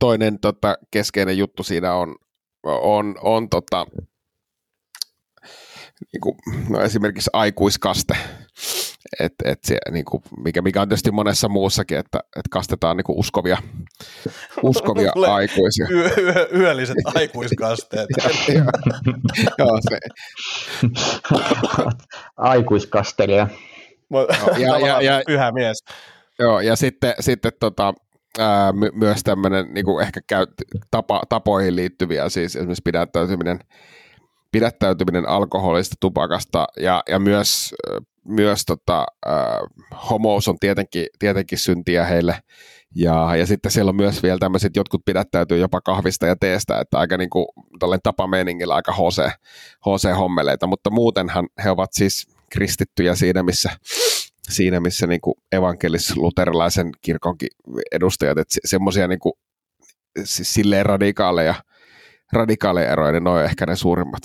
toinen 0.00 0.38
tota, 0.40 0.78
keskeinen 0.90 1.38
juttu 1.38 1.62
siinä 1.62 1.94
on, 1.94 2.16
on, 2.62 3.14
on 3.20 3.48
tota, 3.48 3.86
niin 6.12 6.20
kuin, 6.20 6.36
no 6.68 6.80
esimerkiksi 6.80 7.30
aikuiskaste, 7.32 8.16
et, 9.20 9.32
et 9.44 9.58
se, 9.64 9.78
niin 9.90 10.04
kuin, 10.04 10.22
mikä, 10.44 10.62
mikä 10.62 10.82
on 10.82 10.88
tietysti 10.88 11.10
monessa 11.10 11.48
muussakin, 11.48 11.98
että, 11.98 12.18
että 12.18 12.48
kastetaan 12.50 12.96
niin 12.96 13.04
kuin 13.04 13.18
uskovia, 13.18 13.58
uskovia 14.62 15.12
aikuisia. 15.32 15.86
Yö, 15.90 16.10
yö, 16.18 16.48
yölliset 16.54 16.96
aikuiskasteet. 17.14 18.08
Joo, 19.58 19.80
se. 19.90 19.98
Aikuiskastelija. 22.36 23.48
Ja, 24.58 24.78
ja, 24.78 25.02
ja, 25.02 25.22
pyhä 25.26 25.52
mies. 25.52 25.84
Joo, 26.38 26.60
ja 26.60 26.76
sitten, 26.76 27.14
sitten 27.20 27.52
tota, 27.60 27.94
ää, 28.38 28.72
my, 28.72 28.90
myös 28.94 29.22
tämmöinen 29.22 29.74
niin 29.74 30.02
ehkä 30.02 30.20
käy, 30.26 30.46
tapa, 30.90 31.22
tapoihin 31.28 31.76
liittyviä, 31.76 32.28
siis 32.28 32.56
esimerkiksi 32.56 32.82
pidättäytyminen, 32.84 33.58
pidättäytyminen 34.52 35.28
alkoholista, 35.28 35.96
tupakasta 36.00 36.66
ja, 36.80 37.02
ja 37.08 37.18
myös, 37.18 37.74
myös 38.24 38.64
tota, 38.66 39.06
ää, 39.26 39.60
homous 40.10 40.48
on 40.48 40.58
tietenkin, 40.60 41.06
tietenkin 41.18 41.58
syntiä 41.58 42.04
heille. 42.04 42.38
Ja, 42.94 43.36
ja 43.36 43.46
sitten 43.46 43.72
siellä 43.72 43.88
on 43.88 43.96
myös 43.96 44.22
vielä 44.22 44.38
tämmöiset, 44.38 44.76
jotkut 44.76 45.04
pidättäytyy 45.04 45.58
jopa 45.58 45.80
kahvista 45.80 46.26
ja 46.26 46.36
teestä, 46.36 46.80
että 46.80 46.98
aika 46.98 47.16
niin 47.16 47.30
kuin 47.30 47.46
tapameiningillä 48.02 48.74
aika 48.74 48.92
HC, 48.92 49.30
HC-hommeleita, 49.80 50.66
mutta 50.66 50.90
muutenhan 50.90 51.48
he 51.64 51.70
ovat 51.70 51.92
siis 51.92 52.26
kristittyjä 52.52 53.14
siinä, 53.14 53.42
missä, 53.42 53.70
siinä, 54.50 54.80
missä 54.80 55.06
niin 55.06 55.20
evankelis-luterilaisen 55.52 56.90
kirkonkin 57.02 57.48
edustajat, 57.92 58.38
että 58.38 58.54
se, 58.54 58.60
semmoisia 58.64 59.08
niin 59.08 59.18
siis 60.24 60.54
silleen 60.54 60.86
radikaaleja, 60.86 61.54
radikaaleja 62.32 62.92
eroja, 62.92 63.12
niin 63.12 63.24
ne 63.24 63.30
on 63.30 63.44
ehkä 63.44 63.66
ne 63.66 63.76
suurimmat. 63.76 64.22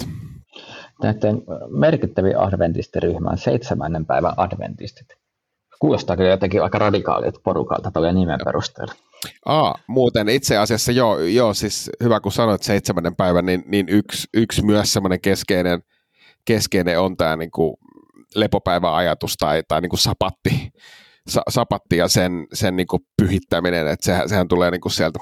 Näiden 1.03 1.41
merkittävin 1.69 2.39
adventistiryhmä 2.39 3.29
on 3.29 3.37
seitsemännen 3.37 4.05
päivän 4.05 4.33
adventistit. 4.37 5.07
Kuulostaa 5.79 6.17
kyllä 6.17 6.29
jotenkin 6.29 6.63
aika 6.63 6.79
radikaalilta 6.79 7.39
porukalta 7.43 7.91
tuolla 7.91 8.11
nimen 8.11 8.39
perusteella. 8.45 8.93
Aa, 9.45 9.75
muuten 9.87 10.29
itse 10.29 10.57
asiassa 10.57 10.91
joo, 10.91 11.19
joo 11.19 11.53
siis 11.53 11.89
hyvä 12.03 12.19
kun 12.19 12.31
sanoit 12.31 12.63
seitsemännen 12.63 13.15
päivän, 13.15 13.45
niin, 13.45 13.63
niin 13.67 13.89
yksi, 13.89 14.27
yksi 14.33 14.65
myös 14.65 14.93
semmoinen 14.93 15.21
keskeinen, 15.21 15.83
keskeinen 16.45 16.99
on 16.99 17.17
tämä 17.17 17.35
niin 17.35 17.51
kuin 17.51 17.73
lepopäiväajatus 18.35 19.35
tai, 19.37 19.63
tai 19.67 19.81
niin 19.81 19.89
kuin 19.89 19.99
sapatti, 19.99 20.71
sa, 21.27 21.41
sapatti 21.49 21.97
ja 21.97 22.07
sen, 22.07 22.47
sen 22.53 22.75
niin 22.75 22.87
kuin 22.87 23.01
pyhittäminen, 23.21 23.87
että 23.87 24.05
sehän, 24.05 24.29
sehän 24.29 24.47
tulee 24.47 24.71
niin 24.71 24.81
kuin 24.81 24.91
sieltä, 24.91 25.19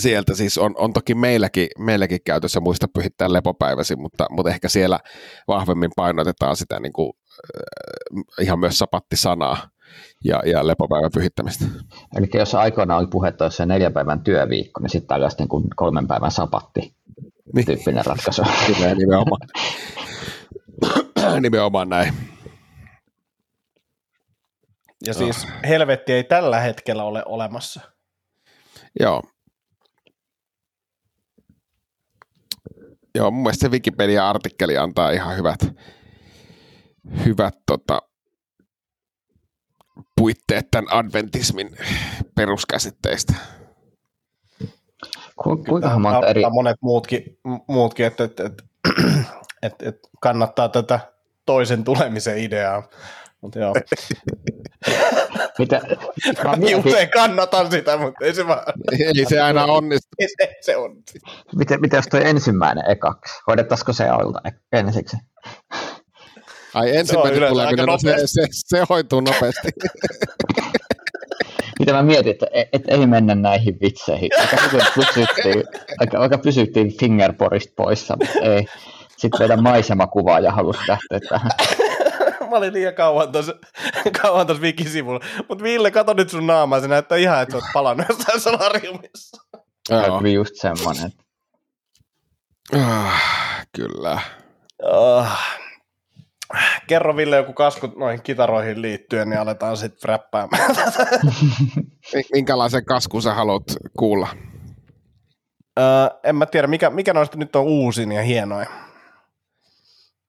sieltä 0.00 0.34
siis 0.34 0.58
on, 0.58 0.74
on 0.78 0.92
toki 0.92 1.14
meilläkin, 1.14 1.68
meilläkin 1.78 2.18
käytössä 2.24 2.60
muista 2.60 2.86
pyhittää 2.94 3.32
lepopäiväsi, 3.32 3.96
mutta, 3.96 4.26
mutta 4.30 4.50
ehkä 4.50 4.68
siellä 4.68 5.00
vahvemmin 5.48 5.90
painotetaan 5.96 6.56
sitä 6.56 6.80
niin 6.80 6.92
kuin, 6.92 7.12
äh, 7.58 8.44
ihan 8.44 8.58
myös 8.58 8.78
sapattisanaa, 8.78 9.68
ja, 10.24 10.42
ja 10.46 10.66
lepopäivän 10.66 11.10
pyhittämistä. 11.14 11.64
Eli 12.16 12.26
jos 12.34 12.54
aikoinaan 12.54 13.00
oli 13.00 13.08
puhetta, 13.10 13.44
jos 13.44 13.56
se 13.56 13.66
neljän 13.66 13.92
päivän 13.92 14.24
työviikko, 14.24 14.80
niin 14.80 14.90
sitten 14.90 15.08
tällaista 15.08 15.42
niin 15.42 15.48
kuin 15.48 15.64
kolmen 15.76 16.08
päivän 16.08 16.30
sapatti 16.30 16.94
Niin. 17.54 17.66
tyyppinen 17.66 18.04
ratkaisu. 18.06 18.42
Kyllä, 18.66 18.94
nimenomaan. 18.94 19.40
nimenomaan 21.42 21.88
näin. 21.88 22.14
Ja 25.06 25.14
siis 25.14 25.46
helvetti 25.68 26.12
ei 26.12 26.24
tällä 26.24 26.60
hetkellä 26.60 27.04
ole 27.04 27.22
olemassa. 27.26 27.80
Joo. 29.00 29.22
Joo, 33.14 33.30
mun 33.30 33.42
mielestä 33.42 33.60
se 33.60 33.68
Wikipedia-artikkeli 33.68 34.78
antaa 34.78 35.10
ihan 35.10 35.36
hyvät, 35.36 35.60
hyvät 37.24 37.54
tota, 37.66 38.02
puitteet 40.16 40.70
tämän 40.70 40.92
adventismin 40.92 41.76
peruskäsitteistä. 42.34 43.34
Ku, 45.42 45.64
kuinka 45.68 45.98
monta 45.98 46.26
eri... 46.26 46.42
monet 46.50 46.76
muutkin, 46.80 47.38
muutkin 47.68 48.06
että 48.06 48.24
et, 48.24 48.40
et, 48.40 48.62
et, 49.62 49.82
et 49.82 49.98
kannattaa 50.20 50.68
tätä 50.68 51.00
toisen 51.46 51.84
tulemisen 51.84 52.38
ideaa. 52.38 52.88
Mutta 53.44 53.58
joo, 53.58 53.74
Mitä, 55.58 55.80
mä 56.44 56.56
usein 56.86 57.10
kannatan 57.10 57.70
sitä, 57.70 57.96
mutta 57.96 58.24
ei 58.24 58.34
se 58.34 58.46
vaan, 58.46 58.62
Ei 58.92 59.24
se 59.28 59.40
aina 59.40 59.64
onnistu. 59.64 60.08
ei 60.18 60.28
se, 60.28 60.54
se 60.60 60.76
on. 60.76 60.96
miten, 61.56 61.80
miten 61.80 61.98
jos 61.98 62.06
toi 62.06 62.28
ensimmäinen 62.28 62.90
ekaksi? 62.90 63.34
Hoidettaisiko 63.46 63.92
se 63.92 64.12
olla 64.12 64.40
ensiksi? 64.72 65.16
Ai 66.74 66.96
ensimmäinen 66.96 67.48
tulee, 67.48 67.66
kyllä, 67.68 67.98
se, 67.98 68.26
se, 68.26 68.46
se, 68.50 68.82
hoituu 68.88 69.20
nopeasti. 69.20 69.68
Mitä 71.78 71.92
mä 71.92 72.02
mietin, 72.02 72.32
että 72.32 72.46
et, 72.52 72.68
et 72.72 72.82
ei 72.88 73.06
mennä 73.06 73.34
näihin 73.34 73.78
vitseihin. 73.80 74.30
Aika 74.40 74.56
hyvin 74.62 74.86
pysyttiin, 74.94 75.64
aika, 76.00 76.18
aika 76.18 76.38
pysyttiin 76.38 76.98
fingerporista 76.98 77.72
poissa, 77.76 78.16
mutta 78.20 78.38
ei. 78.38 78.66
Sitten 79.16 79.40
vedä 79.40 79.56
maisemakuvaa 79.56 80.40
ja 80.40 80.52
halusi 80.52 80.80
lähteä 80.88 81.20
tähän. 81.28 81.50
Mä 82.54 82.58
olin 82.58 82.72
liian 82.72 82.94
kauan 82.94 83.32
tuossa, 83.32 83.54
kauan 84.22 84.46
tuossa 84.46 84.62
Wikisivulla. 84.62 85.20
Mutta 85.48 85.64
Ville, 85.64 85.90
kato 85.90 86.12
nyt 86.12 86.30
sun 86.30 86.46
naamaa, 86.46 86.80
se 86.80 86.88
näyttää 86.88 87.18
ihan, 87.18 87.42
että 87.42 87.52
sä 87.52 87.56
oot 87.58 87.64
palannut 87.72 88.06
jostain 88.08 88.40
solariumissa. 88.40 89.42
Joo. 89.90 90.16
Oli 90.16 90.32
just 90.32 90.54
semmoinen. 90.54 91.06
että 91.06 91.24
Ah, 92.86 93.22
kyllä. 93.76 94.20
Oh. 94.82 95.26
Kerro 96.86 97.16
Ville 97.16 97.36
joku 97.36 97.52
kasku 97.52 97.86
noihin 97.96 98.22
kitaroihin 98.22 98.82
liittyen, 98.82 99.30
niin 99.30 99.40
aletaan 99.40 99.76
sitten 99.76 100.08
räppäämään. 100.08 100.76
Mi- 102.14 102.22
Minkälaisen 102.32 102.84
kaskun 102.84 103.22
sä 103.22 103.34
haluat 103.34 103.62
kuulla? 103.98 104.28
Öö, 105.78 105.84
en 106.24 106.36
mä 106.36 106.46
tiedä, 106.46 106.66
mikä, 106.66 106.90
mikä 106.90 107.12
noista 107.14 107.36
nyt 107.36 107.56
on 107.56 107.64
uusin 107.64 108.12
ja 108.12 108.22
hienoin. 108.22 108.66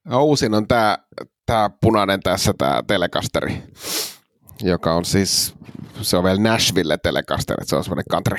No, 0.04 0.24
uusin 0.24 0.54
on 0.54 0.68
tämä 0.68 0.98
tää 1.46 1.70
punainen 1.80 2.20
tässä, 2.20 2.54
tämä 2.58 2.82
Telecasteri, 2.86 3.62
joka 4.62 4.94
on 4.94 5.04
siis, 5.04 5.54
se 6.02 6.16
on 6.16 6.24
vielä 6.24 6.40
Nashville 6.40 6.98
Telecaster, 7.02 7.60
että 7.60 7.70
se 7.70 7.76
on 7.76 7.84
semmoinen 7.84 8.04
country, 8.10 8.38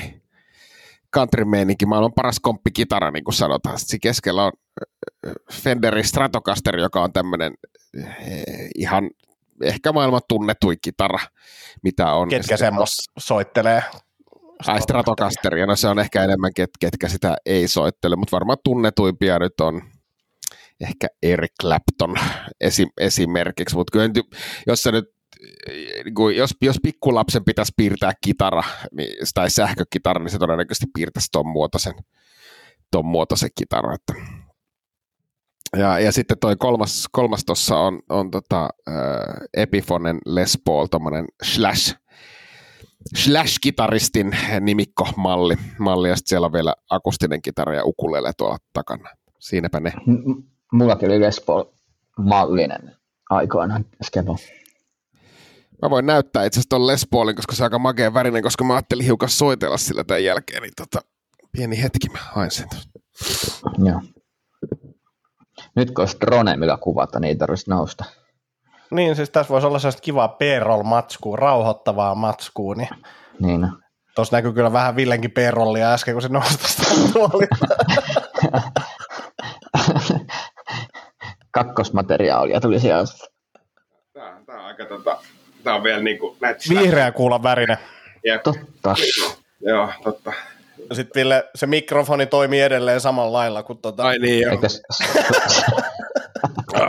country 1.14 1.44
meininki. 1.44 1.86
Maailman 1.86 2.12
paras 2.12 2.40
komppikitara, 2.40 3.10
niin 3.10 3.24
kuin 3.24 3.34
sanotaan. 3.34 3.78
Sitten 3.78 4.00
keskellä 4.00 4.44
on 4.44 4.52
äh, 5.26 5.32
Fenderin 5.52 6.04
Stratocaster, 6.04 6.76
joka 6.76 7.02
on 7.02 7.12
tämmöinen 7.12 7.54
eh, 7.96 8.44
ihan 8.74 9.10
ehkä 9.62 9.92
maailman 9.92 10.20
tunnetuin 10.28 10.78
kitara, 10.82 11.18
mitä 11.82 12.12
on. 12.12 12.28
Ketkä 12.28 12.56
semmos 12.56 12.90
soittelee. 13.18 13.82
Ai 14.66 14.82
Stratocasteria, 14.82 15.66
no 15.66 15.76
se 15.76 15.88
on 15.88 15.98
ehkä 15.98 16.24
enemmän, 16.24 16.50
ket, 16.54 16.70
ketkä 16.80 17.08
sitä 17.08 17.36
ei 17.46 17.68
soittele, 17.68 18.16
mutta 18.16 18.34
varmaan 18.36 18.58
tunnetuimpia 18.64 19.38
nyt 19.38 19.60
on 19.60 19.82
ehkä 20.80 21.06
Eric 21.22 21.52
Clapton 21.60 22.14
esim, 22.60 22.88
esimerkiksi, 23.00 23.76
mutta 23.76 23.90
kyllä 23.92 24.08
nyt, 24.08 24.26
jos 24.66 24.82
se 24.82 24.92
nyt 24.92 25.04
niin 26.04 26.14
kuin, 26.14 26.36
jos, 26.36 26.50
jos 26.62 26.76
pikkulapsen 26.82 27.44
pitäisi 27.44 27.72
piirtää 27.76 28.12
kitara 28.20 28.62
niin, 28.92 29.16
tai 29.34 29.50
sähkökitara, 29.50 30.22
niin 30.22 30.30
se 30.30 30.38
todennäköisesti 30.38 30.86
piirtäisi 30.94 31.28
ton 31.32 31.48
muotoisen, 31.48 31.94
ton 32.90 33.06
muotoisen 33.06 33.50
kitara. 33.58 33.94
Että. 33.94 34.14
Ja, 35.76 35.98
ja 35.98 36.12
sitten 36.12 36.38
toi 36.38 36.56
kolmas, 36.56 37.04
kolmas 37.12 37.44
tuossa 37.44 37.78
on, 37.78 38.02
on 38.08 38.30
tota, 38.30 38.70
äh, 38.88 38.94
Epiphonen 39.56 40.18
Les 40.26 40.58
Paul, 40.64 40.86
tommonen 40.86 41.24
Slash, 41.42 41.96
Slash-kitaristin 43.16 44.36
nimikkomalli. 44.60 45.56
Malli, 45.78 46.08
ja 46.08 46.16
sitten 46.16 46.28
siellä 46.28 46.44
on 46.44 46.52
vielä 46.52 46.74
akustinen 46.90 47.42
kitara 47.42 47.74
ja 47.74 47.84
ukulele 47.84 48.32
tuolla 48.36 48.58
takana. 48.72 49.10
Siinäpä 49.38 49.80
ne. 49.80 49.92
M- 50.72 50.76
m- 50.76 50.78
Mullakin 50.78 51.08
oli 51.10 51.20
Les 51.20 51.40
Paul 51.40 51.64
mallinen 52.18 52.96
aikoinaan 53.30 53.84
skebo. 54.02 54.36
Mä 55.82 55.90
voin 55.90 56.06
näyttää 56.06 56.44
itse 56.44 56.58
asiassa 56.60 56.68
tuon 56.68 56.86
Les 56.86 57.06
Paulin, 57.10 57.36
koska 57.36 57.54
se 57.54 57.62
on 57.62 57.66
aika 57.66 57.78
makea 57.78 58.14
värinen, 58.14 58.42
koska 58.42 58.64
mä 58.64 58.74
ajattelin 58.74 59.04
hiukan 59.04 59.28
soitella 59.28 59.76
sillä 59.76 60.04
tämän 60.04 60.24
jälkeen. 60.24 60.62
Niin 60.62 60.72
tota, 60.76 61.00
pieni 61.52 61.82
hetki, 61.82 62.08
mä 62.08 62.18
hain 62.32 62.50
sen. 62.50 62.68
Joo. 63.84 64.00
Nyt 65.76 65.90
kun 65.90 66.02
olisi 66.02 66.16
drone, 66.20 66.56
millä 66.56 66.76
kuvata, 66.80 67.20
niin 67.20 67.28
ei 67.28 67.36
tarvitsisi 67.36 67.70
nousta. 67.70 68.04
Niin, 68.90 69.16
siis 69.16 69.30
tässä 69.30 69.48
voisi 69.52 69.66
olla 69.66 69.78
sellaista 69.78 70.02
kivaa 70.02 70.28
p-roll-matskua, 70.28 71.36
rauhoittavaa 71.36 72.14
matskua, 72.14 72.74
niin 72.74 72.88
Niin. 73.40 73.60
no. 73.60 73.68
tuossa 74.14 74.36
näkyy 74.36 74.52
kyllä 74.52 74.72
vähän 74.72 74.96
Villenkin 74.96 75.30
p-rollia 75.30 75.92
äsken, 75.92 76.14
kun 76.14 76.22
se 76.22 76.28
nousi 76.28 76.58
tästä 76.58 76.82
tuolilta. 77.12 77.66
Kakkosmateriaalia 81.64 82.60
tuli 82.60 82.80
sieltä. 82.80 83.12
Tää, 84.12 84.40
tää 84.46 84.56
on 84.60 84.64
aika 84.64 84.84
tota, 84.84 85.18
tää 85.64 85.74
on 85.74 85.82
vielä 85.82 86.02
niinku 86.02 86.36
näitä 86.40 86.60
Vihreä 86.70 87.12
kuulan 87.12 87.42
värinen. 87.42 87.78
Totta. 88.44 88.94
Joo, 89.60 89.88
totta. 90.04 90.32
Sitten 90.92 91.20
Ville, 91.20 91.44
se 91.54 91.66
mikrofoni 91.66 92.26
toimii 92.26 92.60
edelleen 92.60 93.00
samalla 93.00 93.32
lailla 93.38 93.62
kuin 93.62 93.78
tota, 93.78 94.02
Ai 94.02 94.18
niin 94.18 94.40
joo. 94.42 94.52
Eikä 94.52 94.68
s- 94.68 94.82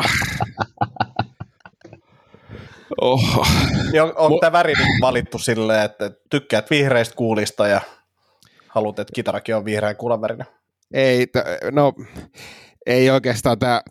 Oho. 3.01 3.45
niin 3.91 4.01
on, 4.03 4.31
Mu- 4.31 4.39
tämä 4.39 4.51
väri 4.51 4.73
nyt 4.73 4.87
valittu 5.01 5.37
silleen, 5.39 5.85
että 5.85 6.11
tykkäät 6.29 6.69
vihreistä 6.69 7.15
kuulista 7.15 7.67
ja 7.67 7.81
haluat, 8.67 8.99
että 8.99 9.13
kitarakin 9.15 9.55
on 9.55 9.65
vihreä 9.65 9.93
kuulan 9.93 10.21
värinen? 10.21 10.47
Ei, 10.93 11.27
t- 11.27 11.71
no, 11.71 11.93
ei 12.85 13.09
oikeastaan 13.09 13.59
tämä, 13.59 13.81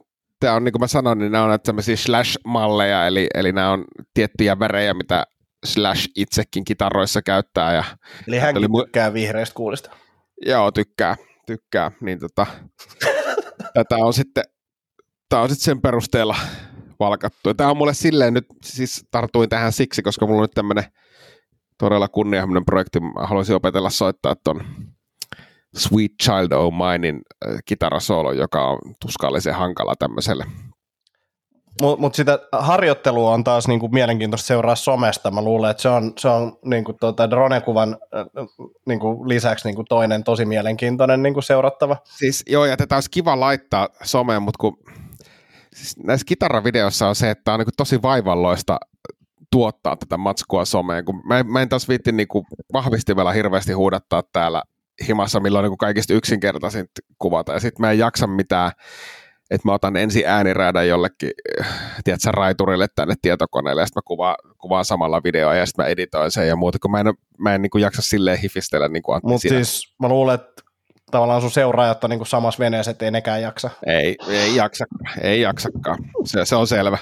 tämä 0.41 0.55
on 0.55 0.65
niin 0.65 0.73
kuin 0.73 0.81
mä 0.81 0.87
sanoin, 0.87 1.19
niin 1.19 1.33
nämä 1.33 1.45
on 1.45 1.61
tämmöisiä 1.61 1.97
Slash-malleja, 1.97 3.07
eli, 3.07 3.27
eli 3.35 3.53
nämä 3.53 3.71
on 3.71 3.85
tiettyjä 4.15 4.59
värejä, 4.59 4.95
mitä 4.95 5.25
Slash 5.67 6.09
itsekin 6.17 6.65
kitaroissa 6.65 7.23
käyttää, 7.23 7.75
ja 7.75 7.85
Eli 8.29 8.39
hänkin 8.39 8.59
oli 8.59 8.67
mu- 8.67 8.85
tykkää 8.85 9.13
vihreistä 9.13 9.55
kuulista. 9.55 9.91
joo, 10.47 10.73
tykkää, 10.73 11.17
tykkää, 11.47 11.91
niin 12.01 12.19
tota, 12.19 12.47
tätä 13.75 13.97
on 13.97 14.13
sitten, 14.13 14.45
tämä 15.29 15.43
on 15.43 15.49
sitten 15.49 15.65
sen 15.65 15.81
perusteella 15.81 16.37
valkattu. 17.01 17.55
Tämä 17.55 17.71
on 17.71 17.77
mulle 17.77 17.95
silleen 17.95 18.35
nyt, 18.35 18.47
siis 18.65 19.07
tartuin 19.11 19.49
tähän 19.49 19.73
siksi, 19.73 20.03
koska 20.03 20.27
mulla 20.27 20.39
on 20.39 20.45
nyt 20.45 20.55
tämmöinen 20.55 20.85
todella 21.79 22.09
kunnianhimoinen 22.09 22.65
projekti, 22.65 23.01
mä 23.01 23.27
haluaisin 23.27 23.57
opetella 23.57 23.91
soittaa 23.91 24.35
ton 24.45 24.61
Sweet 25.77 26.13
Child 26.23 26.53
O' 26.53 26.71
Minein 26.71 27.21
äh, 27.49 27.59
kitarasoolo, 27.65 28.33
joka 28.33 28.69
on 28.69 28.79
tuskallisen 29.01 29.55
hankala 29.55 29.95
tämmöiselle. 29.99 30.45
Mutta 31.83 32.01
mut 32.01 32.15
sitä 32.15 32.39
harjoittelua 32.53 33.31
on 33.31 33.45
taas 33.45 33.69
niinku 33.69 33.89
mielenkiintoista 33.89 34.47
seuraa 34.47 34.75
somesta. 34.75 35.31
Mä 35.31 35.43
luulen, 35.43 35.71
että 35.71 35.83
se 35.83 35.89
on, 35.89 36.13
se 36.19 36.29
on 36.29 36.59
niinku 36.65 36.93
tota 36.93 37.31
drone-kuvan 37.31 37.97
äh, 38.17 38.27
niinku 38.87 39.29
lisäksi 39.29 39.69
niinku 39.69 39.85
toinen 39.89 40.25
tosi 40.25 40.45
mielenkiintoinen 40.45 41.23
niinku 41.23 41.43
seurattava. 41.43 41.97
Siis 42.05 42.45
joo, 42.47 42.65
ja 42.65 42.77
tätä 42.77 42.95
olisi 42.95 43.11
kiva 43.11 43.41
laittaa 43.41 43.89
someen, 44.03 44.43
mutta 44.43 44.59
kun 44.61 44.77
siis 45.75 45.97
näissä 45.97 46.25
kitaravideoissa 46.25 47.09
on 47.09 47.15
se, 47.15 47.31
että 47.31 47.53
on 47.53 47.61
niin 47.61 47.69
tosi 47.77 48.03
vaivalloista 48.03 48.79
tuottaa 49.53 49.97
tätä 49.97 50.17
matskua 50.17 50.65
someen, 50.65 51.05
kun 51.05 51.23
mä, 51.25 51.39
en- 51.39 51.53
mä 51.53 51.63
en 51.63 51.69
taas 51.69 51.89
viitti 51.89 52.13
niin 52.13 52.29
vahvistimella 52.73 53.33
hirveästi 53.33 53.73
huudattaa 53.73 54.23
täällä 54.33 54.63
himassa, 55.09 55.41
milloin 55.41 55.65
on 55.65 55.71
niin 55.71 55.79
kaikista 55.79 56.15
yksinkertaisin 56.15 56.87
kuvata, 57.19 57.53
ja 57.53 57.61
sitten 57.61 57.81
mä 57.81 57.91
en 57.91 57.99
jaksa 57.99 58.27
mitään, 58.27 58.73
että 59.51 59.69
mä 59.69 59.75
otan 59.75 59.97
ensin 59.97 60.23
ääniräädän 60.27 60.89
jollekin, 60.89 61.31
äh, 61.61 61.97
tiedätkö, 62.05 62.31
raiturille 62.31 62.87
tänne 62.95 63.15
tietokoneelle, 63.23 63.83
ja 63.83 63.87
sitten 63.87 64.01
mä 64.01 64.07
kuvaan, 64.07 64.37
kuvaan 64.59 64.85
samalla 64.85 65.23
videoa, 65.25 65.55
ja 65.55 65.67
sitten 65.67 65.85
mä 65.85 65.89
editoin 65.89 66.31
sen 66.31 66.49
ja 66.49 66.57
muuta, 66.57 66.79
kun 66.79 66.91
mä 66.91 67.01
en, 67.01 67.15
mä 67.39 67.55
en 67.55 67.63
niin 67.63 67.71
kuin 67.71 67.83
jaksa 67.83 68.03
silleen 68.03 68.39
hifistellä 68.39 68.89
niin 68.89 69.03
kuin 69.03 69.21
Mutta 69.23 69.49
siis 69.49 69.95
mä 70.03 70.09
luulen, 70.09 70.35
että 70.35 70.63
tavallaan 71.11 71.41
sun 71.41 71.51
seuraajat 71.51 72.05
on 72.05 72.11
niinku 72.11 72.25
samassa 72.25 72.59
veneessä, 72.59 72.91
ettei 72.91 73.11
nekään 73.11 73.43
jaksa. 73.43 73.71
Ei, 73.87 74.17
ei 74.29 74.57
jaksa, 74.57 74.85
ei 75.23 75.41
jaksakaan. 75.41 75.99
Se, 76.25 76.45
se 76.45 76.57
on 76.57 76.67
selvä. 76.67 76.99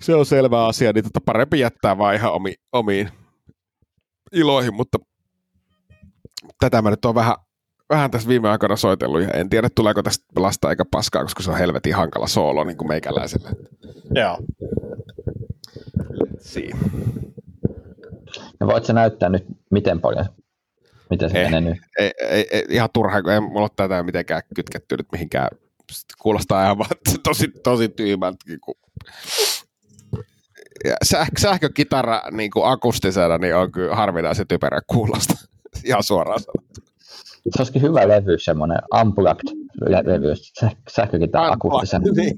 se 0.00 0.14
on 0.14 0.26
selvä 0.26 0.66
asia, 0.66 0.92
niin 0.92 1.04
tota 1.04 1.20
parempi 1.24 1.60
jättää 1.60 1.98
vaan 1.98 2.14
ihan 2.14 2.32
omi, 2.32 2.54
omiin 2.72 3.08
iloihin, 4.32 4.74
mutta 4.74 4.98
tätä 6.62 6.82
mä 6.82 6.90
nyt 6.90 7.04
on 7.04 7.14
vähän, 7.14 7.34
vähän 7.90 8.10
tässä 8.10 8.28
viime 8.28 8.48
aikoina 8.48 8.76
soitellut 8.76 9.22
ja 9.22 9.28
en 9.28 9.48
tiedä 9.48 9.68
tuleeko 9.74 10.02
tästä 10.02 10.24
lasta 10.36 10.70
eikä 10.70 10.84
paskaa, 10.90 11.22
koska 11.22 11.42
se 11.42 11.50
on 11.50 11.58
helvetin 11.58 11.94
hankala 11.94 12.26
soolo 12.26 12.64
niin 12.64 12.76
kuin 12.76 12.88
meikäläiselle. 12.88 13.50
Joo. 14.14 14.38
Siinä. 16.40 16.78
Ja 18.60 18.66
voit 18.66 18.84
sä 18.84 18.92
näyttää 18.92 19.28
nyt, 19.28 19.44
miten 19.70 20.00
paljon, 20.00 20.26
miten 21.10 21.30
se 21.30 21.42
Eh. 21.42 21.50
menee 21.50 21.70
nyt? 21.70 21.82
Ei, 21.98 22.10
ei, 22.20 22.46
ei, 22.50 22.64
ihan 22.70 22.88
turha, 22.92 23.22
kun 23.22 23.32
ei 23.32 23.40
mulla 23.40 23.60
ole 23.60 23.70
tätä 23.76 24.02
mitenkään 24.02 24.42
kytketty 24.54 24.96
nyt 24.96 25.06
mihinkään. 25.12 25.48
Sitten 25.92 26.16
kuulostaa 26.22 26.64
ihan 26.64 26.78
vaan 26.78 26.90
tosi, 27.22 27.48
tosi 27.48 27.88
tyymältä. 27.88 28.38
Kun... 28.60 28.74
Ja 30.84 30.96
säh, 31.04 31.28
sähkökitara 31.38 32.22
niin 32.30 32.50
kuin 32.50 32.66
akustisena 32.66 33.38
niin 33.38 33.56
on 33.56 33.72
kyllä 33.72 33.96
harvinaisen 33.96 34.48
typerä 34.48 34.80
kuulosta. 34.86 35.34
Ihan 35.84 36.02
suoraan 36.02 36.40
sanottuna. 36.40 36.86
Se 37.50 37.60
olisikin 37.62 37.82
hyvä 37.82 38.08
levy, 38.08 38.38
semmoinen 38.38 38.78
unplugged 39.00 39.56
lä- 39.88 40.02
levy, 40.04 40.32
säh- 40.64 40.76
sähkökitara 40.88 41.52
akustisena. 41.52 42.04
Niin. 42.16 42.34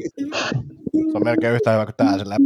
Se 1.12 1.16
on 1.16 1.24
melkein 1.24 1.54
yhtä 1.54 1.72
hyvä 1.72 1.84
kuin 1.86 1.94
tää 1.96 2.18
sillä. 2.18 2.36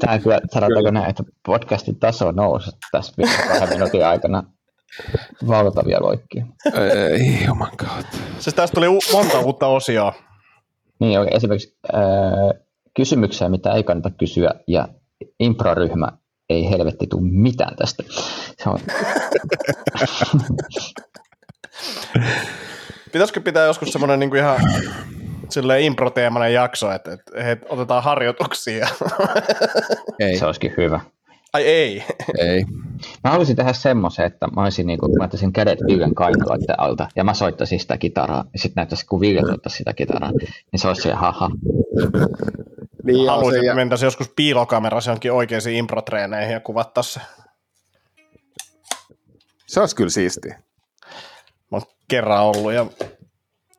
Tämä 0.00 0.18
kyllä, 0.18 0.40
sanotaanko 0.52 0.90
näin, 0.90 1.10
että 1.10 1.22
podcastin 1.46 1.98
taso 1.98 2.32
nousi 2.32 2.70
tässä 2.92 3.12
kahden 3.48 3.68
minuutin 3.68 4.06
aikana 4.06 4.42
valtavia 5.48 6.02
loikkia. 6.02 6.46
Ei, 7.10 7.30
my 7.54 7.76
god. 7.78 8.04
Siis 8.38 8.54
tästä 8.54 8.74
tuli 8.74 8.88
u- 8.88 8.98
monta 9.12 9.40
uutta 9.40 9.66
osioa. 9.66 10.12
Niin, 11.00 11.18
oikein, 11.20 11.36
esimerkiksi 11.36 11.78
ää, 11.92 12.02
kysymyksiä, 12.96 13.48
mitä 13.48 13.72
ei 13.72 13.82
kannata 13.82 14.10
kysyä, 14.10 14.50
ja 14.68 14.88
improryhmä 15.40 16.08
ei 16.48 16.70
helvetti 16.70 17.06
tule 17.06 17.30
mitään 17.30 17.76
tästä. 17.76 18.02
Se 18.62 18.68
on, 18.68 18.78
Pitäisikö 23.12 23.40
pitää 23.40 23.66
joskus 23.66 23.92
semmoinen 23.92 24.20
niin 24.20 24.36
ihan 24.36 24.60
silleen 25.48 25.82
improteemainen 25.82 26.54
jakso, 26.54 26.92
että, 26.92 27.12
että 27.12 27.42
he 27.42 27.58
otetaan 27.68 28.02
harjoituksia. 28.02 28.88
Ei, 30.18 30.38
se 30.38 30.46
olisikin 30.46 30.74
hyvä. 30.76 31.00
Ai 31.56 31.66
ei. 31.66 32.04
ei. 32.38 32.64
Mä 33.24 33.30
haluaisin 33.30 33.56
tehdä 33.56 33.72
semmoisen, 33.72 34.26
että 34.26 34.46
mä 34.46 34.62
olisin 34.62 34.86
niin 34.86 34.98
kuin, 34.98 35.12
mä 35.18 35.24
ottaisin 35.24 35.52
kädet 35.52 35.78
Viljan 35.86 36.14
kainaloiden 36.14 36.80
alta 36.80 37.08
ja 37.16 37.24
mä 37.24 37.34
soittaisin 37.34 37.80
sitä 37.80 37.98
kitaraa 37.98 38.44
ja 38.52 38.58
sitten 38.58 38.80
näyttäisi, 38.80 39.06
kun 39.06 39.20
Vilja 39.20 39.46
soittaisi 39.46 39.76
sitä 39.76 39.92
kitaraa, 39.92 40.30
niin 40.72 40.80
se 40.80 40.88
olisi 40.88 41.02
se 41.02 41.12
haha. 41.12 41.50
Niin, 43.04 43.28
Haluaisin, 43.28 43.62
että 43.62 43.74
mentäisiin 43.74 44.06
joskus 44.06 44.32
piilokamerassa 44.36 45.10
johonkin 45.10 45.32
oikeisiin 45.32 45.76
improtreeneihin 45.76 46.52
ja 46.52 46.60
kuvattaisiin 46.60 47.24
se. 47.24 47.42
se 49.66 49.80
olisi 49.80 49.96
kyllä 49.96 50.10
siistiä. 50.10 50.62
Mä 51.70 51.76
oon 51.76 51.82
kerran 52.08 52.42
ollut 52.42 52.72
ja 52.72 52.86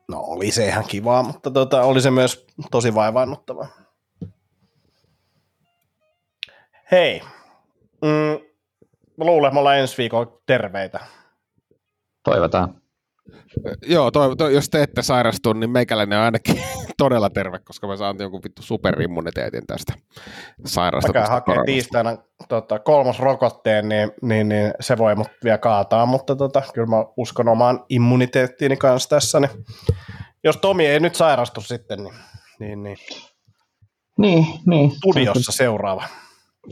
no 0.08 0.20
oli 0.20 0.50
se 0.50 0.66
ihan 0.66 0.84
kivaa, 0.88 1.22
mutta 1.22 1.50
tota, 1.50 1.82
oli 1.82 2.00
se 2.00 2.10
myös 2.10 2.46
tosi 2.70 2.94
vaivaannuttavaa. 2.94 3.68
Hei, 6.90 7.22
mm, 8.02 8.44
mä 9.18 9.24
luulen, 9.24 9.48
että 9.48 9.54
me 9.54 9.58
ollaan 9.60 9.78
ensi 9.78 9.98
viikolla 9.98 10.40
terveitä. 10.46 11.00
Toivotaan. 12.24 12.80
Joo, 13.86 14.10
toi, 14.10 14.36
toi, 14.36 14.54
jos 14.54 14.68
te 14.70 14.82
ette 14.82 15.02
sairastu, 15.02 15.52
niin 15.52 15.70
meikäläinen 15.70 16.18
on 16.18 16.24
ainakin 16.24 16.62
todella 16.98 17.30
terve, 17.30 17.58
koska 17.58 17.86
mä 17.86 17.96
saan 17.96 18.16
jonkun 18.20 18.40
vittu 18.44 18.62
superimmuniteetin 18.62 19.66
tästä 19.66 19.92
Mäkään 19.92 20.08
sairastumisesta. 20.66 21.30
hakee 21.30 21.56
tiistaina 21.66 22.16
tota, 22.48 22.78
kolmas 22.78 23.18
rokotteen, 23.18 23.88
niin, 23.88 24.10
niin, 24.22 24.48
niin, 24.48 24.72
se 24.80 24.98
voi 24.98 25.14
mut 25.14 25.28
vielä 25.44 25.58
kaataa, 25.58 26.06
mutta 26.06 26.36
tota, 26.36 26.62
kyllä 26.74 26.86
mä 26.86 26.96
uskon 27.16 27.48
omaan 27.48 27.84
immuniteettiini 27.88 28.76
kanssa 28.76 29.08
tässä. 29.08 29.40
Niin, 29.40 29.50
jos 30.44 30.56
Tomi 30.56 30.86
ei 30.86 31.00
nyt 31.00 31.14
sairastu 31.14 31.60
sitten, 31.60 31.98
niin, 32.04 32.14
niin, 32.60 32.82
niin 32.82 32.96
Niin, 34.18 34.46
niin. 34.66 34.90
studiossa 34.90 35.52
seuraava. 35.52 36.04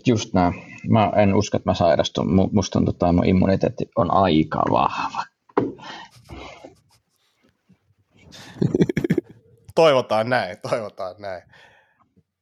Just 0.07 0.35
näin. 0.35 0.55
Mä 0.89 1.13
en 1.17 1.35
usko, 1.35 1.57
että 1.57 1.71
mä 1.71 1.75
sairastun. 1.75 2.27
Mu- 2.27 2.51
Musta 2.53 2.73
tuntuu, 2.73 2.93
että 2.93 3.13
mun 3.13 3.27
immuniteetti 3.27 3.85
on 3.97 4.15
aika 4.15 4.63
vahva. 4.71 5.25
Toivotaan 9.75 10.29
näin, 10.31 10.57
toivotaan 10.71 11.15
näin. 11.19 11.43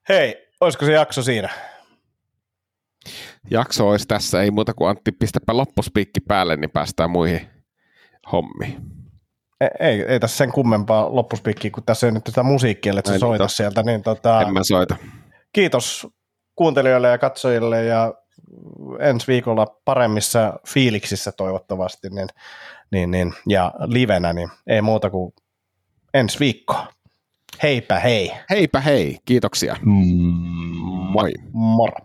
Hei, 0.08 0.48
olisiko 0.60 0.84
se 0.86 0.92
jakso 0.92 1.22
siinä? 1.22 1.48
Jakso 3.50 3.88
olisi 3.88 4.06
tässä, 4.08 4.42
ei 4.42 4.50
muuta 4.50 4.74
kuin 4.74 4.88
Antti, 4.90 5.12
pistäpä 5.12 5.56
loppuspiikki 5.56 6.20
päälle, 6.20 6.56
niin 6.56 6.70
päästään 6.70 7.10
muihin 7.10 7.40
hommiin. 8.32 8.76
Ei, 9.60 9.68
ei, 9.80 10.02
ei 10.02 10.20
tässä 10.20 10.36
sen 10.36 10.52
kummempaa 10.52 11.14
loppuspiikkiä, 11.14 11.70
kun 11.70 11.82
tässä 11.82 12.06
ei 12.06 12.12
nyt 12.12 12.24
tätä 12.24 12.42
musiikkia, 12.42 12.94
että 12.98 13.08
sä 13.08 13.12
niin, 13.12 13.20
soita 13.20 13.48
sieltä. 13.48 13.82
Niin 13.82 14.02
tota, 14.02 14.40
En 14.42 14.52
mä 14.52 14.60
soita. 14.64 14.96
kiitos 15.52 16.06
kuuntelijoille 16.56 17.08
ja 17.08 17.18
katsojille 17.18 17.84
ja 17.84 18.14
ensi 19.00 19.26
viikolla 19.26 19.66
paremmissa 19.84 20.58
fiiliksissä 20.68 21.32
toivottavasti 21.32 22.10
niin, 22.10 22.28
niin, 22.90 23.10
niin, 23.10 23.34
ja 23.48 23.72
livenä, 23.86 24.32
niin 24.32 24.48
ei 24.66 24.82
muuta 24.82 25.10
kuin 25.10 25.34
ensi 26.14 26.40
viikko. 26.40 26.76
Heipä 27.62 28.00
hei. 28.00 28.32
Heipä 28.50 28.80
hei, 28.80 29.18
kiitoksia. 29.24 29.76
Mm. 29.82 29.92
Moi. 31.12 31.32
Moro. 31.52 31.96